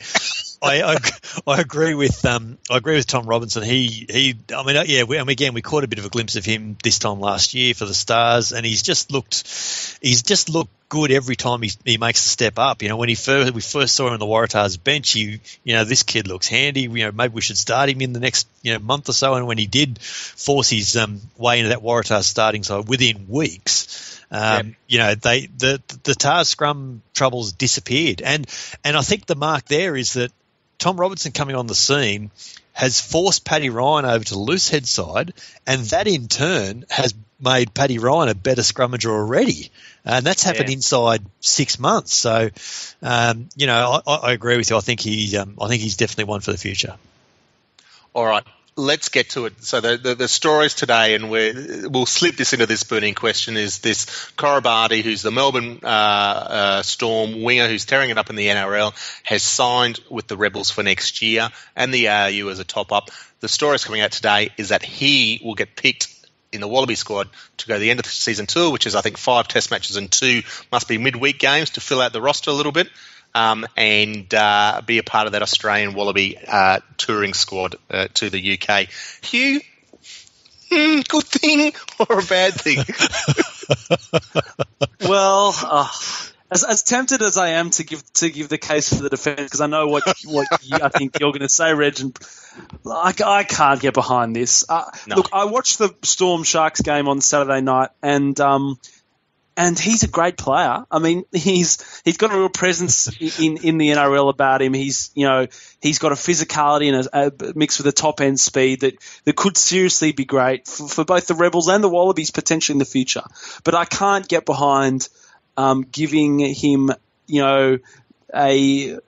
I, 0.61 0.81
I, 0.81 0.97
I 1.45 1.61
agree 1.61 1.93
with 1.93 2.25
um 2.25 2.57
I 2.69 2.77
agree 2.77 2.95
with 2.95 3.07
Tom 3.07 3.25
Robinson. 3.25 3.63
He 3.63 4.07
he 4.09 4.35
I 4.55 4.63
mean 4.63 4.77
uh, 4.77 4.83
yeah 4.85 5.03
we, 5.03 5.17
and 5.17 5.29
again 5.29 5.53
we 5.53 5.61
caught 5.61 5.83
a 5.83 5.87
bit 5.87 5.99
of 5.99 6.05
a 6.05 6.09
glimpse 6.09 6.35
of 6.35 6.45
him 6.45 6.77
this 6.83 6.99
time 6.99 7.19
last 7.19 7.53
year 7.53 7.73
for 7.73 7.85
the 7.85 7.93
Stars 7.93 8.51
and 8.51 8.65
he's 8.65 8.81
just 8.81 9.11
looked 9.11 9.43
he's 10.01 10.23
just 10.23 10.49
looked 10.49 10.71
good 10.89 11.11
every 11.11 11.35
time 11.35 11.61
he, 11.61 11.71
he 11.83 11.97
makes 11.97 12.25
a 12.25 12.29
step 12.29 12.57
up. 12.57 12.81
You 12.81 12.89
know 12.89 12.97
when 12.97 13.09
he 13.09 13.15
first 13.15 13.53
we 13.53 13.61
first 13.61 13.95
saw 13.95 14.07
him 14.07 14.13
on 14.13 14.19
the 14.19 14.25
Waratahs 14.25 14.83
bench, 14.83 15.15
you 15.15 15.39
you 15.63 15.75
know 15.75 15.83
this 15.83 16.03
kid 16.03 16.27
looks 16.27 16.47
handy. 16.47 16.81
You 16.81 16.89
know 16.89 17.11
maybe 17.11 17.33
we 17.33 17.41
should 17.41 17.57
start 17.57 17.89
him 17.89 18.01
in 18.01 18.13
the 18.13 18.19
next 18.19 18.47
you 18.63 18.73
know 18.73 18.79
month 18.79 19.09
or 19.09 19.13
so. 19.13 19.35
And 19.35 19.47
when 19.47 19.57
he 19.57 19.67
did 19.67 20.01
force 20.01 20.69
his 20.69 20.95
um, 20.97 21.21
way 21.37 21.59
into 21.59 21.69
that 21.69 21.79
Waratahs 21.79 22.23
starting 22.23 22.63
side 22.63 22.87
within 22.87 23.27
weeks. 23.27 24.15
Um, 24.29 24.75
You 24.87 24.99
know, 24.99 25.15
they 25.15 25.45
the 25.45 25.81
the 26.03 26.13
Tahs 26.13 26.49
scrum 26.49 27.01
troubles 27.13 27.53
disappeared, 27.53 28.21
and 28.21 28.45
and 28.83 28.97
I 28.97 29.01
think 29.01 29.25
the 29.25 29.35
mark 29.35 29.65
there 29.65 29.95
is 29.95 30.13
that 30.13 30.31
Tom 30.79 30.99
Robinson 30.99 31.31
coming 31.31 31.55
on 31.55 31.67
the 31.67 31.75
scene 31.75 32.31
has 32.73 33.01
forced 33.01 33.43
Paddy 33.43 33.69
Ryan 33.69 34.05
over 34.05 34.23
to 34.23 34.33
the 34.33 34.39
loose 34.39 34.69
head 34.69 34.87
side, 34.87 35.33
and 35.65 35.81
that 35.85 36.07
in 36.07 36.27
turn 36.27 36.85
has 36.89 37.15
made 37.39 37.73
Paddy 37.73 37.97
Ryan 37.97 38.29
a 38.29 38.35
better 38.35 38.61
scrummager 38.61 39.09
already, 39.09 39.71
and 40.05 40.25
that's 40.25 40.43
happened 40.43 40.69
Yeah. 40.69 40.75
inside 40.75 41.25
six 41.39 41.79
months. 41.79 42.15
So, 42.15 42.49
um, 43.01 43.49
you 43.55 43.65
know, 43.65 44.01
I, 44.05 44.15
I 44.15 44.31
agree 44.33 44.57
with 44.57 44.69
you. 44.69 44.77
I 44.77 44.81
think 44.81 44.99
he, 44.99 45.35
um, 45.37 45.57
I 45.59 45.67
think 45.67 45.81
he's 45.81 45.97
definitely 45.97 46.25
one 46.25 46.41
for 46.41 46.51
the 46.51 46.57
future. 46.57 46.95
All 48.13 48.25
right, 48.25 48.43
let's 48.77 49.09
get 49.09 49.31
to 49.31 49.47
it. 49.47 49.61
So 49.63 49.81
the 49.81 49.97
the, 49.97 50.15
the 50.15 50.27
stories 50.27 50.75
today, 50.75 51.15
and 51.15 51.29
we 51.29 51.87
we'll 51.87 52.05
slip 52.05 52.37
this 52.37 52.53
into 52.53 52.65
this 52.65 52.83
burning 52.83 53.15
question: 53.15 53.57
is 53.57 53.79
this 53.79 54.05
Koroibete, 54.37 55.01
who's 55.01 55.21
the 55.21 55.31
Melbourne 55.31 55.79
uh, 55.83 55.87
uh, 55.87 56.83
Storm 56.83 57.41
winger, 57.41 57.67
who's 57.67 57.85
tearing 57.85 58.11
it 58.11 58.17
up 58.17 58.29
in 58.29 58.35
the 58.35 58.47
NRL, 58.47 58.93
has 59.23 59.43
signed 59.43 59.99
with 60.09 60.27
the 60.27 60.37
Rebels 60.37 60.71
for 60.71 60.83
next 60.83 61.21
year, 61.21 61.49
and 61.75 61.93
the 61.93 62.07
ARU 62.07 62.49
as 62.49 62.59
a 62.59 62.63
top 62.63 62.91
up. 62.91 63.09
The 63.41 63.49
stories 63.49 63.83
coming 63.83 64.01
out 64.01 64.11
today 64.11 64.49
is 64.57 64.69
that 64.69 64.83
he 64.83 65.41
will 65.43 65.55
get 65.55 65.75
picked 65.75 66.13
in 66.53 66.61
the 66.61 66.67
Wallaby 66.67 66.95
squad 66.95 67.29
to 67.57 67.67
go 67.67 67.77
the 67.77 67.89
end 67.89 67.99
of 67.99 68.05
the 68.05 68.09
season 68.09 68.45
tour, 68.45 68.71
which 68.71 68.87
is 68.87 68.95
I 68.95 69.01
think 69.01 69.17
five 69.17 69.47
Test 69.47 69.69
matches 69.69 69.97
and 69.97 70.09
two 70.09 70.43
must 70.71 70.87
be 70.87 70.97
midweek 70.97 71.39
games 71.39 71.71
to 71.71 71.81
fill 71.81 72.01
out 72.01 72.13
the 72.13 72.21
roster 72.21 72.51
a 72.51 72.53
little 72.53 72.71
bit 72.71 72.87
um, 73.37 73.67
and 73.75 74.33
uh, 74.33 74.81
be 74.85 74.97
a 74.97 75.03
part 75.03 75.27
of 75.27 75.33
that 75.33 75.41
Australian 75.43 75.93
Wallaby 75.93 76.37
uh, 76.47 76.79
touring 76.97 77.33
squad 77.33 77.75
uh, 77.89 78.07
to 78.15 78.29
the 78.29 78.59
UK. 78.59 78.87
Hugh, 79.21 79.61
hmm, 80.71 80.99
good 81.07 81.23
thing 81.23 81.73
or 81.99 82.19
a 82.19 82.23
bad 82.23 82.53
thing? 82.53 82.83
Well, 85.07 85.53
uh, 85.63 85.87
as, 86.49 86.63
as 86.63 86.83
tempted 86.83 87.21
as 87.21 87.37
I 87.37 87.49
am 87.49 87.69
to 87.71 87.83
give 87.83 88.03
to 88.13 88.29
give 88.29 88.49
the 88.49 88.57
case 88.57 88.89
for 88.89 89.01
the 89.01 89.09
defence, 89.09 89.41
because 89.41 89.61
I 89.61 89.67
know 89.67 89.87
what 89.87 90.03
what 90.25 90.47
you, 90.63 90.77
I 90.81 90.89
think 90.89 91.19
you're 91.19 91.31
going 91.31 91.41
to 91.41 91.49
say, 91.49 91.73
Reg, 91.73 91.99
and 91.99 92.17
I, 92.85 93.13
I 93.23 93.43
can't 93.43 93.79
get 93.79 93.93
behind 93.93 94.35
this. 94.35 94.65
Uh, 94.67 94.89
No. 95.05 95.17
Look, 95.17 95.29
I 95.33 95.45
watched 95.45 95.77
the 95.77 95.93
Storm 96.03 96.43
Sharks 96.43 96.81
game 96.81 97.07
on 97.07 97.21
Saturday 97.21 97.61
night, 97.61 97.89
and 98.01 98.39
um, 98.39 98.79
and 99.57 99.77
he's 99.77 100.03
a 100.03 100.07
great 100.07 100.37
player. 100.37 100.85
I 100.89 100.99
mean, 100.99 101.23
he's 101.33 102.01
he's 102.05 102.17
got 102.17 102.31
a 102.31 102.37
real 102.37 102.47
presence 102.49 103.07
in 103.39 103.57
in 103.57 103.77
the 103.79 103.89
NRL 103.89 104.29
about 104.29 104.61
him. 104.61 104.73
He's 104.73 105.09
you 105.15 105.25
know 105.25 105.47
he's 105.81 105.99
got 105.99 106.11
a 106.11 106.15
physicality 106.15 106.93
and 106.93 107.07
a, 107.11 107.49
a 107.49 107.53
mixed 107.55 107.79
with 107.79 107.87
a 107.87 107.91
top 107.91 108.21
end 108.21 108.39
speed 108.39 108.81
that 108.81 108.95
that 109.25 109.35
could 109.35 109.57
seriously 109.57 110.11
be 110.13 110.23
great 110.25 110.67
for, 110.67 110.87
for 110.87 111.03
both 111.03 111.27
the 111.27 111.33
Rebels 111.35 111.67
and 111.67 111.83
the 111.83 111.89
Wallabies 111.89 112.31
potentially 112.31 112.75
in 112.75 112.79
the 112.79 112.85
future. 112.85 113.23
But 113.63 113.75
I 113.75 113.85
can't 113.85 114.27
get 114.27 114.45
behind 114.45 115.09
um, 115.57 115.81
giving 115.91 116.39
him 116.39 116.91
you 117.25 117.41
know 117.41 117.77
a 118.33 118.55
you 118.57 118.99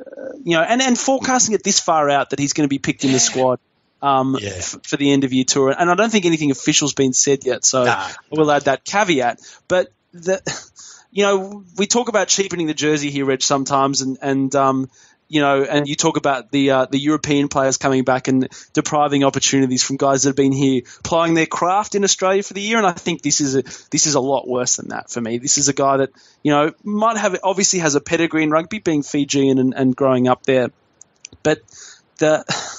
know 0.46 0.62
and 0.62 0.82
and 0.82 0.98
forecasting 0.98 1.54
it 1.54 1.64
this 1.64 1.80
far 1.80 2.10
out 2.10 2.32
that 2.32 2.40
he's 2.40 2.54
going 2.54 2.66
to 2.68 2.70
be 2.70 2.80
picked 2.80 3.06
in 3.06 3.12
the 3.12 3.20
squad. 3.20 3.60
Um, 4.02 4.38
Yeah. 4.40 4.52
f- 4.52 4.78
for 4.84 4.96
the 4.96 5.12
end 5.12 5.26
of 5.26 5.34
year 5.34 5.44
tour, 5.44 5.76
and 5.78 5.92
I 5.92 5.96
don't 5.96 6.10
think 6.10 6.26
anything 6.26 6.52
official's 6.52 6.94
been 6.94 7.12
said 7.12 7.44
yet, 7.46 7.66
so 7.66 7.84
No. 7.84 7.92
I 7.92 8.14
will 8.32 8.50
add 8.50 8.64
that 8.64 8.86
caveat. 8.86 9.42
But 9.68 9.92
the, 10.14 10.42
you 11.12 11.24
know, 11.24 11.64
we 11.78 11.88
talk 11.88 12.10
about 12.10 12.28
cheapening 12.28 12.68
the 12.68 12.74
jersey 12.74 13.10
here, 13.10 13.26
Reg, 13.26 13.42
sometimes, 13.42 14.02
and 14.02 14.18
and 14.22 14.56
um, 14.56 14.90
you 15.28 15.42
know, 15.42 15.64
and 15.64 15.88
you 15.88 15.96
talk 15.96 16.18
about 16.18 16.52
the 16.52 16.72
uh, 16.72 16.86
the 16.86 17.00
European 17.00 17.50
players 17.50 17.78
coming 17.78 18.04
back 18.04 18.28
and 18.28 18.48
depriving 18.74 19.24
opportunities 19.24 19.84
from 19.84 19.98
guys 19.98 20.24
that 20.24 20.30
have 20.30 20.36
been 20.36 20.52
here 20.52 20.82
plying 21.04 21.36
their 21.36 21.46
craft 21.46 21.96
in 21.96 22.04
Australia 22.04 22.42
for 22.42 22.54
the 22.54 22.62
year. 22.62 22.78
And 22.78 22.88
I 22.88 22.94
think 22.94 23.22
this 23.22 23.40
is 23.40 23.56
a 23.56 23.64
this 23.92 24.08
is 24.08 24.16
a 24.16 24.20
lot 24.20 24.48
worse 24.48 24.78
than 24.78 24.90
that 24.90 25.12
for 25.12 25.22
me. 25.22 25.38
This 25.38 25.58
is 25.58 25.68
a 25.68 25.74
guy 25.74 25.98
that 25.98 26.10
you 26.44 26.52
know 26.52 26.74
might 26.84 27.18
have 27.18 27.38
obviously 27.44 27.80
has 27.80 27.96
a 27.96 28.02
pedigree 28.02 28.44
in 28.44 28.50
rugby, 28.50 28.80
being 28.80 29.04
Fijian 29.04 29.60
and, 29.60 29.74
and 29.74 29.96
growing 29.96 30.28
up 30.28 30.44
there, 30.44 30.70
but 31.44 31.60
the. 32.18 32.44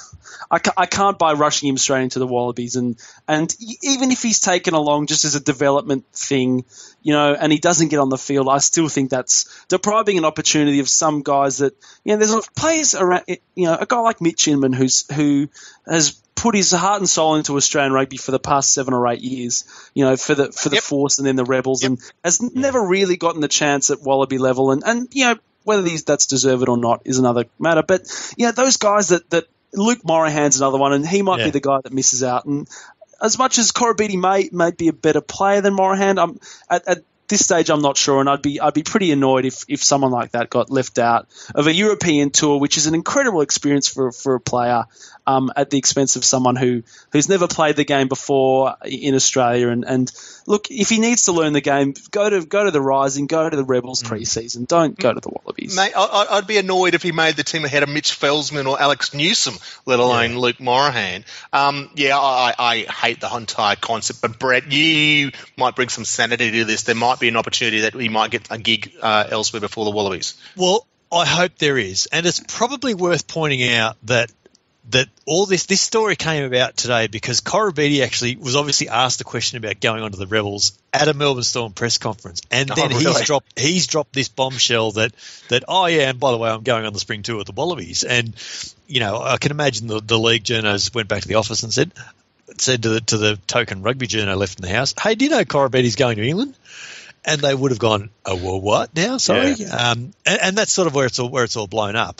I, 0.51 0.59
ca- 0.59 0.73
I 0.75 0.85
can't 0.85 1.17
buy 1.17 1.31
rushing 1.33 1.69
him 1.69 1.77
straight 1.77 2.03
into 2.03 2.19
the 2.19 2.27
Wallabies, 2.27 2.75
and 2.75 2.97
and 3.25 3.55
even 3.81 4.11
if 4.11 4.21
he's 4.21 4.41
taken 4.41 4.73
along 4.73 5.07
just 5.07 5.23
as 5.23 5.33
a 5.35 5.39
development 5.39 6.05
thing, 6.13 6.65
you 7.01 7.13
know, 7.13 7.33
and 7.33 7.53
he 7.53 7.57
doesn't 7.57 7.87
get 7.87 7.99
on 7.99 8.09
the 8.09 8.17
field, 8.17 8.49
I 8.49 8.57
still 8.57 8.89
think 8.89 9.09
that's 9.09 9.65
depriving 9.69 10.17
an 10.17 10.25
opportunity 10.25 10.81
of 10.81 10.89
some 10.89 11.21
guys 11.21 11.59
that 11.59 11.73
you 12.03 12.13
know. 12.13 12.17
There's 12.25 12.47
players 12.49 12.95
around, 12.95 13.23
eh, 13.29 13.37
you 13.55 13.65
know, 13.65 13.77
a 13.79 13.85
guy 13.85 13.99
like 13.99 14.19
Mitch 14.19 14.47
Inman 14.49 14.73
who's 14.73 15.09
who 15.13 15.47
has 15.87 16.21
put 16.35 16.53
his 16.53 16.71
heart 16.71 16.99
and 16.99 17.09
soul 17.09 17.35
into 17.35 17.55
Australian 17.55 17.93
rugby 17.93 18.17
for 18.17 18.31
the 18.31 18.39
past 18.39 18.73
seven 18.73 18.93
or 18.93 19.07
eight 19.07 19.21
years, 19.21 19.63
you 19.93 20.03
know, 20.03 20.17
for 20.17 20.35
the 20.35 20.51
for 20.51 20.67
the 20.67 20.75
Yep. 20.75 20.83
Force 20.83 21.17
and 21.17 21.25
then 21.25 21.37
the 21.37 21.45
Rebels, 21.45 21.83
and 21.83 21.97
has 22.25 22.41
never 22.41 22.85
really 22.85 23.15
gotten 23.15 23.39
the 23.39 23.47
chance 23.47 23.89
at 23.89 24.01
Wallaby 24.01 24.37
level, 24.37 24.71
and 24.71 24.83
and 24.85 25.07
you 25.13 25.25
know 25.25 25.35
whether 25.63 25.81
these 25.83 26.03
that's 26.03 26.25
deserved 26.25 26.67
or 26.67 26.77
not 26.77 27.03
is 27.05 27.19
another 27.19 27.45
matter. 27.57 27.83
But 27.83 28.01
yeah, 28.35 28.51
those 28.51 28.75
guys 28.77 29.09
that 29.09 29.29
that 29.29 29.45
Luke 29.73 30.03
Morahan's 30.03 30.57
another 30.57 30.77
one, 30.77 30.93
and 30.93 31.07
he 31.07 31.21
might 31.21 31.39
Yeah. 31.39 31.45
be 31.45 31.51
the 31.51 31.59
guy 31.61 31.79
that 31.83 31.93
misses 31.93 32.23
out. 32.23 32.45
And 32.45 32.67
as 33.21 33.37
much 33.37 33.57
as 33.57 33.71
Koroibete 33.71 34.19
may 34.19 34.49
may 34.51 34.71
be 34.71 34.87
a 34.87 34.93
better 34.93 35.21
player 35.21 35.61
than 35.61 35.73
Morahan, 35.73 36.17
I'm 36.19 36.39
at, 36.69 36.87
at 36.87 37.03
this 37.27 37.45
stage 37.45 37.69
I'm 37.69 37.81
not 37.81 37.95
sure, 37.95 38.19
and 38.19 38.29
I'd 38.29 38.41
be 38.41 38.59
I'd 38.59 38.73
be 38.73 38.83
pretty 38.83 39.11
annoyed 39.11 39.45
if, 39.45 39.63
if 39.69 39.81
someone 39.83 40.11
like 40.11 40.31
that 40.31 40.49
got 40.49 40.69
left 40.69 40.99
out 40.99 41.27
of 41.55 41.67
a 41.67 41.73
European 41.73 42.29
tour, 42.29 42.59
which 42.59 42.77
is 42.77 42.87
an 42.87 42.95
incredible 42.95 43.41
experience 43.41 43.87
for 43.87 44.11
for 44.11 44.35
a 44.35 44.39
player, 44.41 44.83
um, 45.25 45.49
at 45.55 45.69
the 45.69 45.77
expense 45.77 46.17
of 46.17 46.25
someone 46.25 46.57
who 46.57 46.83
who's 47.13 47.29
never 47.29 47.47
played 47.47 47.77
the 47.77 47.85
game 47.85 48.09
before 48.09 48.75
in 48.83 49.15
Australia. 49.15 49.69
And, 49.69 49.85
and 49.85 50.11
look, 50.51 50.69
if 50.69 50.89
he 50.89 50.99
needs 50.99 51.23
to 51.23 51.31
learn 51.31 51.53
the 51.53 51.61
game, 51.61 51.93
go 52.11 52.29
to 52.29 52.45
go 52.45 52.65
to 52.65 52.71
the 52.71 52.81
Rising, 52.81 53.25
go 53.25 53.49
to 53.49 53.55
the 53.55 53.63
Rebels 53.63 54.03
pre-season. 54.03 54.65
Don't 54.65 54.97
go 54.99 55.13
to 55.13 55.19
the 55.19 55.29
Wallabies. 55.29 55.75
Mate, 55.75 55.93
I, 55.95 56.03
I- 56.05 56.37
I'd 56.37 56.45
be 56.47 56.57
annoyed 56.57 56.93
if 56.93 57.01
he 57.01 57.11
made 57.11 57.35
the 57.37 57.43
team 57.43 57.63
ahead 57.65 57.83
of 57.83 57.89
Mitch 57.89 58.11
Felsman 58.19 58.67
or 58.67 58.79
Alex 58.79 59.13
Newsome, 59.13 59.55
let 59.85 59.99
alone 59.99 60.37
Luke 60.37 60.59
Morahan. 60.59 61.23
Um, 61.53 61.89
yeah, 61.95 62.17
I, 62.17 62.53
I 62.59 62.71
I 62.71 62.77
hate 62.91 63.21
the 63.21 63.33
entire 63.35 63.75
concept, 63.77 64.21
but 64.21 64.37
Brett, 64.37 64.71
you 64.71 65.31
might 65.57 65.75
bring 65.75 65.89
some 65.89 66.05
sanity 66.05 66.51
to 66.51 66.65
this. 66.65 66.83
There 66.83 66.95
might 66.95 67.19
be 67.19 67.29
an 67.29 67.37
opportunity 67.37 67.81
that 67.81 67.93
he 67.93 68.09
might 68.09 68.31
get 68.31 68.47
a 68.51 68.57
gig 68.57 68.91
uh, 69.01 69.25
elsewhere 69.29 69.61
before 69.61 69.85
the 69.85 69.91
Wallabies. 69.91 70.35
Well, 70.57 70.85
I 71.11 71.25
hope 71.25 71.57
there 71.57 71.77
is, 71.77 72.07
and 72.11 72.25
it's 72.25 72.39
probably 72.47 72.93
worth 72.93 73.27
pointing 73.27 73.63
out 73.73 73.97
that 74.03 74.31
that 74.89 75.07
all 75.25 75.45
this 75.45 75.67
this 75.67 75.81
story 75.81 76.15
came 76.15 76.43
about 76.43 76.75
today 76.75 77.07
because 77.07 77.41
Koroibete 77.41 78.03
actually 78.03 78.35
was 78.35 78.55
obviously 78.55 78.89
asked 78.89 79.21
a 79.21 79.23
question 79.23 79.57
about 79.57 79.79
going 79.79 80.01
on 80.01 80.11
to 80.11 80.17
the 80.17 80.25
Rebels 80.25 80.77
at 80.91 81.07
a 81.07 81.13
Melbourne 81.13 81.43
Storm 81.43 81.73
press 81.73 81.97
conference, 81.97 82.41
and 82.49 82.71
Oh, 82.71 82.75
then 82.75 82.91
he's 82.91 83.21
dropped 83.21 83.59
he's 83.59 83.87
dropped 83.87 84.13
this 84.13 84.27
bombshell 84.27 84.91
that 84.93 85.13
that 85.49 85.63
oh 85.67 85.85
yeah, 85.85 86.09
and 86.09 86.19
by 86.19 86.31
the 86.31 86.37
way, 86.37 86.49
I'm 86.49 86.63
going 86.63 86.85
on 86.85 86.93
the 86.93 86.99
spring 86.99 87.21
tour 87.21 87.37
with 87.37 87.47
the 87.47 87.53
Wallabies, 87.53 88.03
and 88.03 88.33
you 88.87 88.99
know 88.99 89.21
I 89.21 89.37
can 89.37 89.51
imagine 89.51 89.87
the 89.87 90.01
the 90.01 90.17
league 90.19 90.43
journos 90.43 90.93
went 90.93 91.07
back 91.07 91.21
to 91.21 91.27
the 91.27 91.35
office 91.35 91.63
and 91.63 91.71
said 91.71 91.91
said 92.57 92.83
to 92.83 92.89
the 92.89 93.01
to 93.01 93.17
the 93.17 93.37
token 93.47 93.83
rugby 93.83 94.07
journo 94.07 94.35
left 94.35 94.59
in 94.59 94.65
the 94.65 94.73
house, 94.73 94.95
hey, 94.99 95.15
do 95.15 95.25
you 95.25 95.31
know 95.31 95.43
Koroibete's 95.43 95.95
going 95.95 96.17
to 96.17 96.27
England? 96.27 96.55
and 97.23 97.39
they 97.39 97.53
would 97.53 97.69
have 97.69 97.79
gone, 97.79 98.09
"Oh, 98.25 98.35
well, 98.35 98.59
what 98.59 98.95
now?" 98.95 99.17
Sorry, 99.17 99.63
um, 99.65 100.11
and, 100.25 100.41
and 100.41 100.57
that's 100.57 100.71
sort 100.71 100.87
of 100.87 100.95
where 100.95 101.05
it's 101.05 101.19
all 101.19 101.29
where 101.29 101.43
it's 101.43 101.55
all 101.55 101.67
blown 101.67 101.95
up. 101.95 102.19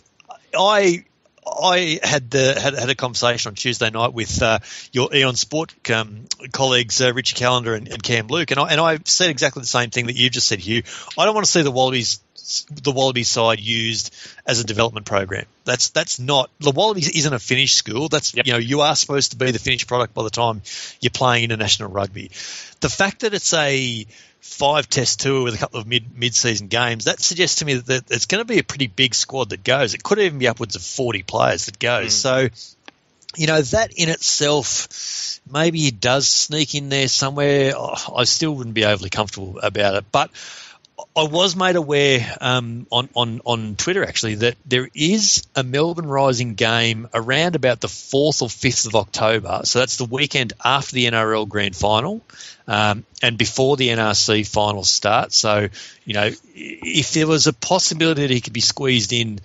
I 0.56 1.06
I 1.46 2.00
had 2.04 2.30
the 2.30 2.60
had, 2.60 2.76
had 2.76 2.90
a 2.90 2.96
conversation 2.96 3.50
on 3.50 3.56
Tuesday 3.56 3.90
night 3.90 4.14
with 4.14 4.42
uh, 4.42 4.60
your 4.92 5.14
Eon 5.14 5.36
Sport 5.36 5.74
um, 5.90 6.26
colleagues 6.52 7.02
uh, 7.02 7.14
Richie 7.14 7.36
Callander 7.36 7.74
and, 7.74 7.88
and, 7.88 8.02
Cam 8.02 8.28
Luke, 8.28 8.52
and 8.52 8.60
I 8.60 8.72
and 8.72 8.80
I 8.80 9.00
said 9.06 9.30
exactly 9.30 9.62
the 9.62 9.68
same 9.68 9.90
thing 9.90 10.08
that 10.08 10.16
you've 10.16 10.34
just 10.34 10.48
said, 10.48 10.60
Hugh. 10.60 10.84
I 11.18 11.26
don't 11.26 11.34
want 11.34 11.46
to 11.46 11.52
see 11.52 11.64
the 11.64 11.72
Wallabies 11.72 12.20
the 12.70 12.92
Wallaby 12.92 13.24
side 13.24 13.60
used 13.60 14.14
as 14.46 14.60
a 14.60 14.64
development 14.64 15.06
program. 15.06 15.46
That's 15.66 15.90
that's 15.90 16.20
not 16.20 16.50
the 16.60 16.72
Wallabies 16.72 17.10
isn't 17.10 17.34
a 17.34 17.40
finished 17.40 17.76
school. 17.76 18.08
That's 18.08 18.36
yep. 18.36 18.46
you 18.46 18.54
know 18.54 18.60
you 18.60 18.82
are 18.82 18.96
supposed 18.96 19.32
to 19.32 19.38
be 19.38 19.52
the 19.52 19.60
finished 19.60 19.88
product 19.88 20.14
by 20.14 20.24
the 20.24 20.30
time 20.30 20.62
you're 21.00 21.12
playing 21.12 21.44
international 21.44 21.90
rugby. 21.90 22.32
The 22.82 22.90
fact 22.90 23.22
that 23.22 23.34
it's 23.34 23.54
a 23.54 24.06
five 24.42 24.90
test 24.90 25.22
tour 25.22 25.44
with 25.44 25.56
a 25.56 25.58
couple 25.58 25.80
of 25.80 25.88
mid 25.88 26.18
mid 26.18 26.36
season 26.36 26.68
games, 26.68 27.06
that 27.06 27.22
suggests 27.22 27.60
to 27.60 27.66
me 27.66 27.76
that 27.76 28.12
it's 28.12 28.26
going 28.26 28.42
to 28.42 28.46
be 28.46 28.60
a 28.60 28.64
pretty 28.64 28.88
big 28.88 29.16
squad 29.16 29.50
that 29.50 29.64
goes. 29.64 29.94
It 29.94 30.04
could 30.04 30.20
even 30.20 30.40
be 30.40 30.48
upwards 30.48 30.76
of 30.76 30.82
forty 30.82 31.24
players 31.24 31.68
that 31.68 31.80
goes. 31.80 32.08
Mm. 32.08 32.12
So, 32.12 32.50
you 33.38 33.48
know, 33.48 33.62
that 33.62 33.94
in 33.96 34.10
itself, 34.10 35.40
maybe 35.50 35.88
it 35.88 36.02
does 36.02 36.28
sneak 36.28 36.76
in 36.76 36.90
there 36.90 37.08
somewhere. 37.08 37.74
Oh, 37.76 38.16
I 38.16 38.26
still 38.26 38.54
wouldn't 38.56 38.76
be 38.76 38.86
overly 38.86 39.10
comfortable 39.10 39.60
about 39.60 39.96
it, 39.96 40.06
but. 40.12 40.32
I 41.16 41.24
was 41.24 41.56
made 41.56 41.76
aware 41.76 42.38
um, 42.40 42.88
on, 42.92 43.10
on, 43.16 43.42
on 43.46 43.76
Twitter 43.76 44.04
actually 44.04 44.36
that 44.36 44.56
there 44.66 44.88
is 44.94 45.46
a 45.56 45.64
Melbourne 45.64 46.08
Rising 46.08 46.56
game 46.56 47.08
around 47.14 47.56
about 47.56 47.82
the 47.82 47.88
4th 47.88 48.42
or 48.42 48.48
5th 48.48 48.88
of 48.88 48.96
October. 48.96 49.62
So 49.64 49.80
that's 49.80 49.98
the 49.98 50.06
weekend 50.06 50.54
after 50.64 50.94
the 50.94 51.06
NRL 51.06 51.48
Grand 51.48 51.76
Final 51.76 52.22
um, 52.68 53.06
and 53.22 53.38
before 53.38 53.78
the 53.78 53.90
NRC 53.90 54.48
final 54.48 54.84
starts. 54.84 55.38
So, 55.38 55.68
you 56.06 56.14
know, 56.14 56.30
if 56.54 57.14
there 57.14 57.28
was 57.28 57.48
a 57.48 57.54
possibility 57.54 58.22
that 58.22 58.34
he 58.34 58.42
could 58.42 58.54
be 58.54 58.62
squeezed 58.62 59.14
in 59.14 59.40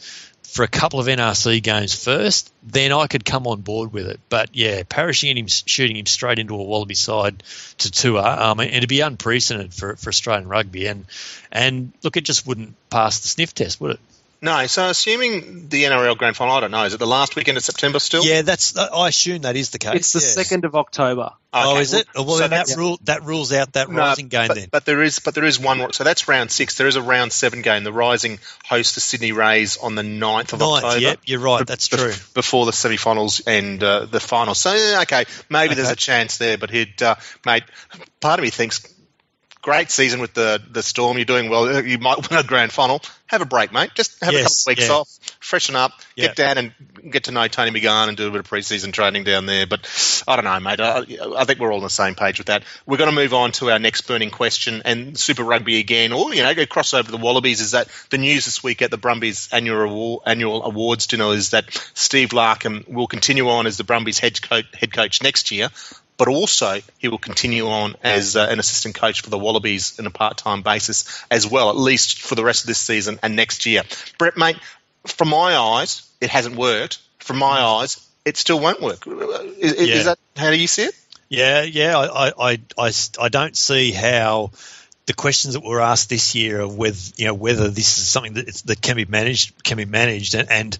for 0.56 0.62
a 0.62 0.68
couple 0.68 0.98
of 0.98 1.06
NRC 1.06 1.62
games 1.62 1.94
first, 1.94 2.50
then 2.62 2.90
I 2.90 3.08
could 3.08 3.26
come 3.26 3.46
on 3.46 3.60
board 3.60 3.92
with 3.92 4.06
it. 4.06 4.18
But 4.30 4.56
yeah, 4.56 4.84
parachuting 4.84 5.36
him, 5.36 5.48
shooting 5.48 5.96
him 5.96 6.06
straight 6.06 6.38
into 6.38 6.54
a 6.54 6.62
Wallaby 6.62 6.94
side 6.94 7.42
to 7.78 7.90
tour, 7.90 8.26
um, 8.26 8.58
and 8.60 8.70
it'd 8.70 8.88
be 8.88 9.02
unprecedented 9.02 9.74
for, 9.74 9.96
for 9.96 10.08
Australian 10.08 10.48
rugby. 10.48 10.86
And 10.86 11.04
and 11.52 11.92
look, 12.02 12.16
it 12.16 12.24
just 12.24 12.46
wouldn't 12.46 12.74
pass 12.88 13.20
the 13.20 13.28
sniff 13.28 13.52
test, 13.52 13.82
would 13.82 13.92
it? 13.92 14.00
No, 14.46 14.64
so 14.68 14.88
assuming 14.88 15.68
the 15.70 15.82
NRL 15.82 16.16
Grand 16.16 16.36
Final, 16.36 16.54
I 16.54 16.60
don't 16.60 16.70
know, 16.70 16.84
is 16.84 16.94
it 16.94 16.98
the 16.98 17.06
last 17.06 17.34
weekend 17.34 17.58
of 17.58 17.64
September 17.64 17.98
still? 17.98 18.24
Yeah, 18.24 18.42
that's. 18.42 18.76
I 18.78 19.08
assume 19.08 19.42
that 19.42 19.56
is 19.56 19.70
the 19.70 19.78
case. 19.78 19.94
It's 19.96 20.12
the 20.12 20.20
second 20.20 20.62
yes. 20.62 20.68
of 20.68 20.76
October. 20.76 21.32
Okay. 21.52 21.64
Oh, 21.64 21.78
is 21.78 21.94
it? 21.94 22.06
Well, 22.14 22.36
so 22.36 22.46
that 22.46 22.68
rule 22.76 23.00
that 23.04 23.24
rules 23.24 23.52
out 23.52 23.72
that 23.72 23.90
no, 23.90 23.98
Rising 23.98 24.28
game 24.28 24.46
but, 24.46 24.54
then. 24.54 24.68
But 24.70 24.84
there 24.84 25.02
is, 25.02 25.18
but 25.18 25.34
there 25.34 25.44
is 25.44 25.58
one. 25.58 25.92
So 25.92 26.04
that's 26.04 26.28
round 26.28 26.52
six. 26.52 26.76
There 26.76 26.86
is 26.86 26.94
a 26.94 27.02
round 27.02 27.32
seven 27.32 27.60
game. 27.62 27.82
The 27.82 27.92
Rising 27.92 28.38
host 28.64 28.94
the 28.94 29.00
Sydney 29.00 29.32
Rays 29.32 29.78
on 29.78 29.96
the 29.96 30.02
9th 30.02 30.52
of 30.52 30.60
9th, 30.60 30.76
October. 30.76 30.98
Yep, 31.00 31.20
you're 31.24 31.40
right. 31.40 31.66
That's 31.66 31.88
true. 31.88 32.12
Before 32.34 32.66
the 32.66 32.72
semi-finals 32.72 33.40
and 33.48 33.82
uh, 33.82 34.04
the 34.04 34.20
final. 34.20 34.54
So 34.54 34.70
okay, 35.02 35.24
maybe 35.50 35.70
okay. 35.70 35.74
there's 35.74 35.90
a 35.90 35.96
chance 35.96 36.38
there. 36.38 36.56
But 36.56 36.70
he'd, 36.70 37.02
uh, 37.02 37.16
mate, 37.44 37.64
part 38.20 38.38
of 38.38 38.44
me 38.44 38.50
thinks 38.50 38.86
great 39.66 39.90
season 39.90 40.20
with 40.20 40.32
the 40.32 40.62
the 40.70 40.82
Storm. 40.82 41.18
You're 41.18 41.24
doing 41.24 41.50
well. 41.50 41.84
You 41.84 41.98
might 41.98 42.30
win 42.30 42.38
a 42.38 42.44
grand 42.44 42.72
final. 42.72 43.02
Have 43.26 43.42
a 43.42 43.44
break, 43.44 43.72
mate. 43.72 43.90
Just 43.96 44.22
have 44.22 44.32
yes, 44.32 44.40
a 44.40 44.44
couple 44.44 44.54
of 44.54 44.78
weeks 44.78 44.88
yeah. 44.88 44.94
off, 44.94 45.36
freshen 45.40 45.74
up, 45.74 45.90
yeah. 46.14 46.28
get 46.28 46.36
down 46.36 46.58
and 46.58 46.72
get 47.10 47.24
to 47.24 47.32
know 47.32 47.48
Tony 47.48 47.72
McGahan 47.72 48.06
and 48.06 48.16
do 48.16 48.28
a 48.28 48.30
bit 48.30 48.38
of 48.38 48.48
preseason 48.48 48.92
training 48.92 49.24
down 49.24 49.46
there. 49.46 49.66
But 49.66 50.24
I 50.28 50.36
don't 50.36 50.44
know, 50.44 50.60
mate. 50.60 50.78
I, 50.78 51.04
I, 51.36 51.44
think 51.44 51.58
we're 51.58 51.72
all 51.72 51.78
on 51.78 51.82
the 51.82 51.90
same 51.90 52.14
page 52.14 52.38
with 52.38 52.46
that. 52.46 52.62
We're 52.86 52.98
going 52.98 53.10
to 53.10 53.16
move 53.16 53.34
on 53.34 53.50
to 53.52 53.72
our 53.72 53.80
next 53.80 54.02
burning 54.02 54.30
question 54.30 54.82
and 54.84 55.18
Super 55.18 55.42
Rugby 55.42 55.80
again, 55.80 56.12
or 56.12 56.32
you 56.32 56.44
know, 56.44 56.54
go 56.54 56.64
cross 56.66 56.94
over 56.94 57.10
the 57.10 57.16
Wallabies. 57.16 57.60
Is 57.60 57.72
that 57.72 57.88
the 58.10 58.18
news 58.18 58.44
this 58.44 58.62
week 58.62 58.82
at 58.82 58.92
the 58.92 58.98
Brumbies 58.98 59.48
annual 59.50 59.80
award, 59.80 60.22
annual 60.26 60.62
awards 60.62 61.08
dinner 61.08 61.34
is 61.34 61.50
that 61.50 61.64
Steve 61.94 62.28
Larkham 62.28 62.88
will 62.88 63.08
continue 63.08 63.48
on 63.48 63.66
as 63.66 63.76
the 63.76 63.84
Brumbies 63.84 64.20
head 64.20 64.40
coach, 64.40 64.66
head 64.78 64.92
coach 64.92 65.20
next 65.22 65.50
year 65.50 65.70
but 66.16 66.28
also 66.28 66.80
he 66.98 67.08
will 67.08 67.18
continue 67.18 67.68
on 67.68 67.96
as 68.02 68.36
uh, 68.36 68.46
an 68.50 68.58
assistant 68.58 68.94
coach 68.94 69.22
for 69.22 69.30
the 69.30 69.38
Wallabies 69.38 69.98
on 69.98 70.06
a 70.06 70.10
part-time 70.10 70.62
basis 70.62 71.24
as 71.30 71.46
well, 71.46 71.70
at 71.70 71.76
least 71.76 72.22
for 72.22 72.34
the 72.34 72.44
rest 72.44 72.64
of 72.64 72.68
this 72.68 72.78
season 72.78 73.18
and 73.22 73.36
next 73.36 73.66
year. 73.66 73.82
Brett, 74.18 74.36
mate, 74.36 74.56
from 75.04 75.28
my 75.28 75.56
eyes, 75.56 76.08
it 76.20 76.30
hasn't 76.30 76.56
worked. 76.56 76.98
From 77.18 77.38
my 77.38 77.60
eyes, 77.60 78.00
it 78.24 78.36
still 78.36 78.60
won't 78.60 78.80
work. 78.80 79.06
Is, 79.06 79.74
yeah. 79.88 79.94
is 79.94 80.04
that 80.04 80.18
how 80.36 80.50
do 80.50 80.56
you 80.56 80.66
see 80.66 80.84
it? 80.84 80.94
Yeah, 81.28 81.62
yeah, 81.62 81.98
I, 81.98 82.28
I, 82.28 82.58
I, 82.78 82.92
I 83.20 83.28
don't 83.28 83.56
see 83.56 83.90
how 83.90 84.52
the 85.06 85.14
questions 85.14 85.54
that 85.54 85.62
were 85.62 85.80
asked 85.80 86.08
this 86.08 86.34
year 86.34 86.60
of 86.60 86.76
whether 86.76 86.98
you 87.16 87.26
know 87.26 87.34
whether 87.34 87.68
this 87.68 87.98
is 87.98 88.08
something 88.08 88.34
that, 88.34 88.46
that 88.66 88.82
can 88.82 88.96
be 88.96 89.04
managed 89.04 89.62
can 89.62 89.76
be 89.76 89.84
managed 89.84 90.34
and, 90.34 90.50
and 90.50 90.78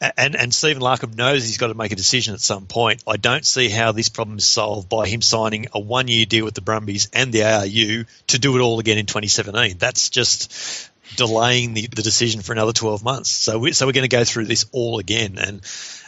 and 0.00 0.36
and 0.36 0.54
Stephen 0.54 0.82
Larkham 0.82 1.16
knows 1.16 1.44
he's 1.44 1.58
got 1.58 1.68
to 1.68 1.74
make 1.74 1.92
a 1.92 1.96
decision 1.96 2.34
at 2.34 2.40
some 2.40 2.66
point. 2.66 3.02
I 3.06 3.16
don't 3.16 3.46
see 3.46 3.68
how 3.68 3.92
this 3.92 4.08
problem 4.08 4.38
is 4.38 4.46
solved 4.46 4.88
by 4.88 5.06
him 5.06 5.22
signing 5.22 5.66
a 5.72 5.80
one 5.80 6.08
year 6.08 6.26
deal 6.26 6.44
with 6.44 6.54
the 6.54 6.60
Brumbies 6.60 7.08
and 7.12 7.32
the 7.32 7.44
ARU 7.44 8.04
to 8.28 8.38
do 8.38 8.56
it 8.56 8.60
all 8.60 8.78
again 8.80 8.98
in 8.98 9.06
2017. 9.06 9.78
That's 9.78 10.08
just 10.08 10.90
delaying 11.16 11.74
the, 11.74 11.86
the 11.86 12.02
decision 12.02 12.42
for 12.42 12.52
another 12.52 12.72
12 12.72 13.02
months. 13.02 13.30
So 13.30 13.58
we, 13.58 13.72
so 13.72 13.86
we're 13.86 13.92
going 13.92 14.08
to 14.08 14.16
go 14.16 14.24
through 14.24 14.44
this 14.44 14.66
all 14.72 14.98
again, 14.98 15.38
and 15.38 15.60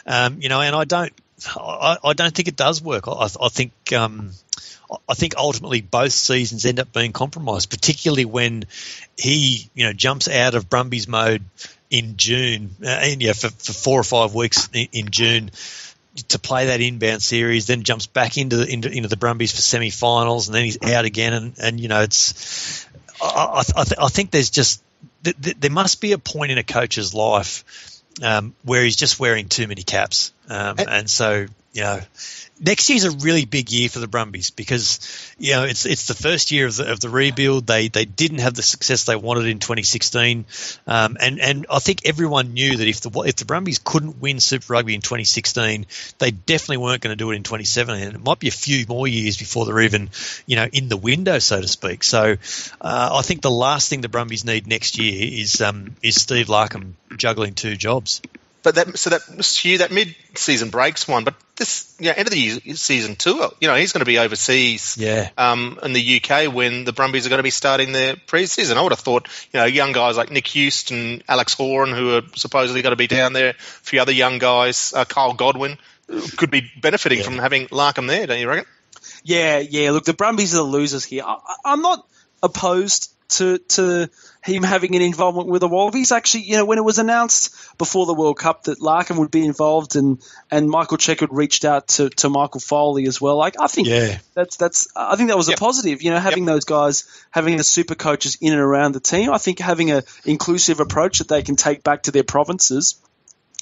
um, 0.05 0.41
you 0.41 0.49
know, 0.49 0.61
and 0.61 0.75
I 0.75 0.85
don't 0.85 1.13
I, 1.55 1.97
I 2.03 2.13
don't 2.13 2.33
think 2.33 2.47
it 2.47 2.55
does 2.55 2.81
work. 2.81 3.07
I, 3.07 3.27
I 3.41 3.49
think 3.49 3.73
um, 3.93 4.31
I 5.07 5.13
think 5.13 5.35
ultimately 5.37 5.81
both 5.81 6.11
seasons 6.11 6.65
end 6.65 6.79
up 6.79 6.91
being 6.91 7.13
compromised, 7.13 7.69
particularly 7.69 8.25
when 8.25 8.65
he, 9.17 9.69
you 9.73 9.85
know, 9.85 9.93
jumps 9.93 10.27
out 10.27 10.55
of 10.55 10.69
Brumbies 10.69 11.07
mode 11.07 11.43
in 11.89 12.17
June, 12.17 12.71
uh, 12.83 12.87
and 12.87 13.21
yeah, 13.21 13.33
for, 13.33 13.49
for 13.49 13.73
four 13.73 13.99
or 13.99 14.03
five 14.03 14.33
weeks 14.33 14.69
in, 14.73 14.87
in, 14.91 15.11
June 15.11 15.51
to 16.29 16.39
play 16.39 16.67
that 16.67 16.81
inbound 16.81 17.21
series, 17.21 17.67
then 17.67 17.83
jumps 17.83 18.07
back 18.07 18.37
into 18.37 18.57
the, 18.57 18.67
into, 18.67 18.89
into 18.89 19.07
the 19.07 19.17
Brumbies 19.17 19.53
for 19.53 19.61
semi-finals, 19.61 20.47
and 20.47 20.55
then 20.55 20.65
he's 20.65 20.81
out 20.83 21.05
again, 21.05 21.33
and, 21.33 21.53
and 21.61 21.79
you 21.79 21.87
know, 21.87 22.01
it's 22.01 22.85
I, 23.21 23.63
I, 23.75 23.83
th- 23.83 23.99
I 23.99 24.07
think 24.07 24.31
there's 24.31 24.49
just 24.49 24.81
th- 25.23 25.39
th- 25.41 25.57
there 25.59 25.71
must 25.71 26.01
be 26.01 26.13
a 26.13 26.17
point 26.17 26.51
in 26.51 26.57
a 26.57 26.63
coach's 26.63 27.13
life 27.13 27.63
um, 28.21 28.55
where 28.63 28.83
he's 28.83 28.95
just 28.95 29.19
wearing 29.19 29.47
too 29.47 29.67
many 29.67 29.83
caps, 29.83 30.33
um, 30.49 30.75
and 30.79 31.09
so 31.09 31.45
you 31.73 31.81
know 31.81 32.01
next 32.61 32.89
year's 32.89 33.03
a 33.03 33.11
really 33.11 33.45
big 33.45 33.71
year 33.71 33.89
for 33.89 33.99
the 33.99 34.07
Brumbies 34.07 34.51
because 34.51 34.99
you 35.37 35.53
know 35.53 35.63
it's 35.63 35.85
it's 35.85 36.07
the 36.07 36.13
first 36.13 36.51
year 36.51 36.67
of 36.67 36.75
the, 36.75 36.91
of 36.91 36.99
the 36.99 37.09
rebuild. 37.09 37.65
They 37.65 37.87
they 37.87 38.05
didn't 38.05 38.39
have 38.39 38.53
the 38.53 38.61
success 38.61 39.05
they 39.05 39.15
wanted 39.15 39.47
in 39.47 39.59
2016, 39.59 40.45
um, 40.87 41.17
and 41.19 41.39
and 41.39 41.65
I 41.69 41.79
think 41.79 42.01
everyone 42.05 42.53
knew 42.53 42.77
that 42.77 42.87
if 42.87 43.01
the 43.01 43.09
if 43.21 43.37
the 43.37 43.45
Brumbies 43.45 43.79
couldn't 43.79 44.21
win 44.21 44.39
Super 44.39 44.73
Rugby 44.73 44.95
in 44.95 45.01
2016, 45.01 45.85
they 46.19 46.31
definitely 46.31 46.77
weren't 46.77 47.01
going 47.01 47.17
to 47.17 47.21
do 47.21 47.31
it 47.31 47.35
in 47.35 47.43
2017. 47.43 48.07
And 48.07 48.15
it 48.15 48.23
might 48.23 48.39
be 48.39 48.47
a 48.47 48.51
few 48.51 48.85
more 48.87 49.07
years 49.07 49.37
before 49.37 49.65
they're 49.65 49.81
even 49.81 50.09
you 50.45 50.55
know 50.55 50.67
in 50.71 50.89
the 50.89 50.97
window, 50.97 51.39
so 51.39 51.61
to 51.61 51.67
speak. 51.67 52.03
So 52.03 52.37
uh, 52.81 53.09
I 53.13 53.21
think 53.21 53.41
the 53.41 53.51
last 53.51 53.89
thing 53.89 54.01
the 54.01 54.09
Brumbies 54.09 54.45
need 54.45 54.67
next 54.67 54.97
year 54.97 55.41
is 55.41 55.61
um, 55.61 55.95
is 56.01 56.21
Steve 56.21 56.47
Larkham 56.47 56.93
juggling 57.17 57.53
two 57.53 57.75
jobs 57.75 58.21
but 58.63 58.75
that 58.75 58.97
so 58.97 59.09
that 59.09 59.21
Hugh 59.43 59.79
that 59.79 59.91
mid 59.91 60.15
season 60.35 60.69
breaks 60.69 61.07
one, 61.07 61.23
but 61.23 61.35
this 61.55 61.95
you 61.99 62.07
know, 62.07 62.13
end 62.15 62.27
of 62.27 62.31
the 62.31 62.39
year, 62.39 62.59
season 62.75 63.15
two, 63.15 63.49
you 63.59 63.67
know, 63.67 63.75
he's 63.75 63.91
going 63.91 63.99
to 64.01 64.05
be 64.05 64.19
overseas, 64.19 64.97
yeah, 64.99 65.29
um, 65.37 65.79
in 65.83 65.93
the 65.93 66.21
UK 66.21 66.53
when 66.53 66.83
the 66.83 66.93
Brumbies 66.93 67.25
are 67.25 67.29
going 67.29 67.39
to 67.39 67.43
be 67.43 67.49
starting 67.49 67.91
their 67.91 68.15
pre-season. 68.27 68.77
I 68.77 68.81
would 68.81 68.91
have 68.91 68.99
thought, 68.99 69.27
you 69.51 69.59
know, 69.59 69.65
young 69.65 69.91
guys 69.91 70.17
like 70.17 70.31
Nick 70.31 70.47
Houston, 70.47 71.23
Alex 71.27 71.53
Horan, 71.53 71.93
who 71.93 72.15
are 72.15 72.21
supposedly 72.35 72.81
going 72.81 72.91
to 72.91 72.97
be 72.97 73.07
down 73.07 73.33
there, 73.33 73.49
a 73.49 73.53
few 73.53 74.01
other 74.01 74.11
young 74.11 74.37
guys, 74.37 74.93
uh, 74.95 75.05
Kyle 75.05 75.33
Godwin, 75.33 75.77
could 76.37 76.51
be 76.51 76.69
benefiting 76.79 77.19
yeah. 77.19 77.25
from 77.25 77.37
having 77.37 77.67
Larkham 77.67 78.07
there, 78.07 78.27
don't 78.27 78.39
you 78.39 78.47
reckon? 78.47 78.65
Yeah, 79.23 79.59
yeah. 79.59 79.91
Look, 79.91 80.05
the 80.05 80.13
Brumbies 80.13 80.53
are 80.53 80.57
the 80.57 80.63
losers 80.63 81.03
here. 81.03 81.23
I, 81.25 81.37
I'm 81.65 81.81
not 81.81 82.05
opposed 82.43 83.13
to 83.29 83.59
to 83.59 84.09
him 84.43 84.63
having 84.63 84.95
an 84.95 85.01
involvement 85.01 85.47
with 85.47 85.61
the 85.61 85.67
Wallabies. 85.67 86.11
Actually, 86.11 86.43
you 86.43 86.57
know, 86.57 86.65
when 86.65 86.77
it 86.77 86.83
was 86.83 86.97
announced 86.97 87.55
before 87.77 88.05
the 88.05 88.13
World 88.13 88.37
Cup 88.37 88.63
that 88.63 88.79
Larkham 88.79 89.19
would 89.19 89.31
be 89.31 89.45
involved 89.45 89.95
and, 89.95 90.21
and 90.49 90.69
Michael 90.69 90.97
Cheika 90.97 91.21
had 91.21 91.33
reached 91.33 91.63
out 91.63 91.89
to, 91.89 92.09
to 92.09 92.29
Michael 92.29 92.59
Foley 92.59 93.05
as 93.05 93.21
well. 93.21 93.37
Like 93.37 93.55
I 93.59 93.67
think 93.67 93.87
yeah. 93.87 94.17
that's 94.33 94.57
that's 94.57 94.87
I 94.95 95.15
think 95.15 95.29
that 95.29 95.37
was 95.37 95.49
yep. 95.49 95.57
a 95.57 95.59
positive. 95.59 96.01
You 96.01 96.11
know, 96.11 96.19
having 96.19 96.45
yep. 96.45 96.55
those 96.55 96.65
guys, 96.65 97.05
having 97.29 97.57
the 97.57 97.63
super 97.63 97.95
coaches 97.95 98.37
in 98.41 98.51
and 98.51 98.61
around 98.61 98.93
the 98.93 98.99
team. 98.99 99.31
I 99.31 99.37
think 99.37 99.59
having 99.59 99.91
a 99.91 100.03
inclusive 100.25 100.79
approach 100.79 101.19
that 101.19 101.27
they 101.27 101.43
can 101.43 101.55
take 101.55 101.83
back 101.83 102.03
to 102.03 102.11
their 102.11 102.23
provinces 102.23 102.99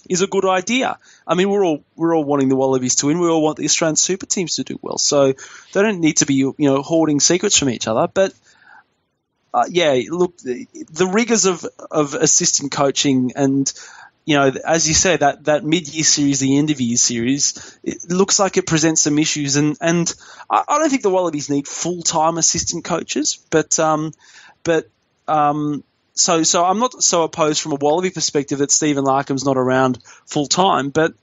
is 0.07 0.21
a 0.21 0.27
good 0.27 0.45
idea. 0.45 0.97
I 1.27 1.35
mean, 1.35 1.49
we're 1.49 1.65
all 1.65 1.83
we're 1.95 2.15
all 2.15 2.23
wanting 2.23 2.47
the 2.47 2.55
Wallabies 2.55 2.95
to 2.97 3.07
win. 3.07 3.19
We 3.19 3.27
all 3.27 3.41
want 3.41 3.57
the 3.57 3.65
Australian 3.65 3.97
super 3.97 4.25
teams 4.25 4.55
to 4.55 4.63
do 4.63 4.79
well. 4.81 4.97
So 4.97 5.33
they 5.73 5.81
don't 5.81 5.99
need 5.99 6.17
to 6.17 6.25
be 6.25 6.35
you 6.35 6.55
know 6.57 6.81
hoarding 6.81 7.19
secrets 7.19 7.57
from 7.57 7.69
each 7.69 7.87
other. 7.87 8.07
But 8.07 8.33
uh, 9.53 9.65
yeah, 9.69 9.99
look, 10.09 10.37
the, 10.39 10.67
the 10.91 11.07
rigors 11.07 11.45
of, 11.45 11.65
of 11.91 12.13
assistant 12.13 12.71
coaching 12.71 13.33
and 13.35 13.71
you 14.25 14.35
know, 14.35 14.51
as 14.67 14.87
you 14.87 14.93
say, 14.93 15.17
that, 15.17 15.45
that 15.45 15.65
mid-year 15.65 16.03
series, 16.03 16.39
the 16.39 16.59
end 16.59 16.69
of 16.69 16.79
year 16.79 16.97
series, 16.97 17.79
it 17.83 18.11
looks 18.11 18.37
like 18.37 18.57
it 18.57 18.67
presents 18.67 19.01
some 19.01 19.17
issues. 19.17 19.55
And, 19.55 19.75
and 19.81 20.13
I, 20.47 20.63
I 20.67 20.77
don't 20.77 20.89
think 20.89 21.01
the 21.01 21.09
Wallabies 21.09 21.49
need 21.49 21.67
full-time 21.67 22.37
assistant 22.37 22.83
coaches, 22.83 23.39
but, 23.49 23.79
um, 23.79 24.11
but, 24.63 24.87
um, 25.27 25.83
so 26.19 26.43
so 26.43 26.65
I'm 26.65 26.79
not 26.79 27.01
so 27.01 27.23
opposed 27.23 27.61
from 27.61 27.71
a 27.71 27.75
Wallaby 27.75 28.09
perspective 28.09 28.59
that 28.59 28.71
Stephen 28.71 29.05
Larkham's 29.05 29.45
not 29.45 29.57
around 29.57 29.99
full 30.25 30.47
time, 30.47 30.89
but 30.89 31.13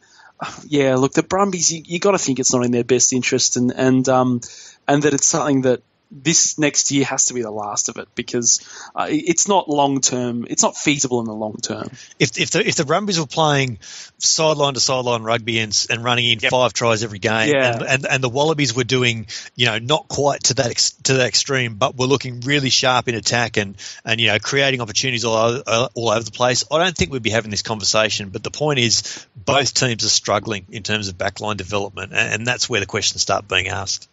yeah, 0.66 0.96
look, 0.96 1.12
the 1.12 1.22
Brumbies, 1.22 1.70
you, 1.70 1.82
you 1.84 1.98
got 1.98 2.12
to 2.12 2.18
think 2.18 2.38
it's 2.38 2.52
not 2.52 2.64
in 2.64 2.72
their 2.72 2.84
best 2.84 3.12
interest, 3.12 3.56
and 3.56 3.72
and 3.72 4.08
um, 4.08 4.40
and 4.88 5.02
that 5.02 5.14
it's 5.14 5.26
something 5.26 5.62
that 5.62 5.82
this 6.10 6.58
next 6.58 6.90
year 6.90 7.04
has 7.04 7.26
to 7.26 7.34
be 7.34 7.42
the 7.42 7.50
last 7.50 7.88
of 7.88 7.96
it 7.96 8.08
because 8.14 8.66
uh, 8.94 9.06
it's 9.08 9.48
not 9.48 9.68
long 9.68 10.00
term. 10.00 10.46
It's 10.48 10.62
not 10.62 10.76
feasible 10.76 11.20
in 11.20 11.26
the 11.26 11.34
long 11.34 11.56
term. 11.56 11.90
If 12.18 12.38
if 12.38 12.50
the 12.50 12.66
if 12.66 12.76
the 12.76 12.84
Brumbies 12.84 13.18
were 13.18 13.26
playing 13.26 13.78
sideline 14.18 14.74
to 14.74 14.80
sideline 14.80 15.22
rugby 15.22 15.58
and, 15.58 15.86
and 15.90 16.04
running 16.04 16.30
in 16.30 16.38
yep. 16.38 16.50
five 16.50 16.72
tries 16.72 17.02
every 17.02 17.18
game, 17.18 17.52
yeah. 17.52 17.72
and, 17.72 17.82
and, 17.82 18.06
and 18.06 18.24
the 18.24 18.28
Wallabies 18.28 18.74
were 18.74 18.84
doing 18.84 19.26
you 19.56 19.66
know 19.66 19.78
not 19.78 20.06
quite 20.08 20.44
to 20.44 20.54
that 20.54 20.66
ex, 20.66 20.92
to 21.04 21.14
that 21.14 21.26
extreme, 21.26 21.74
but 21.74 21.96
were 21.96 22.06
looking 22.06 22.40
really 22.40 22.70
sharp 22.70 23.08
in 23.08 23.14
attack 23.14 23.56
and 23.56 23.76
and 24.04 24.20
you 24.20 24.28
know 24.28 24.38
creating 24.38 24.80
opportunities 24.80 25.24
all 25.24 25.36
over, 25.36 25.62
uh, 25.66 25.88
all 25.94 26.10
over 26.10 26.22
the 26.22 26.30
place. 26.30 26.64
I 26.70 26.82
don't 26.82 26.96
think 26.96 27.12
we'd 27.12 27.22
be 27.22 27.30
having 27.30 27.50
this 27.50 27.62
conversation. 27.62 28.30
But 28.30 28.44
the 28.44 28.50
point 28.50 28.78
is, 28.78 29.26
both 29.34 29.74
teams 29.74 30.04
are 30.04 30.08
struggling 30.08 30.66
in 30.70 30.82
terms 30.82 31.08
of 31.08 31.18
backline 31.18 31.56
development, 31.56 32.12
and, 32.12 32.34
and 32.34 32.46
that's 32.46 32.68
where 32.68 32.80
the 32.80 32.86
questions 32.86 33.22
start 33.22 33.48
being 33.48 33.68
asked. 33.68 34.08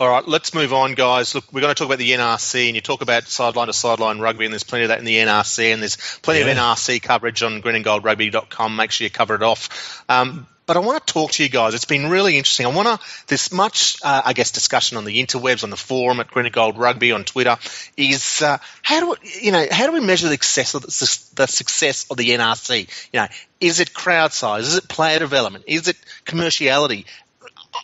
All 0.00 0.08
right, 0.08 0.26
let's 0.26 0.54
move 0.54 0.72
on, 0.72 0.94
guys. 0.94 1.34
Look, 1.34 1.52
we're 1.52 1.60
going 1.60 1.74
to 1.74 1.78
talk 1.78 1.88
about 1.88 1.98
the 1.98 2.12
NRC, 2.12 2.68
and 2.68 2.74
you 2.74 2.80
talk 2.80 3.02
about 3.02 3.28
sideline 3.28 3.66
to 3.66 3.74
sideline 3.74 4.18
rugby, 4.18 4.46
and 4.46 4.54
there's 4.54 4.62
plenty 4.62 4.84
of 4.84 4.88
that 4.88 4.98
in 4.98 5.04
the 5.04 5.16
NRC, 5.16 5.74
and 5.74 5.82
there's 5.82 5.98
plenty 6.22 6.40
yeah. 6.40 6.46
of 6.46 6.56
NRC 6.56 7.02
coverage 7.02 7.42
on 7.42 7.60
greenandgoldrugby.com. 7.60 8.76
Make 8.76 8.92
sure 8.92 9.04
you 9.04 9.10
cover 9.10 9.34
it 9.34 9.42
off. 9.42 10.02
Um, 10.08 10.46
but 10.64 10.78
I 10.78 10.80
want 10.80 11.06
to 11.06 11.12
talk 11.12 11.32
to 11.32 11.42
you 11.42 11.50
guys. 11.50 11.74
It's 11.74 11.84
been 11.84 12.08
really 12.08 12.38
interesting. 12.38 12.64
I 12.64 12.70
want 12.70 12.88
to. 12.88 13.06
There's 13.26 13.52
much, 13.52 13.98
uh, 14.02 14.22
I 14.24 14.32
guess, 14.32 14.52
discussion 14.52 14.96
on 14.96 15.04
the 15.04 15.22
interwebs, 15.22 15.64
on 15.64 15.68
the 15.68 15.76
forum 15.76 16.18
at 16.20 16.28
Green 16.28 16.46
and 16.46 16.54
Gold 16.54 16.78
Rugby, 16.78 17.12
on 17.12 17.24
Twitter. 17.24 17.58
Is 17.98 18.40
uh, 18.40 18.56
how 18.80 19.00
do 19.00 19.10
we, 19.10 19.16
you 19.42 19.52
know 19.52 19.66
how 19.70 19.84
do 19.84 19.92
we 19.92 20.00
measure 20.00 20.28
the 20.28 20.36
success 20.36 20.72
of 20.72 20.80
the, 20.80 21.42
the 21.42 21.46
success 21.46 22.06
of 22.10 22.16
the 22.16 22.30
NRC? 22.30 22.88
You 23.12 23.20
know, 23.20 23.26
is 23.60 23.80
it 23.80 23.92
crowd 23.92 24.32
size? 24.32 24.66
Is 24.66 24.76
it 24.76 24.88
player 24.88 25.18
development? 25.18 25.64
Is 25.66 25.88
it 25.88 25.96
commerciality? 26.24 27.04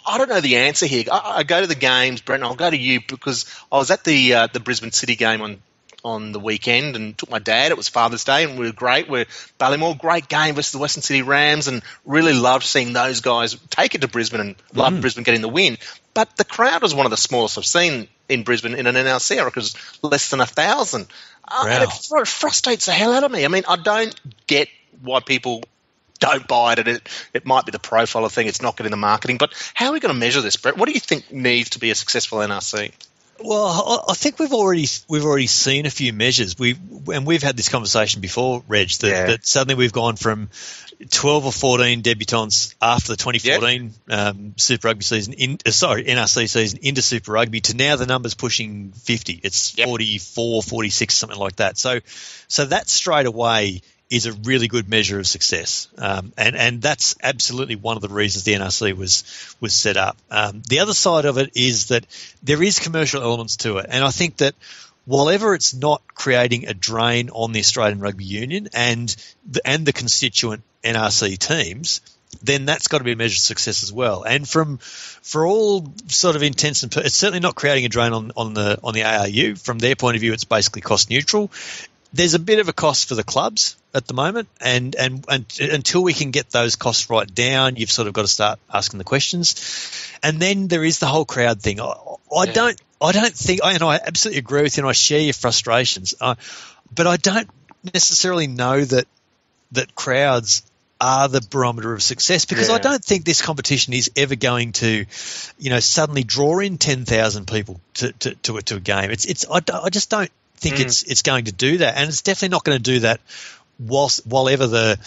I 0.04 0.18
don't 0.18 0.28
know 0.28 0.40
the 0.40 0.56
answer 0.56 0.86
here. 0.86 1.04
I, 1.10 1.38
I, 1.38 1.42
go 1.42 1.60
to 1.60 1.66
the 1.66 1.74
games, 1.74 2.20
Brent. 2.20 2.42
I'll 2.42 2.54
go 2.54 2.70
to 2.70 2.76
you 2.76 3.00
because 3.06 3.44
I 3.70 3.76
was 3.76 3.90
at 3.90 4.04
the 4.04 4.34
uh, 4.34 4.48
the 4.52 4.60
Brisbane 4.60 4.92
City 4.92 5.16
game 5.16 5.42
on 5.42 5.62
on 6.06 6.30
the 6.30 6.38
weekend 6.38 6.94
and 6.94 7.18
took 7.18 7.30
my 7.30 7.40
dad. 7.40 7.72
It 7.72 7.76
was 7.76 7.88
Father's 7.88 8.22
Day 8.22 8.44
and 8.44 8.58
we 8.58 8.66
were 8.66 8.72
great. 8.72 9.08
We're 9.08 9.26
Ballymore, 9.58 9.98
great 9.98 10.28
game 10.28 10.54
versus 10.54 10.70
the 10.72 10.78
Western 10.78 11.02
Sydney 11.02 11.22
Rams 11.22 11.66
and 11.66 11.82
really 12.04 12.32
loved 12.32 12.64
seeing 12.64 12.92
those 12.92 13.20
guys 13.20 13.56
take 13.70 13.96
it 13.96 14.02
to 14.02 14.08
Brisbane 14.08 14.40
and 14.40 14.56
loved 14.72 14.98
mm. 14.98 15.00
Brisbane 15.00 15.24
getting 15.24 15.40
the 15.40 15.48
win. 15.48 15.78
But 16.14 16.36
the 16.36 16.44
crowd 16.44 16.82
was 16.82 16.94
one 16.94 17.06
of 17.06 17.10
the 17.10 17.16
smallest 17.16 17.58
I've 17.58 17.66
seen 17.66 18.08
in 18.28 18.44
Brisbane 18.44 18.74
in 18.74 18.86
an 18.86 18.94
NRC. 18.94 19.38
I 19.38 19.50
was 19.54 19.74
less 20.00 20.30
than 20.30 20.40
a 20.40 20.46
thousand. 20.46 21.08
Uh, 21.44 21.64
wow. 21.64 21.70
and 21.70 21.84
it 21.84 22.26
frustrates 22.26 22.86
the 22.86 22.92
hell 22.92 23.12
out 23.12 23.24
of 23.24 23.30
me. 23.30 23.44
I 23.44 23.48
mean, 23.48 23.64
I 23.68 23.76
don't 23.76 24.14
get 24.46 24.68
why 25.02 25.20
people 25.20 25.62
don't 26.18 26.46
buy 26.46 26.72
it, 26.72 26.78
and 26.80 26.88
it, 26.88 27.08
it 27.32 27.46
might 27.46 27.64
be 27.66 27.72
the 27.72 27.78
profile 27.78 28.28
thing. 28.28 28.46
It's 28.46 28.62
not 28.62 28.76
getting 28.76 28.90
the 28.90 28.96
marketing. 28.96 29.38
But 29.38 29.52
how 29.74 29.88
are 29.88 29.92
we 29.92 30.00
going 30.00 30.14
to 30.14 30.18
measure 30.18 30.40
this, 30.40 30.56
Brett? 30.56 30.76
What 30.76 30.86
do 30.86 30.92
you 30.92 31.00
think 31.00 31.32
needs 31.32 31.70
to 31.70 31.78
be 31.78 31.90
a 31.90 31.94
successful 31.94 32.38
NRC? 32.38 32.92
Well, 33.38 34.04
I 34.08 34.14
think 34.14 34.38
we've 34.38 34.52
already 34.52 34.86
we've 35.08 35.24
already 35.24 35.46
seen 35.46 35.84
a 35.84 35.90
few 35.90 36.12
measures. 36.12 36.58
We 36.58 36.76
and 37.12 37.26
we've 37.26 37.42
had 37.42 37.56
this 37.56 37.68
conversation 37.68 38.20
before, 38.22 38.62
Reg. 38.66 38.88
That, 38.88 39.08
yeah. 39.08 39.26
that 39.26 39.46
suddenly 39.46 39.74
we've 39.74 39.92
gone 39.92 40.16
from 40.16 40.48
twelve 41.10 41.44
or 41.44 41.52
fourteen 41.52 42.02
debutants 42.02 42.74
after 42.80 43.12
the 43.12 43.16
2014 43.16 43.92
yep. 44.08 44.18
um, 44.18 44.54
Super 44.56 44.88
Rugby 44.88 45.04
season, 45.04 45.34
in, 45.34 45.58
uh, 45.66 45.70
sorry 45.70 46.04
NRC 46.04 46.48
season 46.48 46.78
into 46.82 47.02
Super 47.02 47.32
Rugby 47.32 47.60
to 47.62 47.76
now 47.76 47.96
the 47.96 48.06
numbers 48.06 48.32
pushing 48.34 48.92
fifty. 48.92 49.38
It's 49.42 49.76
yep. 49.76 49.86
44, 49.86 50.62
46, 50.62 51.14
something 51.14 51.38
like 51.38 51.56
that. 51.56 51.76
So, 51.76 52.00
so 52.48 52.64
that 52.64 52.88
straight 52.88 53.26
away 53.26 53.82
is 54.08 54.26
a 54.26 54.32
really 54.32 54.68
good 54.68 54.88
measure 54.88 55.18
of 55.18 55.26
success, 55.26 55.88
um, 55.98 56.32
and 56.36 56.54
and 56.56 56.82
that's 56.82 57.16
absolutely 57.22 57.74
one 57.76 57.96
of 57.96 58.02
the 58.02 58.08
reasons 58.08 58.44
the 58.44 58.54
NRC 58.54 58.96
was 58.96 59.24
was 59.60 59.74
set 59.74 59.96
up. 59.96 60.16
Um, 60.30 60.62
the 60.68 60.80
other 60.80 60.94
side 60.94 61.24
of 61.24 61.38
it 61.38 61.50
is 61.56 61.86
that 61.86 62.06
there 62.42 62.62
is 62.62 62.78
commercial 62.78 63.22
elements 63.22 63.56
to 63.58 63.78
it, 63.78 63.86
and 63.88 64.04
I 64.04 64.10
think 64.10 64.36
that 64.38 64.54
while 65.06 65.28
it's 65.28 65.74
not 65.74 66.02
creating 66.14 66.66
a 66.66 66.74
drain 66.74 67.30
on 67.30 67.52
the 67.52 67.60
Australian 67.60 68.00
Rugby 68.00 68.24
Union 68.24 68.68
and 68.74 69.14
the, 69.48 69.60
and 69.64 69.86
the 69.86 69.92
constituent 69.92 70.62
NRC 70.82 71.38
teams, 71.38 72.00
then 72.42 72.64
that's 72.64 72.88
got 72.88 72.98
to 72.98 73.04
be 73.04 73.12
a 73.12 73.16
measure 73.16 73.34
of 73.34 73.38
success 73.38 73.84
as 73.84 73.92
well. 73.92 74.24
And 74.24 74.48
from 74.48 74.78
for 74.78 75.46
all 75.46 75.92
sort 76.08 76.34
of 76.34 76.42
intents 76.42 76.82
and 76.82 76.96
it's 76.96 77.14
certainly 77.14 77.40
not 77.40 77.54
creating 77.54 77.86
a 77.86 77.88
drain 77.88 78.12
on, 78.12 78.32
on 78.36 78.54
the 78.54 78.78
on 78.82 78.94
the 78.94 79.04
ARU. 79.04 79.56
From 79.56 79.78
their 79.78 79.96
point 79.96 80.16
of 80.16 80.20
view, 80.20 80.32
it's 80.32 80.44
basically 80.44 80.82
cost 80.82 81.08
neutral 81.08 81.50
there's 82.12 82.34
a 82.34 82.38
bit 82.38 82.58
of 82.58 82.68
a 82.68 82.72
cost 82.72 83.08
for 83.08 83.14
the 83.14 83.24
clubs 83.24 83.76
at 83.96 84.06
the 84.06 84.14
moment, 84.14 84.48
and, 84.60 84.94
and, 84.94 85.24
and 85.28 85.46
until 85.60 86.02
we 86.02 86.12
can 86.12 86.30
get 86.30 86.50
those 86.50 86.76
costs 86.76 87.08
right 87.10 87.32
down, 87.34 87.76
you've 87.76 87.90
sort 87.90 88.06
of 88.06 88.14
got 88.14 88.22
to 88.22 88.28
start 88.28 88.58
asking 88.72 88.98
the 88.98 89.04
questions. 89.04 90.10
And 90.22 90.38
then 90.38 90.68
there 90.68 90.84
is 90.84 90.98
the 90.98 91.06
whole 91.06 91.24
crowd 91.24 91.62
thing. 91.62 91.80
I, 91.80 91.84
I 91.84 92.44
yeah. 92.44 92.52
don't, 92.52 92.82
I 93.00 93.12
don't 93.12 93.34
think, 93.34 93.60
and 93.64 93.82
I 93.82 93.96
absolutely 93.96 94.38
agree 94.38 94.62
with 94.62 94.76
you, 94.76 94.82
and 94.82 94.88
I 94.88 94.92
share 94.92 95.20
your 95.20 95.32
frustrations, 95.32 96.14
uh, 96.20 96.34
but 96.94 97.06
I 97.06 97.16
don't 97.16 97.48
necessarily 97.94 98.46
know 98.46 98.84
that 98.84 99.06
that 99.72 99.94
crowds 99.94 100.62
are 101.00 101.28
the 101.28 101.46
barometer 101.50 101.92
of 101.92 102.02
success 102.02 102.44
because 102.44 102.68
yeah. 102.68 102.76
I 102.76 102.78
don't 102.78 103.04
think 103.04 103.24
this 103.24 103.42
competition 103.42 103.92
is 103.92 104.10
ever 104.16 104.34
going 104.34 104.72
to, 104.72 105.04
you 105.58 105.70
know, 105.70 105.80
suddenly 105.80 106.24
draw 106.24 106.60
in 106.60 106.78
ten 106.78 107.04
thousand 107.04 107.46
people 107.46 107.80
to, 107.94 108.12
to, 108.12 108.34
to, 108.36 108.56
a, 108.56 108.62
to 108.62 108.76
a 108.76 108.80
game. 108.80 109.10
It's 109.10 109.24
it's 109.26 109.44
I, 109.50 109.60
I 109.72 109.90
just 109.90 110.08
don't 110.08 110.30
think 110.56 110.76
mm. 110.76 110.80
it's 110.86 111.02
it's 111.02 111.22
going 111.22 111.46
to 111.46 111.52
do 111.52 111.78
that, 111.78 111.96
and 111.96 112.08
it's 112.08 112.22
definitely 112.22 112.54
not 112.54 112.64
going 112.64 112.78
to 112.78 112.82
do 112.82 113.00
that 113.00 113.20
whilst 113.78 114.26
while 114.26 114.48
ever 114.48 114.66
the 114.66 114.98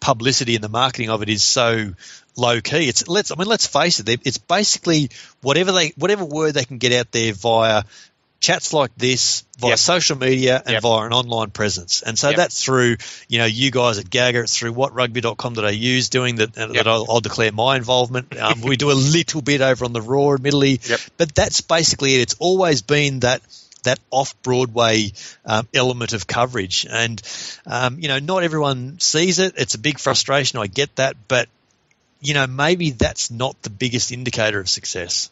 publicity 0.00 0.54
and 0.54 0.64
the 0.64 0.68
marketing 0.68 1.10
of 1.10 1.22
it 1.22 1.28
is 1.28 1.42
so 1.42 1.92
low 2.36 2.60
key. 2.60 2.88
It's 2.88 3.08
let's 3.08 3.30
I 3.30 3.34
mean 3.36 3.48
let's 3.48 3.66
face 3.66 4.00
it, 4.00 4.08
it's 4.24 4.38
basically 4.38 5.10
whatever 5.42 5.72
they 5.72 5.92
whatever 5.96 6.24
word 6.24 6.54
they 6.54 6.64
can 6.64 6.78
get 6.78 6.92
out 6.92 7.10
there 7.12 7.32
via 7.32 7.82
chats 8.40 8.72
like 8.72 8.94
this 8.96 9.44
via 9.58 9.70
yep. 9.70 9.78
social 9.78 10.16
media 10.16 10.62
and 10.64 10.74
yep. 10.74 10.82
via 10.82 11.06
an 11.06 11.12
online 11.12 11.50
presence. 11.50 12.02
And 12.02 12.16
so 12.16 12.28
yep. 12.28 12.36
that's 12.36 12.62
through, 12.62 12.98
you 13.28 13.38
know, 13.38 13.46
you 13.46 13.72
guys 13.72 13.98
at 13.98 14.08
Gagger, 14.08 14.42
it's 14.42 14.56
through 14.56 14.74
whatrugby.com.au 14.74 15.66
is 15.66 16.08
doing 16.08 16.36
that, 16.36 16.52
that 16.52 16.86
I'll, 16.86 17.06
I'll, 17.10 17.20
declare 17.20 17.50
my 17.50 17.76
involvement. 17.76 18.32
Um, 18.38 18.60
we 18.60 18.76
do 18.76 18.92
a 18.92 18.94
little 18.94 19.42
bit 19.42 19.60
over 19.60 19.84
on 19.84 19.92
the 19.92 20.00
Roar, 20.00 20.36
admittedly, 20.36 20.80
but 21.16 21.34
that's 21.34 21.60
basically 21.60 22.14
it. 22.14 22.20
It's 22.20 22.36
always 22.38 22.82
been 22.82 23.20
that– 23.20 23.42
that 23.88 23.98
off 24.10 24.40
Broadway 24.42 25.12
um, 25.44 25.66
element 25.74 26.12
of 26.12 26.26
coverage. 26.26 26.86
And, 26.88 27.20
um, 27.66 27.98
you 27.98 28.08
know, 28.08 28.18
not 28.18 28.42
everyone 28.42 29.00
sees 29.00 29.38
it. 29.38 29.54
It's 29.56 29.74
a 29.74 29.78
big 29.78 29.98
frustration. 29.98 30.58
I 30.58 30.66
get 30.66 30.94
that. 30.96 31.16
But, 31.26 31.48
you 32.20 32.34
know, 32.34 32.46
maybe 32.46 32.90
that's 32.90 33.30
not 33.30 33.60
the 33.62 33.70
biggest 33.70 34.12
indicator 34.12 34.60
of 34.60 34.68
success. 34.68 35.30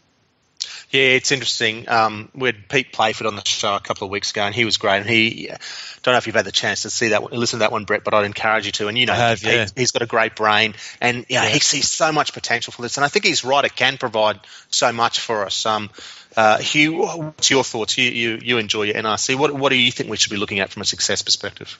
Yeah, 0.91 1.03
it's 1.03 1.33
interesting. 1.33 1.89
Um, 1.89 2.29
we 2.35 2.49
had 2.49 2.69
Pete 2.69 2.93
Playford 2.93 3.27
on 3.27 3.37
the 3.37 3.45
show 3.45 3.75
a 3.75 3.81
couple 3.81 4.07
of 4.07 4.11
weeks 4.11 4.31
ago, 4.31 4.43
and 4.43 4.55
he 4.55 4.65
was 4.65 4.77
great. 4.77 4.99
And 4.99 5.09
he, 5.09 5.49
don't 6.03 6.13
know 6.13 6.19
if 6.19 6.27
you've 6.27 6.37
had 6.37 6.45
the 6.45 6.53
chance 6.53 6.83
to 6.83 6.91
see 6.91 7.09
that, 7.09 7.33
listen 7.33 7.59
to 7.59 7.61
that 7.61 7.73
one, 7.73 7.85
Brett, 7.85 8.05
but 8.05 8.15
I'd 8.15 8.25
encourage 8.25 8.67
you 8.67 8.73
to. 8.73 8.89
And 8.89 8.97
you 8.97 9.07
know, 9.07 9.15
have, 9.15 9.43
yeah. 9.43 9.67
he, 9.75 9.81
has 9.83 9.91
got 9.91 10.03
a 10.03 10.07
great 10.07 10.37
brain, 10.37 10.75
and 11.01 11.27
yeah, 11.29 11.45
he 11.47 11.61
sees 11.61 11.91
so 11.91 12.13
much 12.13 12.33
potential 12.33 12.73
for 12.73 12.83
this. 12.83 12.97
And 12.97 13.05
I 13.05 13.09
think 13.09 13.25
he's 13.25 13.45
right; 13.45 13.65
it 13.65 13.75
can 13.75 13.99
provide 13.99 14.41
so 14.71 14.93
much 14.93 15.21
for 15.21 15.45
us. 15.45 15.67
Um, 15.67 15.91
uh, 16.37 16.59
Hugh, 16.59 16.99
what's 16.99 17.51
your 17.51 17.65
thoughts? 17.65 17.97
You, 17.97 18.11
you, 18.11 18.39
you 18.43 18.59
enjoy 18.59 18.83
your 18.83 18.95
NRC. 18.97 19.37
What, 19.37 19.55
what 19.55 19.71
do 19.71 19.77
you 19.77 19.91
think 19.91 20.11
we 20.11 20.19
should 20.19 20.31
be 20.31 20.37
looking 20.37 20.61
at 20.61 20.71
from 20.71 20.83
a 20.83 20.85
success 20.85 21.23
perspective? 21.23 21.79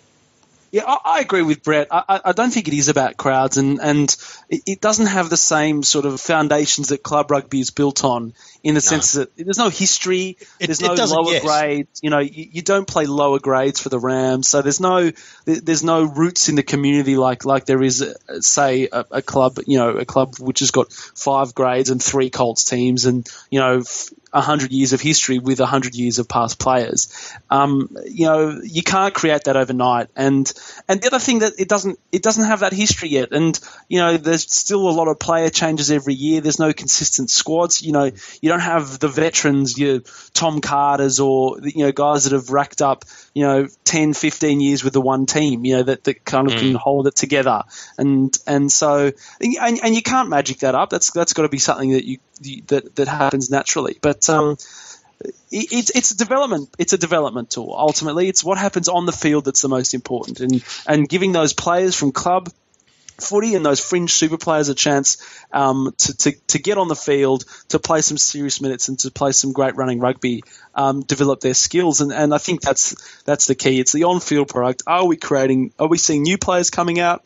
Yeah, 0.73 0.83
I, 0.87 0.99
I, 1.05 1.21
agree 1.21 1.43
with 1.43 1.63
Brett. 1.63 1.89
I, 1.91 2.21
I, 2.25 2.33
don't 2.33 2.51
think 2.51 2.69
it 2.69 2.75
is 2.75 2.89
about 2.89 3.17
crowds, 3.17 3.57
and 3.57 3.81
and 3.81 4.15
it, 4.49 4.63
it, 4.67 4.81
doesn't 4.81 5.07
have 5.07 5.31
the 5.31 5.37
same 5.37 5.83
sort 5.83 6.07
of 6.07 6.21
foundations 6.21 6.89
that 6.89 7.03
club 7.03 7.31
rugby 7.31 7.61
is 7.61 7.71
built 7.71 8.05
on. 8.05 8.35
In 8.63 8.75
the 8.75 8.79
no. 8.79 8.81
sense 8.81 9.13
that 9.13 9.37
there's 9.37 9.59
no 9.59 9.69
history, 9.69 10.37
it, 10.59 10.67
there's 10.67 10.81
no 10.81 10.95
lower 10.95 11.33
yes. 11.33 11.45
grades. 11.45 12.01
You 12.03 12.11
know, 12.11 12.19
you, 12.19 12.49
you, 12.53 12.63
don't 12.63 12.87
play 12.87 13.07
lower 13.07 13.39
grades 13.39 13.81
for 13.81 13.91
the 13.91 14.01
Rams, 14.01 14.49
so 14.49 14.61
there's 14.61 14.81
no 14.81 15.13
there's 15.45 15.85
no 15.85 16.03
roots 16.05 16.49
in 16.49 16.57
the 16.57 16.65
community 16.65 17.17
like 17.17 17.45
like 17.45 17.67
there 17.67 17.83
is, 17.83 18.03
uh, 18.03 18.41
say, 18.41 18.89
a, 18.91 19.05
a 19.13 19.23
club. 19.23 19.59
You 19.67 19.79
know, 19.79 19.91
a 19.91 20.05
club 20.05 20.35
which 20.39 20.61
has 20.61 20.73
got 20.73 20.93
five 20.93 21.55
grades 21.55 21.91
and 21.91 22.03
three 22.03 22.31
Colts 22.31 22.65
teams, 22.65 23.07
and 23.07 23.29
you 23.51 23.61
know. 23.61 23.79
F- 23.79 24.11
100 24.37 24.73
years 24.73 24.93
of 24.93 25.01
history 25.01 25.39
with 25.39 25.61
100 25.61 25.95
years 25.95 26.19
of 26.19 26.29
past 26.29 26.59
players. 26.59 27.33
Um, 27.51 27.97
you 28.05 28.27
know, 28.27 28.61
you 28.63 28.83
can't 28.83 29.15
create 29.15 29.45
that 29.45 29.57
overnight. 29.57 30.09
And 30.15 30.51
and 30.89 31.01
the 31.01 31.09
other 31.09 31.19
thing 31.19 31.41
that 31.41 31.55
it 31.59 31.69
doesn't 31.69 31.99
it 32.13 32.23
doesn't 32.23 32.45
have 32.45 32.61
that 32.61 32.73
history 32.73 33.09
yet. 33.09 33.33
And 33.33 33.59
you 33.89 33.99
know, 33.99 34.17
there's 34.17 34.51
still 34.53 34.89
a 34.89 34.91
lot 34.91 35.09
of 35.09 35.19
player 35.19 35.51
changes 35.51 35.91
every 35.91 36.15
year. 36.15 36.41
There's 36.41 36.59
no 36.59 36.73
consistent 36.73 37.31
squads. 37.31 37.83
You 37.83 37.93
know, 37.93 38.11
you 38.41 38.49
don't 38.49 38.61
have 38.61 38.99
the 38.99 39.09
veterans, 39.09 39.79
your 39.79 40.01
Tom 40.33 40.61
Carters 40.61 41.21
or 41.21 41.59
you 41.63 41.85
know 41.85 41.93
guys 41.93 42.25
that 42.25 42.33
have 42.33 42.51
racked 42.51 42.83
up 42.83 43.05
you 43.35 43.45
know 43.45 43.69
10, 43.85 44.15
15 44.15 44.61
years 44.61 44.85
with 44.85 44.93
the 44.93 45.01
one 45.01 45.27
team. 45.27 45.65
You 45.65 45.79
know 45.79 45.83
that, 45.85 46.05
that 46.05 46.25
kind 46.25 46.47
of 46.47 46.55
mm. 46.55 46.61
can 46.61 46.75
hold 46.75 47.07
it 47.07 47.17
together. 47.17 47.63
And 47.99 48.37
and 48.47 48.71
so 48.71 49.13
and, 49.41 49.81
and 49.83 49.95
you 49.95 50.03
can't 50.03 50.29
magic 50.29 50.59
that 50.59 50.75
up. 50.75 50.91
That's 50.91 51.11
that's 51.11 51.33
got 51.33 51.43
to 51.43 51.49
be 51.49 51.59
something 51.59 51.93
that 51.93 52.05
you 52.05 52.19
that 52.69 52.97
that 52.97 53.09
happens 53.09 53.51
naturally. 53.51 53.99
But 54.01 54.29
um, 54.29 54.57
it's 55.51 55.91
it's 55.91 56.11
a 56.11 56.17
development 56.17 56.71
it's 56.79 56.93
a 56.93 56.99
development 56.99 57.51
tool. 57.51 57.75
Ultimately, 57.77 58.29
it's 58.29 58.45
what 58.45 58.59
happens 58.59 58.89
on 58.89 59.07
the 59.07 59.13
field 59.13 59.45
that's 59.45 59.63
the 59.63 59.69
most 59.69 59.95
important, 59.95 60.41
and 60.41 60.65
and 60.87 61.09
giving 61.09 61.33
those 61.33 61.53
players 61.53 61.95
from 61.95 62.13
club 62.13 62.49
footy 63.19 63.55
and 63.55 63.65
those 63.65 63.81
fringe 63.81 64.13
super 64.13 64.37
players 64.37 64.69
a 64.69 64.75
chance 64.75 65.17
um, 65.53 65.95
to, 65.99 66.17
to, 66.17 66.33
to 66.49 66.59
get 66.59 66.79
on 66.79 66.89
the 66.89 66.97
field, 66.97 67.45
to 67.69 67.79
play 67.79 68.01
some 68.01 68.19
serious 68.19 68.61
minutes, 68.61 68.89
and 68.89 68.99
to 69.01 69.11
play 69.11 69.33
some 69.33 69.53
great 69.53 69.77
running 69.77 70.01
rugby, 70.01 70.45
um, 70.75 71.03
develop 71.03 71.41
their 71.41 71.55
skills, 71.55 72.01
and, 72.01 72.13
and 72.13 72.35
I 72.35 72.39
think 72.39 72.61
that's 72.61 73.23
that's 73.23 73.47
the 73.47 73.55
key. 73.55 73.81
It's 73.81 73.93
the 73.93 74.05
on-field 74.05 74.49
product. 74.49 74.83
Are 74.87 75.07
we 75.07 75.17
creating? 75.17 75.73
Are 75.79 75.89
we 75.89 75.99
seeing 75.99 76.23
new 76.23 76.39
players 76.39 76.71
coming 76.71 77.01
out? 77.01 77.25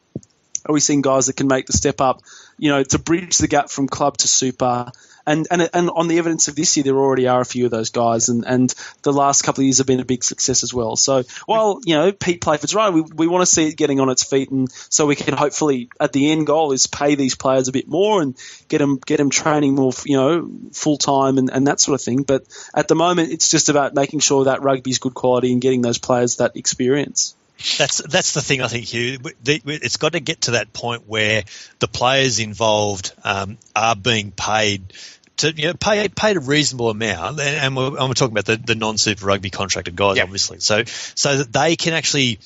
Are 0.66 0.72
we 0.72 0.80
seeing 0.80 1.00
guys 1.00 1.26
that 1.26 1.36
can 1.36 1.48
make 1.48 1.66
the 1.66 1.72
step 1.72 2.00
up? 2.00 2.22
You 2.60 2.70
know, 2.70 2.82
to 2.84 2.98
bridge 2.98 3.38
the 3.38 3.48
gap 3.48 3.70
from 3.70 3.88
club 3.88 4.18
to 4.18 4.28
super 4.28 4.92
and, 5.26 5.46
and 5.50 5.68
and 5.72 5.90
on 5.90 6.08
the 6.08 6.18
evidence 6.18 6.48
of 6.48 6.56
this 6.56 6.76
year, 6.76 6.84
there 6.84 6.96
already 6.96 7.28
are 7.28 7.40
a 7.40 7.44
few 7.44 7.64
of 7.64 7.70
those 7.70 7.90
guys, 7.90 8.28
and, 8.28 8.44
and 8.46 8.74
the 9.02 9.12
last 9.12 9.42
couple 9.42 9.62
of 9.62 9.66
years 9.66 9.78
have 9.78 9.86
been 9.86 10.00
a 10.00 10.04
big 10.04 10.24
success 10.24 10.62
as 10.62 10.72
well. 10.72 10.96
So 10.96 11.22
while 11.46 11.80
you 11.84 11.94
know 11.94 12.12
Pete 12.12 12.40
Playford's 12.40 12.74
right, 12.74 12.92
we, 12.92 13.02
we 13.02 13.26
want 13.26 13.42
to 13.42 13.46
see 13.46 13.68
it 13.68 13.76
getting 13.76 14.00
on 14.00 14.08
its 14.08 14.24
feet, 14.24 14.50
and 14.50 14.70
so 14.72 15.06
we 15.06 15.16
can 15.16 15.36
hopefully 15.36 15.88
at 16.00 16.12
the 16.12 16.32
end 16.32 16.46
goal 16.46 16.72
is 16.72 16.86
pay 16.86 17.14
these 17.14 17.34
players 17.34 17.68
a 17.68 17.72
bit 17.72 17.88
more 17.88 18.22
and 18.22 18.36
get 18.68 18.78
them 18.78 18.98
get 19.04 19.18
them 19.18 19.30
training 19.30 19.74
more, 19.74 19.92
you 20.04 20.16
know, 20.16 20.50
full 20.72 20.96
time 20.96 21.38
and, 21.38 21.50
and 21.50 21.66
that 21.66 21.80
sort 21.80 21.94
of 21.94 22.04
thing. 22.04 22.22
But 22.22 22.44
at 22.74 22.88
the 22.88 22.94
moment, 22.94 23.30
it's 23.30 23.50
just 23.50 23.68
about 23.68 23.94
making 23.94 24.20
sure 24.20 24.44
that 24.44 24.62
rugby's 24.62 24.98
good 24.98 25.14
quality 25.14 25.52
and 25.52 25.60
getting 25.60 25.82
those 25.82 25.98
players 25.98 26.36
that 26.36 26.56
experience. 26.56 27.34
That's 27.78 27.98
that's 27.98 28.32
the 28.32 28.40
thing 28.40 28.62
I 28.62 28.68
think, 28.68 28.86
Hugh. 28.86 29.18
It's 29.44 29.96
got 29.98 30.12
to 30.12 30.20
get 30.20 30.42
to 30.42 30.52
that 30.52 30.72
point 30.72 31.06
where 31.06 31.44
the 31.78 31.88
players 31.88 32.38
involved 32.38 33.12
um, 33.22 33.58
are 33.76 33.94
being 33.94 34.32
paid 34.32 34.92
to 35.38 35.52
you 35.52 35.68
know, 35.68 35.74
pay 35.74 36.08
paid 36.08 36.36
a 36.36 36.40
reasonable 36.40 36.90
amount, 36.90 37.40
and 37.40 37.76
we're, 37.76 37.88
and 37.88 38.08
we're 38.08 38.14
talking 38.14 38.32
about 38.32 38.46
the, 38.46 38.56
the 38.56 38.74
non 38.74 38.96
Super 38.98 39.26
Rugby 39.26 39.50
contracted 39.50 39.94
guys, 39.94 40.16
yep. 40.16 40.24
obviously. 40.24 40.60
So 40.60 40.84
so 40.86 41.38
that 41.38 41.52
they 41.52 41.76
can 41.76 41.92
actually 41.92 42.38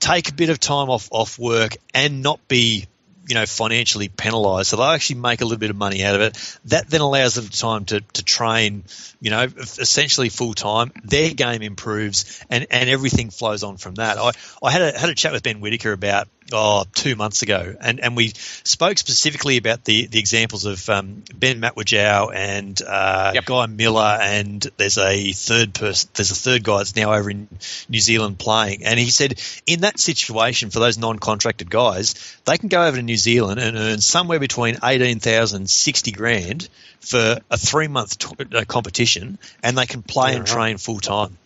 take 0.00 0.30
a 0.30 0.34
bit 0.34 0.50
of 0.50 0.58
time 0.58 0.90
off 0.90 1.08
off 1.12 1.38
work 1.38 1.76
and 1.94 2.22
not 2.22 2.46
be 2.48 2.86
you 3.28 3.34
know 3.34 3.46
financially 3.46 4.08
penalised, 4.08 4.70
so 4.70 4.76
they 4.76 4.82
actually 4.82 5.20
make 5.20 5.40
a 5.42 5.44
little 5.44 5.58
bit 5.58 5.70
of 5.70 5.76
money 5.76 6.02
out 6.02 6.14
of 6.14 6.22
it. 6.22 6.58
That 6.64 6.88
then 6.88 7.02
allows 7.02 7.34
them 7.34 7.48
time 7.48 7.84
to, 7.86 8.00
to 8.00 8.24
train, 8.24 8.84
you 9.20 9.30
know, 9.30 9.42
essentially 9.42 10.30
full 10.30 10.54
time. 10.54 10.92
Their 11.04 11.30
game 11.34 11.62
improves, 11.62 12.42
and, 12.50 12.66
and 12.70 12.88
everything 12.88 13.30
flows 13.30 13.62
on 13.62 13.76
from 13.76 13.96
that. 13.96 14.16
I, 14.18 14.32
I 14.62 14.70
had 14.70 14.82
a 14.82 14.98
had 14.98 15.10
a 15.10 15.14
chat 15.14 15.32
with 15.32 15.42
Ben 15.42 15.60
Whitaker 15.60 15.92
about 15.92 16.28
oh, 16.52 16.84
two 16.94 17.16
months 17.16 17.42
ago, 17.42 17.74
and, 17.80 18.00
and 18.00 18.16
we 18.16 18.32
spoke 18.64 18.98
specifically 18.98 19.56
about 19.56 19.84
the, 19.84 20.06
the 20.06 20.18
examples 20.18 20.64
of 20.64 20.88
um, 20.88 21.22
Ben 21.34 21.60
Matwijow 21.60 22.34
and 22.34 22.80
uh, 22.82 23.32
yep. 23.34 23.44
Guy 23.44 23.66
Miller, 23.66 24.18
and 24.20 24.66
there's 24.76 24.98
a 24.98 25.32
third 25.32 25.74
person, 25.74 26.10
there's 26.14 26.30
a 26.30 26.34
third 26.34 26.64
guy 26.64 26.78
that's 26.78 26.96
now 26.96 27.12
over 27.12 27.30
in 27.30 27.48
New 27.88 28.00
Zealand 28.00 28.38
playing, 28.38 28.84
and 28.84 28.98
he 28.98 29.10
said 29.10 29.40
in 29.66 29.80
that 29.80 29.98
situation 29.98 30.70
for 30.70 30.80
those 30.80 30.98
non-contracted 30.98 31.70
guys, 31.70 32.14
they 32.44 32.56
can 32.56 32.68
go 32.68 32.86
over 32.86 32.96
to 32.96 33.02
New 33.02 33.16
Zealand 33.18 33.60
and 33.60 33.76
earn 33.76 34.00
somewhere 34.00 34.40
between 34.40 34.78
eighteen 34.82 35.20
thousand 35.20 35.68
sixty 35.68 36.12
grand 36.12 36.68
for 37.00 37.38
a 37.50 37.58
three 37.58 37.88
month 37.88 38.18
t- 38.18 38.56
uh, 38.56 38.64
competition, 38.64 39.38
and 39.62 39.76
they 39.76 39.86
can 39.86 40.02
play 40.02 40.32
yeah, 40.32 40.38
and 40.38 40.46
train 40.46 40.78
full 40.78 41.00
time. 41.00 41.36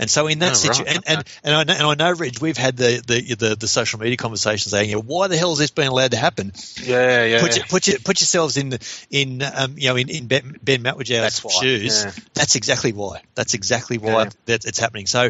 And 0.00 0.10
so 0.10 0.28
in 0.28 0.38
that 0.38 0.52
oh, 0.52 0.54
situation, 0.54 0.86
right. 0.86 0.96
and, 0.96 1.18
and, 1.18 1.40
and, 1.44 1.54
I 1.54 1.64
know, 1.64 1.72
and 1.74 2.02
I 2.02 2.10
know, 2.10 2.16
Reg, 2.16 2.38
we've 2.40 2.56
had 2.56 2.74
the, 2.74 3.02
the, 3.06 3.34
the, 3.34 3.54
the, 3.54 3.68
social 3.68 4.00
media 4.00 4.16
conversations 4.16 4.70
saying, 4.70 4.88
you 4.88 4.96
know, 4.96 5.02
why 5.02 5.28
the 5.28 5.36
hell 5.36 5.52
is 5.52 5.58
this 5.58 5.70
being 5.72 5.88
allowed 5.88 6.12
to 6.12 6.16
happen? 6.16 6.54
Yeah, 6.82 7.26
yeah. 7.26 7.40
Put, 7.42 7.68
put, 7.68 7.86
your, 7.86 7.98
put 7.98 8.18
yourselves 8.18 8.56
in, 8.56 8.78
in 9.10 9.42
um, 9.42 9.74
you 9.76 9.90
know, 9.90 9.96
in, 9.96 10.08
in 10.08 10.26
Ben, 10.26 10.56
ben 10.62 10.82
Matwijow's 10.82 11.44
shoes. 11.60 12.02
Yeah. 12.02 12.12
That's 12.32 12.56
exactly 12.56 12.94
why. 12.94 13.20
That's 13.34 13.52
exactly 13.52 13.98
why 13.98 14.22
yeah. 14.22 14.30
that 14.46 14.64
it's 14.64 14.78
happening. 14.78 15.06
So 15.06 15.28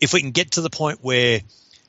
if 0.00 0.12
we 0.12 0.20
can 0.20 0.30
get 0.30 0.52
to 0.52 0.60
the 0.60 0.70
point 0.70 1.00
where, 1.02 1.40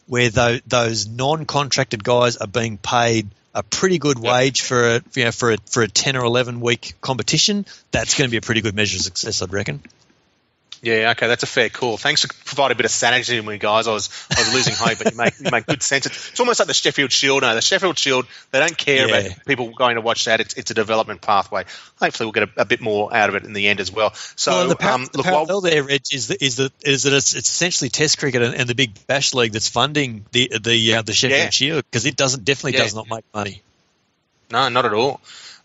where 0.08 0.32
those, 0.32 0.62
those 0.66 1.08
non-contracted 1.08 2.04
guys 2.04 2.38
are 2.38 2.48
being 2.48 2.80
paid 2.80 3.30
a 3.54 3.64
pretty 3.64 4.00
good 4.00 4.18
yep. 4.18 4.34
wage 4.34 4.62
for 4.62 4.96
a 4.96 5.02
you 5.14 5.26
know 5.26 5.32
for 5.32 5.52
a 5.52 5.58
for 5.70 5.84
a 5.84 5.88
ten 5.88 6.16
or 6.16 6.26
eleven 6.26 6.60
week 6.60 6.96
competition, 7.02 7.66
that's 7.92 8.18
going 8.18 8.28
to 8.28 8.32
be 8.32 8.38
a 8.38 8.42
pretty 8.42 8.62
good 8.62 8.76
measure 8.76 8.98
of 8.98 9.02
success, 9.02 9.42
I'd 9.42 9.54
reckon. 9.54 9.82
Yeah, 10.84 11.12
okay, 11.12 11.28
that's 11.28 11.44
a 11.44 11.48
fair 11.48 11.70
call. 11.70 11.96
Thanks 11.96 12.24
for 12.24 12.34
providing 12.44 12.76
a 12.76 12.78
bit 12.78 12.86
of 12.86 12.92
sanity 12.92 13.38
to 13.38 13.42
me, 13.42 13.58
guys. 13.58 13.88
I 13.88 13.94
was 13.94 14.10
I 14.36 14.42
was 14.42 14.54
losing 14.54 14.76
hope, 14.76 14.98
but 14.98 15.12
you 15.14 15.18
make 15.18 15.40
you 15.40 15.50
make 15.50 15.66
good 15.66 15.82
sense. 15.82 16.06
It's 16.08 16.40
almost 16.42 16.60
like 16.60 16.68
the 16.68 16.74
Sheffield 16.74 17.10
Shield. 17.14 17.42
No, 17.42 17.56
the 17.56 17.62
Sheffield 17.62 17.98
Shield, 17.98 18.28
they 18.52 18.60
don't 18.60 18.78
care 18.78 19.08
yeah. 19.08 19.16
about 19.16 19.46
people 19.46 19.70
going 19.70 19.96
to 19.96 20.02
watch 20.02 20.26
that. 20.26 20.42
It's, 20.42 20.56
it's 20.56 20.72
a 20.72 20.74
development 20.74 21.22
pathway. 21.22 21.64
Hopefully, 22.02 22.26
we'll 22.26 22.34
get 22.34 22.58
a, 22.58 22.62
a, 22.64 22.66
bit 22.66 22.82
more 22.82 23.16
out 23.16 23.30
of 23.30 23.36
it 23.36 23.46
in 23.46 23.54
the 23.54 23.70
end 23.70 23.80
as 23.80 23.94
well. 23.94 24.14
So, 24.36 24.52
well, 24.52 24.68
the, 24.68 24.76
par- 24.76 24.92
um, 24.92 25.08
the 25.14 25.24
parallel 25.24 25.62
there, 25.62 25.84
Reg, 25.84 26.02
is 26.12 26.28
that 26.28 26.44
is 26.44 26.58
that 26.58 26.74
is 26.84 27.04
that 27.04 27.14
it's, 27.14 27.34
it's 27.34 27.50
essentially 27.50 27.90
Test 27.90 28.18
cricket 28.18 28.42
and, 28.42 28.54
and, 28.54 28.68
the 28.68 28.76
big 28.76 29.08
Bash 29.08 29.34
League 29.34 29.54
that's 29.54 29.70
funding 29.70 30.26
the 30.34 30.52
the 30.62 30.96
uh, 30.96 31.02
the 31.02 31.14
Sheffield 31.14 31.40
yeah. 31.40 31.50
Shield 31.50 31.86
because 31.90 32.06
it 32.06 32.18
doesn't 32.18 32.44
definitely 32.44 32.74
yeah. 32.74 32.84
does 32.84 32.94
not 32.94 33.10
make 33.10 33.24
money. 33.34 33.62
No, 34.52 34.68
not 34.68 34.84
at 34.84 34.94
all. 34.94 35.22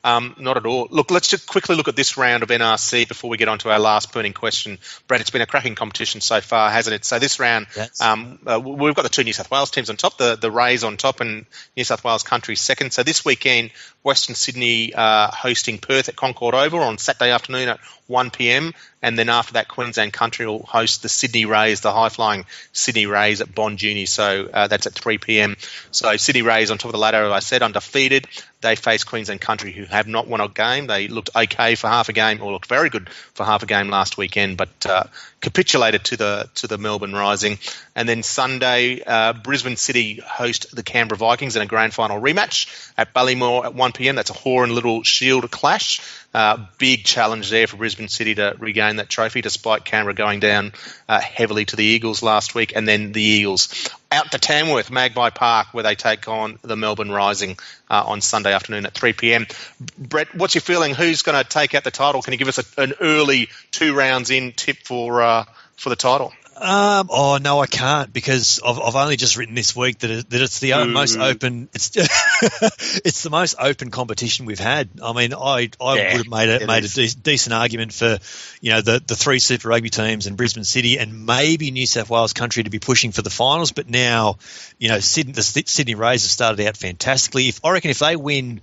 Um, 0.09 0.35
not 0.39 0.57
at 0.57 0.65
all. 0.65 0.89
Look, 0.91 1.11
let's 1.11 1.29
just 1.29 1.47
quickly 1.47 1.77
look 1.77 1.87
at 1.87 1.95
this 1.95 2.17
round 2.17 2.43
of 2.43 2.49
NRC 2.49 3.07
before 3.07 3.29
we 3.29 3.37
get 3.37 3.49
on 3.49 3.59
to 3.59 3.71
our 3.71 3.79
last 3.79 4.11
burning 4.11 4.33
question. 4.33 4.79
Brad, 5.07 5.21
it's 5.21 5.29
been 5.29 5.43
a 5.43 5.47
cracking 5.47 5.75
competition 5.75 6.23
so 6.23 6.41
far, 6.41 6.71
hasn't 6.71 6.95
it? 6.95 7.05
So 7.05 7.19
this 7.19 7.39
round, 7.39 7.67
yes. 7.77 8.01
um, 8.01 8.39
uh, 8.47 8.59
we've 8.59 8.95
got 8.95 9.03
the 9.03 9.11
two 9.11 9.23
New 9.23 9.35
South 9.35 9.51
Wales 9.51 9.71
teams 9.71 9.91
on 9.91 9.97
top, 9.97 10.17
the, 10.17 10.37
the 10.37 10.51
Rays 10.51 10.83
on 10.83 10.97
top 10.97 11.21
and 11.21 11.45
New 11.77 11.85
South 11.85 12.03
Wales 12.05 12.23
Country 12.23 12.57
second. 12.57 12.95
So 12.95 13.03
this 13.03 13.23
weekend, 13.23 13.71
Western 14.03 14.35
Sydney 14.35 14.95
uh, 14.95 15.31
hosting 15.31 15.77
Perth 15.77 16.09
at 16.09 16.17
Concord 16.17 16.55
Oval 16.55 16.81
on 16.81 16.97
Saturday 16.97 17.31
afternoon 17.31 17.69
at 17.69 17.81
1 18.07 18.31
p.m. 18.31 18.73
And 19.01 19.19
then 19.19 19.29
after 19.29 19.55
that, 19.55 19.69
Queensland 19.69 20.13
Country 20.13 20.47
will 20.47 20.65
host 20.65 21.03
the 21.03 21.09
Sydney 21.09 21.45
Rays, 21.45 21.81
the 21.81 21.93
high 21.93 22.09
flying 22.09 22.47
Sydney 22.73 23.07
Rays 23.07 23.41
at 23.41 23.55
Bond 23.55 23.81
Uni. 23.81 24.07
So 24.07 24.49
uh, 24.53 24.67
that's 24.67 24.87
at 24.87 24.95
3 24.95 25.19
p.m. 25.19 25.57
So 25.93 26.17
Sydney 26.17 26.43
Rays 26.43 26.71
on 26.71 26.79
top 26.79 26.87
of 26.87 26.93
the 26.93 26.99
ladder, 26.99 27.25
as 27.25 27.33
I 27.33 27.39
said, 27.39 27.63
undefeated. 27.63 28.27
They 28.61 28.75
face 28.75 29.05
Queensland 29.05 29.41
Country, 29.41 29.71
who 29.71 29.85
have 29.85 30.09
not 30.09 30.27
won 30.27 30.41
a 30.41 30.49
game. 30.49 30.89
They 30.89 31.07
looked 31.07 31.31
okay 31.35 31.77
for 31.77 31.87
half 31.87 32.09
a 32.09 32.13
game, 32.13 32.43
or 32.43 32.51
looked 32.51 32.67
very 32.67 32.91
good 32.91 33.09
for 33.09 33.45
half 33.45 33.63
a 33.63 33.67
game 33.67 33.89
last 33.89 34.19
weekend, 34.19 34.57
but 34.57 34.85
uh, 34.85 35.05
capitulated 35.41 36.03
to 36.07 36.17
the 36.17 36.51
to 36.57 36.67
the 36.67 36.77
Melbourne 36.77 37.13
Rising. 37.13 37.59
And 37.95 38.09
then 38.09 38.25
Sunday, 38.25 39.01
uh, 39.07 39.33
Brisbane 39.33 39.77
City 39.77 40.21
host 40.27 40.75
the 40.75 40.83
Canberra 40.83 41.19
Vikings 41.19 41.55
in 41.55 41.63
a 41.63 41.67
grand 41.67 41.95
final 41.95 42.21
rematch 42.21 42.91
at 42.99 43.15
Ballymore 43.15 43.65
at 43.65 43.75
1 43.75 43.93
p.m. 43.93 44.17
That's 44.17 44.31
a 44.31 44.35
Horan 44.35 44.75
Little 44.75 45.05
Shield 45.05 45.49
clash. 45.53 46.01
Uh, 46.35 46.67
big 46.77 47.05
challenge 47.05 47.49
there 47.49 47.67
for 47.67 47.79
Brisbane 47.79 48.09
City 48.09 48.35
to 48.35 48.55
regain 48.59 48.97
that 48.97 49.09
trophy, 49.09 49.41
despite 49.41 49.85
Canberra 49.85 50.15
going 50.15 50.41
down 50.41 50.73
uh, 51.09 51.21
heavily 51.21 51.65
to 51.65 51.77
the 51.77 51.85
Eagles 51.85 52.23
last 52.23 52.55
week, 52.55 52.75
and 52.77 52.87
then 52.87 53.13
the 53.13 53.23
Eagles 53.23 53.89
out 54.13 54.31
to 54.33 54.39
Tamworth, 54.39 54.91
Magpie 54.91 55.31
Park, 55.31 55.69
where 55.73 55.85
they 55.85 55.95
take 55.95 56.29
on 56.29 56.59
the 56.63 56.77
Melbourne 56.77 57.11
Rising 57.11 57.57
uh, 57.91 58.05
on 58.07 58.21
Sunday 58.21 58.53
afternoon 58.53 58.85
at 58.85 58.93
3 58.93 59.15
p.m. 59.15 59.47
Brett, 59.99 60.35
what's 60.35 60.55
your 60.55 60.63
feeling? 60.63 60.95
Who's 60.95 61.23
going 61.23 61.43
to 61.43 61.49
take 61.49 61.75
out 61.75 61.85
the 61.85 61.91
title? 61.91 62.21
Can 62.21 62.33
you 62.33 62.39
give 62.39 62.49
us 62.49 62.59
a, 62.59 62.83
an 62.83 62.93
early 63.01 63.49
two 63.71 63.95
rounds 63.95 64.31
in 64.31 64.53
tip 64.53 64.77
for 64.85 65.23
uh, 65.23 65.45
for 65.77 65.89
the 65.89 65.97
title? 65.97 66.33
Um, 66.61 67.09
oh 67.11 67.39
no, 67.41 67.61
I 67.61 67.67
can't 67.67 68.13
because 68.13 68.61
I've, 68.65 68.81
I've 68.81 68.97
only 68.97 69.17
just 69.17 69.37
written 69.37 69.55
this 69.55 69.77
week 69.77 70.01
that, 70.01 70.11
it, 70.11 70.31
that 70.31 70.41
it's 70.41 70.59
the 70.59 70.71
mm. 70.71 70.93
most 70.93 71.17
open. 71.17 71.69
It's 71.73 71.93
it's 71.97 73.23
the 73.23 73.31
most 73.31 73.55
open 73.61 73.91
competition 73.91 74.45
we've 74.45 74.59
had. 74.59 74.89
I 75.03 75.13
mean, 75.13 75.35
I 75.35 75.71
I 75.81 75.97
yeah, 75.97 76.13
would 76.13 76.27
have 76.27 76.29
made 76.29 76.63
a 76.63 76.67
made 76.67 76.85
is. 76.85 76.99
a 76.99 77.07
de- 77.07 77.21
decent 77.21 77.55
argument 77.55 77.93
for 77.93 78.19
you 78.61 78.71
know 78.71 78.81
the 78.81 79.01
the 79.07 79.15
three 79.15 79.39
Super 79.39 79.69
Rugby 79.69 79.91
teams 79.91 80.27
and 80.27 80.37
Brisbane 80.37 80.65
City 80.65 80.99
and 80.99 81.27
maybe 81.27 81.71
New 81.71 81.87
South 81.87 82.11
Wales 82.11 82.33
Country 82.33 82.65
to 82.65 82.71
be 82.71 82.81
pushing 82.81 83.13
for 83.13 83.23
the 83.23 83.31
finals. 83.31 83.71
But 83.71 83.89
now, 83.89 84.39
you 84.79 84.89
know, 84.89 84.99
Sydney, 84.99 85.35
the 85.35 85.43
Sydney 85.43 85.95
Rays 85.95 86.25
have 86.25 86.31
started 86.31 86.67
out 86.67 86.77
fantastically. 86.77 87.49
If 87.49 87.65
I 87.65 87.71
reckon 87.71 87.91
if 87.93 88.01
they 88.01 88.17
win 88.17 88.63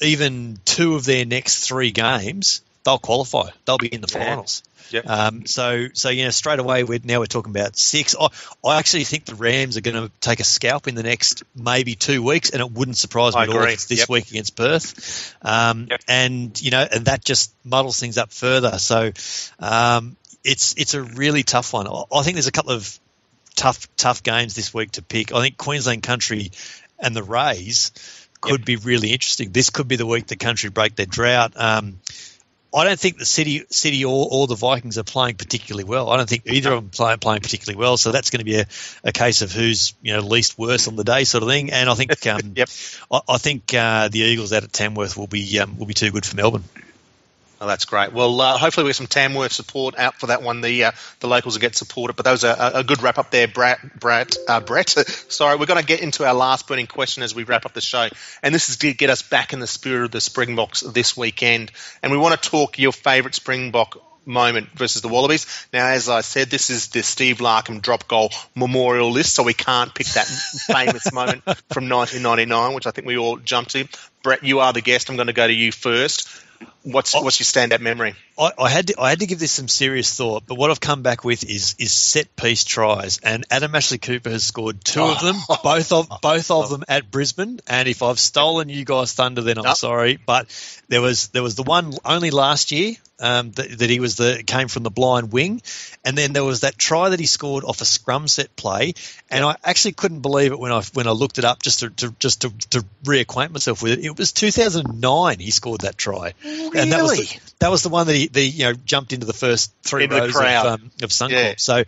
even 0.00 0.58
two 0.64 0.94
of 0.94 1.04
their 1.04 1.26
next 1.26 1.66
three 1.66 1.90
games, 1.90 2.62
they'll 2.84 2.98
qualify. 2.98 3.50
They'll 3.66 3.78
be 3.78 3.88
in 3.88 4.00
the 4.00 4.08
finals. 4.08 4.62
Yep. 4.90 5.06
Um, 5.06 5.46
so, 5.46 5.88
so 5.92 6.08
you 6.08 6.24
know, 6.24 6.30
straight 6.30 6.58
away, 6.58 6.84
we're, 6.84 7.00
now 7.02 7.20
we're 7.20 7.26
talking 7.26 7.50
about 7.50 7.76
six. 7.76 8.14
I, 8.18 8.28
I 8.64 8.78
actually 8.78 9.04
think 9.04 9.24
the 9.24 9.34
Rams 9.34 9.76
are 9.76 9.80
going 9.80 9.96
to 9.96 10.10
take 10.20 10.40
a 10.40 10.44
scalp 10.44 10.88
in 10.88 10.94
the 10.94 11.02
next 11.02 11.42
maybe 11.54 11.94
two 11.94 12.22
weeks, 12.22 12.50
and 12.50 12.60
it 12.60 12.70
wouldn't 12.70 12.96
surprise 12.96 13.34
me 13.34 13.40
I 13.40 13.44
at 13.44 13.48
all 13.50 13.62
if 13.62 13.70
it's 13.70 13.86
this 13.86 14.00
yep. 14.00 14.08
week 14.08 14.30
against 14.30 14.56
Perth. 14.56 15.34
Um, 15.42 15.88
yep. 15.90 16.00
And 16.08 16.60
you 16.60 16.70
know, 16.70 16.86
and 16.90 17.06
that 17.06 17.24
just 17.24 17.52
muddles 17.64 18.00
things 18.00 18.18
up 18.18 18.32
further. 18.32 18.78
So, 18.78 19.12
um, 19.58 20.16
it's 20.44 20.74
it's 20.76 20.94
a 20.94 21.02
really 21.02 21.42
tough 21.42 21.72
one. 21.72 21.86
I 21.86 22.22
think 22.22 22.34
there's 22.34 22.46
a 22.46 22.52
couple 22.52 22.72
of 22.72 22.98
tough 23.56 23.88
tough 23.96 24.22
games 24.22 24.54
this 24.54 24.72
week 24.72 24.92
to 24.92 25.02
pick. 25.02 25.32
I 25.32 25.42
think 25.42 25.56
Queensland 25.56 26.02
Country 26.02 26.52
and 26.98 27.14
the 27.14 27.22
Rays 27.22 27.92
could 28.40 28.60
yep. 28.60 28.66
be 28.66 28.76
really 28.76 29.12
interesting. 29.12 29.50
This 29.50 29.70
could 29.70 29.88
be 29.88 29.96
the 29.96 30.06
week 30.06 30.26
the 30.26 30.36
country 30.36 30.70
break 30.70 30.94
their 30.94 31.06
drought. 31.06 31.52
Um, 31.56 32.00
I 32.74 32.84
don't 32.84 32.98
think 32.98 33.18
the 33.18 33.24
City, 33.24 33.64
City 33.70 34.04
or, 34.04 34.28
or 34.30 34.46
the 34.46 34.54
Vikings 34.54 34.98
are 34.98 35.04
playing 35.04 35.36
particularly 35.36 35.84
well. 35.84 36.10
I 36.10 36.18
don't 36.18 36.28
think 36.28 36.42
either 36.46 36.72
of 36.72 36.82
them 36.82 36.90
play, 36.90 37.16
playing 37.16 37.40
particularly 37.40 37.78
well. 37.78 37.96
So 37.96 38.12
that's 38.12 38.28
going 38.30 38.40
to 38.40 38.44
be 38.44 38.56
a, 38.56 38.66
a 39.04 39.12
case 39.12 39.40
of 39.40 39.52
who's 39.52 39.94
you 40.02 40.12
know 40.12 40.20
least 40.20 40.58
worse 40.58 40.86
on 40.86 40.96
the 40.96 41.04
day, 41.04 41.24
sort 41.24 41.42
of 41.42 41.48
thing. 41.48 41.72
And 41.72 41.88
I 41.88 41.94
think 41.94 42.26
um, 42.26 42.52
yep. 42.56 42.68
I, 43.10 43.20
I 43.28 43.38
think 43.38 43.72
uh, 43.72 44.08
the 44.08 44.20
Eagles 44.20 44.52
out 44.52 44.64
at 44.64 44.72
Tamworth 44.72 45.16
will 45.16 45.26
be 45.26 45.58
um, 45.60 45.78
will 45.78 45.86
be 45.86 45.94
too 45.94 46.10
good 46.10 46.26
for 46.26 46.36
Melbourne. 46.36 46.64
Oh, 47.60 47.66
that's 47.66 47.86
great. 47.86 48.12
Well, 48.12 48.40
uh, 48.40 48.56
hopefully 48.56 48.84
we 48.84 48.90
get 48.90 48.96
some 48.96 49.08
Tamworth 49.08 49.52
support 49.52 49.98
out 49.98 50.14
for 50.14 50.28
that 50.28 50.42
one. 50.42 50.60
The 50.60 50.84
uh, 50.84 50.92
the 51.18 51.26
locals 51.26 51.54
will 51.54 51.60
get 51.60 51.74
supported. 51.74 52.14
But 52.14 52.24
that 52.24 52.30
was 52.32 52.44
a, 52.44 52.72
a 52.74 52.84
good 52.84 53.02
wrap 53.02 53.18
up 53.18 53.32
there, 53.32 53.48
Brett. 53.48 53.98
Brett, 53.98 54.36
uh, 54.46 54.60
Brett. 54.60 54.88
Sorry, 55.28 55.56
we're 55.56 55.66
going 55.66 55.80
to 55.80 55.86
get 55.86 56.00
into 56.00 56.24
our 56.24 56.34
last 56.34 56.68
burning 56.68 56.86
question 56.86 57.24
as 57.24 57.34
we 57.34 57.42
wrap 57.42 57.66
up 57.66 57.72
the 57.72 57.80
show, 57.80 58.08
and 58.44 58.54
this 58.54 58.68
is 58.68 58.76
to 58.78 58.92
get 58.94 59.10
us 59.10 59.22
back 59.22 59.52
in 59.52 59.58
the 59.58 59.66
spirit 59.66 60.04
of 60.04 60.10
the 60.12 60.20
Springboks 60.20 60.82
this 60.82 61.16
weekend. 61.16 61.72
And 62.00 62.12
we 62.12 62.18
want 62.18 62.40
to 62.40 62.48
talk 62.48 62.78
your 62.78 62.92
favourite 62.92 63.34
Springbok 63.34 64.04
moment 64.24 64.68
versus 64.74 65.02
the 65.02 65.08
Wallabies. 65.08 65.66
Now, 65.72 65.88
as 65.88 66.08
I 66.08 66.20
said, 66.20 66.50
this 66.50 66.70
is 66.70 66.88
the 66.88 67.02
Steve 67.02 67.38
Larkham 67.38 67.82
drop 67.82 68.06
goal 68.06 68.30
memorial 68.54 69.10
list, 69.10 69.34
so 69.34 69.42
we 69.42 69.54
can't 69.54 69.92
pick 69.92 70.06
that 70.08 70.26
famous 70.66 71.12
moment 71.12 71.42
from 71.70 71.88
1999, 71.88 72.74
which 72.74 72.86
I 72.86 72.92
think 72.92 73.06
we 73.06 73.16
all 73.16 73.38
jumped 73.38 73.72
to. 73.72 73.88
Brett, 74.22 74.44
you 74.44 74.60
are 74.60 74.72
the 74.72 74.82
guest. 74.82 75.10
I'm 75.10 75.16
going 75.16 75.26
to 75.26 75.32
go 75.32 75.46
to 75.46 75.52
you 75.52 75.72
first. 75.72 76.28
What's 76.84 77.14
what's 77.14 77.40
your 77.40 77.44
standout 77.44 77.80
memory? 77.80 78.14
I, 78.38 78.52
I, 78.56 78.68
had 78.68 78.86
to 78.88 79.00
I 79.00 79.10
had 79.10 79.20
to 79.20 79.26
give 79.26 79.38
this 79.38 79.50
some 79.50 79.68
serious 79.68 80.14
thought, 80.14 80.44
but 80.46 80.54
what 80.54 80.70
I've 80.70 80.80
come 80.80 81.02
back 81.02 81.24
with 81.24 81.44
is 81.44 81.74
is 81.78 81.92
set 81.92 82.36
piece 82.36 82.64
tries, 82.64 83.18
and 83.18 83.44
Adam 83.50 83.74
Ashley 83.74 83.98
Cooper 83.98 84.30
has 84.30 84.44
scored 84.44 84.84
two 84.84 85.00
oh. 85.00 85.12
of 85.12 85.20
them, 85.20 85.36
both 85.62 85.92
of 85.92 86.08
both 86.22 86.50
of 86.50 86.70
them 86.70 86.84
at 86.88 87.10
Brisbane. 87.10 87.60
And 87.66 87.88
if 87.88 88.02
I've 88.02 88.18
stolen 88.18 88.68
you 88.68 88.84
guys' 88.84 89.12
thunder, 89.12 89.42
then 89.42 89.58
I'm 89.58 89.64
nope. 89.64 89.76
sorry. 89.76 90.18
But 90.24 90.46
there 90.88 91.02
was 91.02 91.28
there 91.28 91.42
was 91.42 91.56
the 91.56 91.64
one 91.64 91.92
only 92.04 92.30
last 92.30 92.70
year 92.70 92.94
um, 93.20 93.50
that, 93.52 93.78
that, 93.78 93.90
he 93.90 94.00
was 94.00 94.16
the 94.16 94.42
came 94.46 94.68
from 94.68 94.84
the 94.84 94.90
blind 94.90 95.32
wing, 95.32 95.60
and 96.04 96.16
then 96.16 96.32
there 96.32 96.44
was 96.44 96.60
that 96.60 96.78
try 96.78 97.08
that 97.08 97.18
he 97.18 97.26
scored 97.26 97.64
off 97.64 97.80
a 97.80 97.84
scrum 97.84 98.28
set 98.28 98.54
play, 98.54 98.94
and 99.28 99.44
I 99.44 99.56
actually 99.64 99.92
couldn't 99.92 100.20
believe 100.20 100.52
it 100.52 100.58
when 100.58 100.70
I 100.70 100.82
when 100.94 101.08
I 101.08 101.10
looked 101.10 101.38
it 101.38 101.44
up 101.44 101.60
just 101.60 101.80
to, 101.80 101.90
to 101.90 102.14
just 102.18 102.42
to, 102.42 102.50
to, 102.70 102.84
reacquaint 103.04 103.50
myself 103.50 103.82
with 103.82 103.92
it. 103.92 104.04
It 104.04 104.16
was 104.16 104.32
2009 104.32 105.40
he 105.40 105.50
scored 105.50 105.80
that 105.80 105.98
try, 105.98 106.34
really? 106.70 106.82
and 106.82 106.92
that 106.92 107.02
was 107.02 107.18
the, 107.18 107.40
that 107.60 107.70
was 107.70 107.82
the 107.82 107.88
one 107.88 108.06
that 108.06 108.16
he 108.16 108.28
the 108.28 108.42
you 108.42 108.64
know 108.64 108.72
jumped 108.72 109.12
into 109.12 109.26
the 109.26 109.32
first 109.32 109.72
three 109.82 110.04
into 110.04 110.16
rows 110.16 110.36
of, 110.36 110.66
um, 110.66 110.90
of 111.02 111.10
Suncorp. 111.10 111.30
Yeah. 111.30 111.54
So 111.56 111.84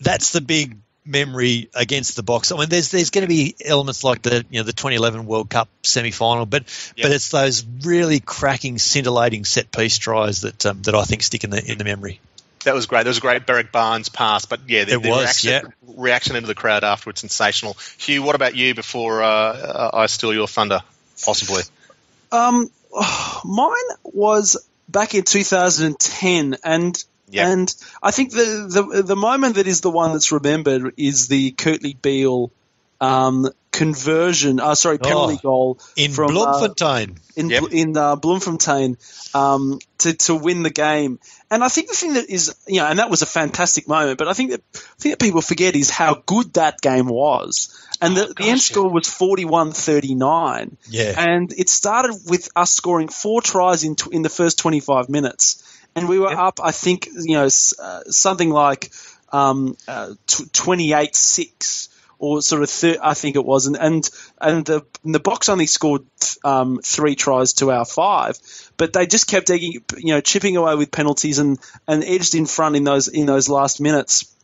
that's 0.00 0.32
the 0.32 0.40
big 0.40 0.76
memory 1.08 1.70
against 1.74 2.16
the 2.16 2.22
Boks. 2.22 2.54
I 2.54 2.58
mean, 2.58 2.68
there's 2.68 2.90
there's 2.90 3.10
going 3.10 3.22
to 3.22 3.28
be 3.28 3.56
elements 3.64 4.04
like 4.04 4.22
the 4.22 4.44
you 4.50 4.60
know 4.60 4.64
the 4.64 4.72
2011 4.72 5.26
World 5.26 5.50
Cup 5.50 5.68
semi 5.82 6.10
final, 6.10 6.46
but 6.46 6.62
yep. 6.96 7.04
but 7.04 7.12
it's 7.12 7.30
those 7.30 7.64
really 7.82 8.20
cracking, 8.20 8.78
scintillating 8.78 9.44
set 9.44 9.72
piece 9.72 9.98
tries 9.98 10.42
that 10.42 10.66
um, 10.66 10.82
that 10.82 10.94
I 10.94 11.04
think 11.04 11.22
stick 11.22 11.44
in 11.44 11.50
the 11.50 11.64
in 11.64 11.78
the 11.78 11.84
memory. 11.84 12.20
That 12.64 12.74
was 12.74 12.86
great. 12.86 13.04
There 13.04 13.10
was 13.10 13.18
a 13.18 13.22
great 13.22 13.46
Berrick 13.46 13.72
Barnes 13.72 14.08
pass, 14.08 14.44
but 14.44 14.60
yeah, 14.68 14.84
the, 14.84 14.98
the 14.98 15.08
was, 15.08 15.20
reaction, 15.20 15.50
yeah. 15.50 15.94
reaction 15.96 16.36
into 16.36 16.48
the 16.48 16.54
crowd 16.54 16.84
afterwards 16.84 17.20
sensational. 17.20 17.76
Hugh, 17.98 18.22
what 18.22 18.34
about 18.34 18.54
you? 18.56 18.74
Before 18.74 19.22
uh, 19.22 19.90
I 19.94 20.06
steal 20.06 20.34
your 20.34 20.48
thunder, 20.48 20.80
possibly. 21.24 21.62
Um, 22.30 22.70
mine 23.44 23.74
was 24.04 24.56
back 24.88 25.14
in 25.14 25.24
2010, 25.24 26.56
and 26.64 27.04
Yep. 27.30 27.46
And 27.46 27.74
I 28.02 28.10
think 28.10 28.32
the, 28.32 28.88
the 28.90 29.02
the 29.02 29.16
moment 29.16 29.56
that 29.56 29.66
is 29.66 29.82
the 29.82 29.90
one 29.90 30.12
that's 30.12 30.32
remembered 30.32 30.94
is 30.96 31.28
the 31.28 31.52
Kurtley 31.52 32.00
Beale 32.00 32.50
um, 33.00 33.48
conversion. 33.70 34.60
Uh, 34.60 34.74
sorry, 34.74 34.98
penalty 34.98 35.34
oh, 35.34 35.42
goal 35.42 35.78
in 35.96 36.12
from, 36.12 36.32
Bloemfontein. 36.32 37.10
Uh, 37.10 37.14
in 37.36 37.50
yep. 37.50 37.64
in 37.70 37.96
uh, 37.96 38.16
Bloemfontein 38.16 38.96
um, 39.34 39.78
to 39.98 40.14
to 40.14 40.34
win 40.34 40.62
the 40.62 40.70
game. 40.70 41.18
And 41.50 41.64
I 41.64 41.68
think 41.68 41.88
the 41.88 41.94
thing 41.94 42.14
that 42.14 42.28
is, 42.28 42.54
you 42.66 42.80
know, 42.80 42.86
and 42.86 42.98
that 42.98 43.10
was 43.10 43.22
a 43.22 43.26
fantastic 43.26 43.88
moment. 43.88 44.18
But 44.18 44.28
I 44.28 44.34
think 44.34 44.50
that 44.50 44.62
I 44.74 44.98
think 44.98 45.12
that 45.18 45.24
people 45.24 45.40
forget 45.40 45.76
is 45.76 45.90
how 45.90 46.22
good 46.26 46.54
that 46.54 46.80
game 46.80 47.06
was. 47.06 47.74
And 48.00 48.16
oh, 48.16 48.26
the, 48.26 48.34
the 48.34 48.44
end 48.44 48.60
score 48.60 48.92
was 48.92 49.04
41-39. 49.04 50.76
Yeah. 50.88 51.14
And 51.16 51.52
it 51.52 51.68
started 51.68 52.16
with 52.28 52.48
us 52.54 52.72
scoring 52.72 53.08
four 53.08 53.40
tries 53.40 53.82
in 53.82 53.96
in 54.12 54.22
the 54.22 54.28
first 54.28 54.58
25 54.58 55.08
minutes 55.08 55.64
and 55.98 56.08
we 56.08 56.18
were 56.18 56.30
yep. 56.30 56.38
up, 56.38 56.60
I 56.62 56.70
think, 56.70 57.08
you 57.12 57.34
know, 57.34 57.46
uh, 57.46 58.02
something 58.08 58.50
like 58.50 58.92
um, 59.32 59.76
uh, 59.86 60.14
twenty-eight 60.52 61.14
six 61.14 61.88
or 62.18 62.42
sort 62.42 62.62
of 62.62 62.70
thir- 62.70 62.98
I 63.02 63.14
think 63.14 63.36
it 63.36 63.44
was, 63.44 63.66
and 63.66 63.76
and 63.76 64.10
and 64.40 64.64
the 64.64 64.84
and 65.04 65.14
the 65.14 65.20
Boks 65.20 65.48
only 65.48 65.66
scored 65.66 66.06
um, 66.44 66.80
three 66.84 67.14
tries 67.14 67.54
to 67.54 67.70
our 67.70 67.84
five, 67.84 68.38
but 68.76 68.92
they 68.92 69.06
just 69.06 69.28
kept 69.28 69.50
you 69.50 69.82
know 70.04 70.20
chipping 70.20 70.56
away 70.56 70.74
with 70.74 70.90
penalties 70.90 71.38
and 71.38 71.58
and 71.86 72.04
edged 72.04 72.34
in 72.34 72.46
front 72.46 72.76
in 72.76 72.84
those 72.84 73.08
in 73.08 73.26
those 73.26 73.48
last 73.48 73.80
minutes. 73.80 74.34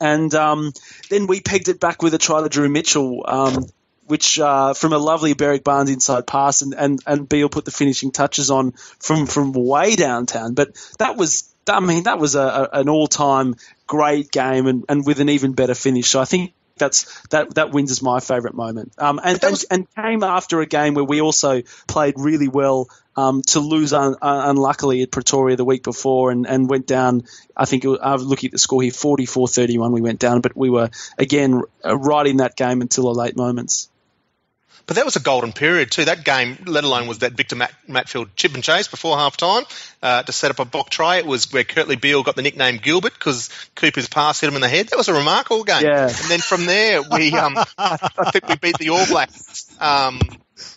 And 0.00 0.34
um, 0.34 0.72
then 1.08 1.26
we 1.26 1.40
pegged 1.40 1.68
it 1.68 1.80
back 1.80 2.02
with 2.02 2.14
a 2.14 2.18
try 2.18 2.42
to 2.42 2.48
Drew 2.48 2.68
Mitchell, 2.68 3.24
um, 3.26 3.64
which 4.06 4.38
uh, 4.38 4.74
from 4.74 4.92
a 4.92 4.98
lovely 4.98 5.34
Berrick 5.34 5.64
Barnes 5.64 5.90
inside 5.90 6.26
pass, 6.26 6.62
and, 6.62 6.74
and, 6.74 7.00
and 7.06 7.28
Beale 7.28 7.48
put 7.48 7.64
the 7.64 7.70
finishing 7.70 8.10
touches 8.10 8.50
on 8.50 8.72
from, 8.72 9.26
from 9.26 9.52
way 9.52 9.96
downtown. 9.96 10.54
But 10.54 10.76
that 10.98 11.16
was, 11.16 11.54
I 11.68 11.80
mean, 11.80 12.02
that 12.04 12.18
was 12.18 12.34
a, 12.34 12.42
a, 12.42 12.80
an 12.80 12.88
all 12.88 13.06
time 13.06 13.54
great 13.86 14.30
game 14.30 14.66
and, 14.66 14.84
and 14.88 15.06
with 15.06 15.20
an 15.20 15.28
even 15.28 15.52
better 15.52 15.74
finish. 15.74 16.08
So 16.08 16.20
I 16.20 16.24
think 16.24 16.52
that's 16.76 17.26
that 17.28 17.54
that 17.54 17.70
wins 17.70 17.90
is 17.90 18.02
my 18.02 18.20
favourite 18.20 18.54
moment. 18.54 18.92
Um, 18.98 19.20
and, 19.22 19.38
was- 19.42 19.64
and, 19.64 19.86
and 19.96 20.04
came 20.04 20.22
after 20.22 20.60
a 20.60 20.66
game 20.66 20.94
where 20.94 21.04
we 21.04 21.20
also 21.20 21.62
played 21.86 22.14
really 22.16 22.48
well 22.48 22.88
um, 23.16 23.42
to 23.42 23.60
lose 23.60 23.92
un- 23.92 24.16
unluckily 24.20 25.02
at 25.02 25.10
Pretoria 25.10 25.56
the 25.56 25.64
week 25.64 25.84
before 25.84 26.30
and, 26.30 26.46
and 26.46 26.68
went 26.68 26.86
down. 26.86 27.22
I 27.56 27.64
think 27.64 27.84
was, 27.84 28.00
I 28.02 28.12
was 28.12 28.24
looking 28.24 28.48
at 28.48 28.52
the 28.52 28.58
score 28.58 28.82
here, 28.82 28.90
44-31 28.90 29.92
we 29.92 30.00
went 30.00 30.18
down, 30.18 30.40
but 30.40 30.56
we 30.56 30.68
were 30.70 30.90
again 31.16 31.62
right 31.84 32.26
in 32.26 32.38
that 32.38 32.56
game 32.56 32.80
until 32.80 33.04
the 33.04 33.14
late 33.20 33.36
moments. 33.36 33.88
But 34.86 34.96
that 34.96 35.04
was 35.04 35.16
a 35.16 35.20
golden 35.20 35.52
period 35.52 35.90
too. 35.90 36.04
That 36.04 36.24
game, 36.24 36.58
let 36.66 36.84
alone 36.84 37.06
was 37.08 37.20
that 37.20 37.32
Victor 37.32 37.56
Mat- 37.56 37.74
Matfield 37.88 38.28
chip 38.36 38.54
and 38.54 38.62
chase 38.62 38.86
before 38.86 39.16
half 39.16 39.36
time 39.36 39.64
uh, 40.02 40.22
to 40.22 40.32
set 40.32 40.50
up 40.50 40.58
a 40.58 40.66
block 40.66 40.90
try. 40.90 41.16
It 41.16 41.26
was 41.26 41.50
where 41.52 41.64
Kurtley 41.64 41.98
Beale 41.98 42.22
got 42.22 42.36
the 42.36 42.42
nickname 42.42 42.76
Gilbert 42.76 43.14
because 43.14 43.48
Cooper's 43.76 44.08
pass 44.08 44.40
hit 44.40 44.48
him 44.48 44.56
in 44.56 44.60
the 44.60 44.68
head. 44.68 44.88
That 44.88 44.96
was 44.96 45.08
a 45.08 45.14
remarkable 45.14 45.64
game. 45.64 45.84
Yeah. 45.84 46.08
And 46.08 46.30
then 46.30 46.40
from 46.40 46.66
there, 46.66 47.02
we 47.02 47.32
um, 47.32 47.56
I 47.78 48.30
think 48.30 48.48
we 48.48 48.56
beat 48.56 48.78
the 48.78 48.90
All 48.90 49.06
Blacks. 49.06 49.63
Um, 49.84 50.20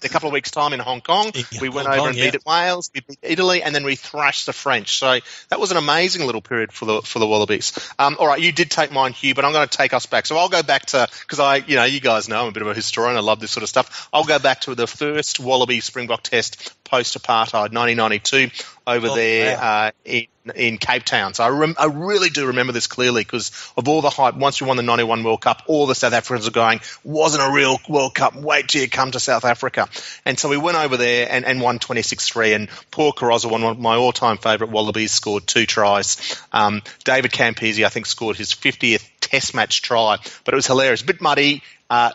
a 0.04 0.10
couple 0.10 0.28
of 0.28 0.34
weeks' 0.34 0.52
time 0.52 0.74
in 0.74 0.80
Hong 0.80 1.02
Kong. 1.02 1.32
we 1.62 1.70
went 1.70 1.88
Hong 1.88 1.96
over 1.96 1.98
Kong, 1.98 2.08
and 2.10 2.18
yeah. 2.18 2.32
beat 2.32 2.46
Wales, 2.46 2.90
we 2.94 3.02
beat 3.02 3.20
Italy, 3.22 3.64
and 3.64 3.74
then 3.74 3.84
we 3.84 3.96
thrashed 3.96 4.46
the 4.46 4.54
French. 4.54 4.98
So 4.98 5.20
that 5.50 5.60
was 5.60 5.72
an 5.72 5.78
amazing 5.78 6.26
little 6.26 6.42
period 6.42 6.72
for 6.72 6.86
the 6.86 7.02
for 7.02 7.20
the 7.20 7.28
Wallabies. 7.28 7.78
Um, 8.00 8.18
all 8.20 8.28
right, 8.28 8.40
you 8.40 8.52
did 8.52 8.72
take 8.72 8.92
mine, 8.92 9.14
Hugh, 9.14 9.36
but 9.36 9.46
I'm 9.46 9.54
going 9.54 9.68
to 9.68 9.78
take 9.78 9.94
us 9.94 10.06
back. 10.06 10.26
So 10.26 10.38
I'll 10.38 10.50
go 10.50 10.64
back 10.64 10.88
to 10.88 11.08
because 11.22 11.40
I, 11.40 11.58
you 11.58 11.76
know, 11.76 11.84
you 11.84 12.00
guys 12.00 12.28
know 12.28 12.42
I'm 12.42 12.50
a 12.50 12.52
bit 12.52 12.64
of 12.64 12.70
a 12.70 12.74
historian. 12.74 13.18
I 13.18 13.22
love 13.22 13.40
this 13.40 13.52
sort 13.52 13.64
of 13.64 13.70
stuff. 13.70 14.10
I'll 14.12 14.24
go 14.24 14.40
back 14.40 14.62
to 14.62 14.76
the 14.76 14.88
first 14.88 15.40
Wallaby 15.40 15.80
Springbok 15.80 16.24
Test 16.24 16.76
post 16.88 17.22
apartheid, 17.22 17.74
1992, 17.74 18.50
over 18.86 19.08
oh, 19.10 19.16
there 19.16 19.58
wow. 19.58 19.88
uh, 19.88 19.92
in 20.06 20.28
in 20.56 20.78
Cape 20.78 21.04
Town. 21.04 21.34
So 21.34 21.44
I, 21.44 21.50
rem- 21.50 21.76
I 21.78 21.86
really 21.86 22.30
do 22.30 22.48
remember 22.48 22.74
this 22.74 22.88
clearly 22.88 23.24
because 23.24 23.52
of 23.76 23.88
all 23.88 24.02
the 24.02 24.10
hype. 24.10 24.36
Once 24.36 24.62
we 24.62 24.68
won 24.68 24.78
the 24.78 24.84
91 24.84 25.24
World 25.24 25.42
Cup, 25.42 25.64
all 25.68 25.88
the 25.88 25.96
South 25.96 26.14
Africans 26.14 26.48
are 26.48 26.52
going, 26.52 26.80
wasn't 27.04 27.44
a 27.44 27.54
real 27.54 27.80
World 27.90 28.16
Cup. 28.16 28.36
Wait 28.36 28.70
till 28.70 28.82
you 28.82 28.90
come 28.90 29.12
to 29.12 29.20
South 29.20 29.46
Africa. 29.46 29.90
And 30.26 30.40
so 30.40 30.50
we 30.50 30.58
went 30.58 30.78
over 30.78 30.98
there 30.98 31.28
and, 31.30 31.46
and 31.46 31.62
won 31.62 31.80
26-3. 31.80 32.56
And 32.56 32.70
Paul 32.92 33.14
Carozza, 33.14 33.52
one 33.52 33.64
of 33.64 33.80
my 33.80 33.96
all-time 33.96 34.38
favourite 34.38 34.72
Wallabies, 34.72 35.12
scored 35.12 35.48
two 35.48 35.66
tries. 35.66 36.42
Um, 36.52 36.82
David 37.04 37.32
Campese, 37.32 37.86
I 37.86 37.90
think, 37.90 38.06
scored 38.06 38.38
his 38.38 38.54
50th 38.54 39.08
Test 39.20 39.54
match 39.54 39.82
try, 39.82 40.18
but 40.46 40.54
it 40.54 40.56
was 40.56 40.68
hilarious. 40.68 41.02
A 41.02 41.06
bit 41.06 41.20
muddy. 41.20 41.62
Uh, 41.90 42.12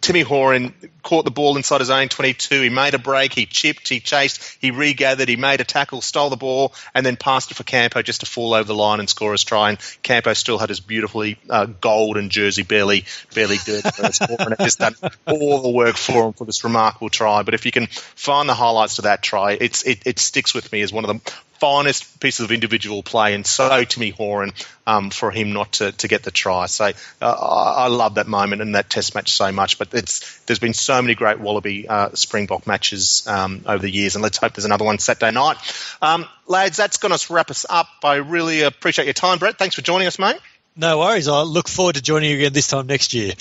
Timmy 0.00 0.20
Horan 0.20 0.74
caught 1.02 1.24
the 1.24 1.30
ball 1.30 1.56
inside 1.56 1.80
his 1.80 1.90
own 1.90 2.08
22. 2.08 2.62
He 2.62 2.68
made 2.68 2.94
a 2.94 2.98
break, 2.98 3.32
he 3.32 3.46
chipped, 3.46 3.88
he 3.88 4.00
chased, 4.00 4.56
he 4.60 4.70
regathered, 4.70 5.28
he 5.28 5.36
made 5.36 5.60
a 5.60 5.64
tackle, 5.64 6.00
stole 6.00 6.30
the 6.30 6.36
ball, 6.36 6.72
and 6.94 7.04
then 7.04 7.16
passed 7.16 7.50
it 7.50 7.54
for 7.54 7.64
Campo 7.64 8.02
just 8.02 8.20
to 8.20 8.26
fall 8.26 8.54
over 8.54 8.64
the 8.64 8.74
line 8.74 9.00
and 9.00 9.08
score 9.08 9.32
his 9.32 9.44
try. 9.44 9.70
And 9.70 9.78
Campo 10.02 10.32
still 10.34 10.58
had 10.58 10.68
his 10.68 10.80
beautifully 10.80 11.38
uh, 11.50 11.66
golden 11.66 12.30
jersey 12.30 12.62
barely, 12.62 13.04
barely 13.34 13.56
dirty. 13.64 13.88
and 13.98 14.52
it 14.52 14.58
just 14.60 14.78
done 14.78 14.94
all 15.26 15.62
the 15.62 15.70
work 15.70 15.96
for 15.96 16.26
him 16.26 16.32
for 16.32 16.44
this 16.44 16.64
remarkable 16.64 17.08
try. 17.08 17.42
But 17.42 17.54
if 17.54 17.66
you 17.66 17.72
can 17.72 17.86
find 17.86 18.48
the 18.48 18.54
highlights 18.54 18.96
to 18.96 19.02
that 19.02 19.22
try, 19.22 19.52
it's 19.52 19.82
it, 19.82 20.06
it 20.06 20.18
sticks 20.18 20.54
with 20.54 20.70
me 20.72 20.82
as 20.82 20.92
one 20.92 21.04
of 21.04 21.08
the 21.08 21.32
finest 21.62 22.18
pieces 22.18 22.42
of 22.42 22.50
individual 22.50 23.04
play, 23.04 23.34
and 23.34 23.46
so 23.46 23.84
Timmy 23.84 24.10
Horan 24.10 24.50
um, 24.84 25.10
for 25.10 25.30
him 25.30 25.52
not 25.52 25.70
to, 25.74 25.92
to 25.92 26.08
get 26.08 26.24
the 26.24 26.32
try. 26.32 26.66
So 26.66 26.90
uh, 27.20 27.22
I 27.22 27.86
love 27.86 28.16
that 28.16 28.26
moment 28.26 28.62
and 28.62 28.74
that 28.74 28.90
Test 28.90 29.14
match 29.14 29.30
so 29.30 29.52
much. 29.52 29.78
But 29.78 29.94
it's 29.94 30.40
there's 30.40 30.58
been 30.58 30.74
so 30.74 31.00
many 31.00 31.14
great 31.14 31.38
Wallaby 31.38 31.86
uh, 31.88 32.08
Springbok 32.14 32.66
matches 32.66 33.28
um, 33.28 33.62
over 33.64 33.80
the 33.80 33.92
years, 33.92 34.16
and 34.16 34.24
let's 34.24 34.38
hope 34.38 34.54
there's 34.54 34.64
another 34.64 34.84
one 34.84 34.98
Saturday 34.98 35.30
night. 35.30 35.56
Um, 36.02 36.26
lads, 36.48 36.76
that's 36.76 36.96
going 36.96 37.16
to 37.16 37.32
wrap 37.32 37.52
us 37.52 37.64
up. 37.70 37.86
I 38.02 38.16
really 38.16 38.62
appreciate 38.62 39.04
your 39.04 39.14
time, 39.14 39.38
Brett. 39.38 39.56
Thanks 39.56 39.76
for 39.76 39.82
joining 39.82 40.08
us, 40.08 40.18
mate. 40.18 40.40
No 40.74 40.98
worries. 40.98 41.28
I 41.28 41.42
look 41.42 41.68
forward 41.68 41.94
to 41.94 42.02
joining 42.02 42.30
you 42.30 42.38
again 42.38 42.52
this 42.52 42.66
time 42.66 42.88
next 42.88 43.14
year. 43.14 43.34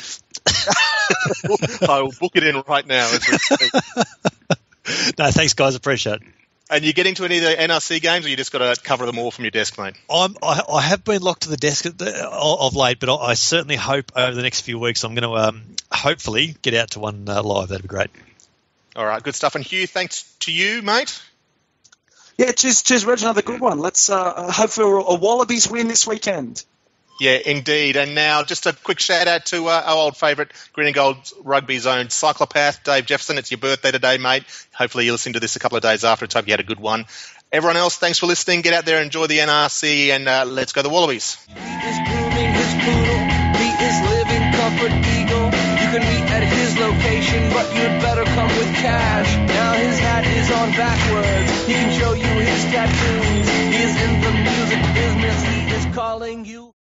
I 1.89 2.03
will 2.03 2.13
book 2.19 2.34
it 2.36 2.43
in 2.43 2.61
right 2.67 2.86
now. 2.86 3.11
no, 5.17 5.32
thanks, 5.32 5.55
guys. 5.55 5.74
Appreciate 5.74 6.22
it. 6.22 6.40
And 6.72 6.86
you 6.86 6.93
getting 6.93 7.15
to 7.15 7.26
any 7.26 7.38
of 7.38 7.43
the 7.43 7.49
NRC 7.49 8.01
games, 8.01 8.26
or 8.26 8.30
you 8.30 8.38
just 8.38 8.53
got 8.53 8.59
to 8.59 8.82
cover 8.82 9.05
them 9.05 9.19
all 9.19 9.30
from 9.30 9.43
your 9.43 9.51
desk, 9.51 9.78
mate? 9.78 9.95
I'm, 10.09 10.38
I, 10.41 10.61
I 10.74 10.82
have 10.82 11.03
been 11.03 11.22
locked 11.22 11.41
to 11.41 11.49
the 11.49 11.57
desk 11.57 11.84
the, 11.84 12.30
of 12.32 12.78
late, 12.78 12.97
but 12.97 13.09
I, 13.09 13.32
I, 13.32 13.34
certainly 13.34 13.76
hope 13.76 14.13
over 14.15 14.34
the 14.34 14.41
next 14.41 14.61
few 14.61 14.80
weeks 14.80 15.03
I'm 15.03 15.13
going 15.13 15.30
to 15.30 15.36
um, 15.36 15.63
hopefully 15.91 16.55
get 16.61 16.74
out 16.74 16.91
to 16.91 16.99
one 16.99 17.28
uh, 17.28 17.43
live. 17.43 17.67
That'd 17.67 17.84
be 17.84 17.89
great. 17.89 18.09
All 18.95 19.05
right, 19.05 19.22
good 19.22 19.36
stuff. 19.36 19.55
And 19.55 19.65
Hugh, 19.65 19.86
thanks 19.86 20.24
to 20.39 20.53
you, 20.53 20.82
mate. 20.82 21.22
Yeah, 22.38 22.53
cheers, 22.53 22.84
cheers, 22.84 23.05
Reg. 23.05 23.19
Another 23.19 23.41
good 23.41 23.59
one. 23.59 23.80
Let's 23.80 24.09
uh, 24.09 24.51
hope 24.51 24.69
for 24.69 24.97
a 24.97 25.15
Wallabies 25.15 25.69
win 25.69 25.89
this 25.89 26.07
weekend. 26.07 26.63
Yeah, 27.22 27.38
indeed. 27.38 27.97
And 27.97 28.15
now, 28.15 28.41
just 28.41 28.65
a 28.65 28.74
quick 28.74 28.99
shout 28.99 29.28
out 29.28 29.45
to 29.53 29.67
uh, 29.67 29.84
our 29.86 29.95
old 29.95 30.17
favourite 30.17 30.51
Green 30.74 30.88
and 30.88 30.95
Gold 30.95 31.17
Rugby 31.43 31.78
Zone 31.78 32.07
cyclopath, 32.07 32.84
Dave 32.84 33.05
Jefferson. 33.05 33.38
It's 33.38 33.51
your 33.51 33.59
birthday 33.59 33.91
today, 33.91 34.17
mate. 34.17 34.43
Hopefully, 34.74 35.05
you 35.05 35.11
listen 35.11 35.34
to 35.34 35.39
this 35.39 35.55
a 35.55 35.59
couple 35.59 35.78
of 35.78 35.84
days 35.84 36.03
after. 36.03 36.26
I 36.26 36.30
hope 36.34 36.47
you 36.47 36.53
had 36.53 36.61
a 36.61 36.63
good 36.63 36.80
one. 36.80 37.05
Everyone 37.51 37.78
else, 37.78 37.95
thanks 37.97 38.17
for 38.17 38.26
listening. 38.26 38.61
Get 38.61 38.74
out 38.74 38.86
there, 38.86 39.03
enjoy 39.03 39.28
the 39.28 39.38
NRC, 39.38 40.09
and 40.09 40.28
uh, 40.28 40.45
let's 40.47 40.74
go 40.74 40.82
the 40.82 40.89
Wallabies. 40.89 41.38
You 41.45 41.53
can 41.53 41.67
meet 46.01 46.26
at 46.26 46.41
his 46.41 46.80
location, 46.80 47.53
but 47.53 47.69
you'd 47.76 48.01
better 48.01 48.24
come 48.24 48.47
with 48.47 48.74
cash. 48.82 49.47
Now 49.47 49.74
his 49.74 49.99
hat 49.99 50.26
is 50.26 50.49
on 50.49 50.72
backwards. 50.72 51.67
He 51.67 51.74
can 51.74 51.99
show 51.99 52.13
you 52.13 52.26
his 52.49 52.63
tattoos. 52.74 53.47
He 53.47 53.78
is 53.78 53.95
in 54.09 54.22
the 54.22 54.32
music 54.41 54.82
business. 54.95 55.43
He 55.43 55.69
is 55.69 55.95
calling 55.95 56.45
you. 56.45 56.74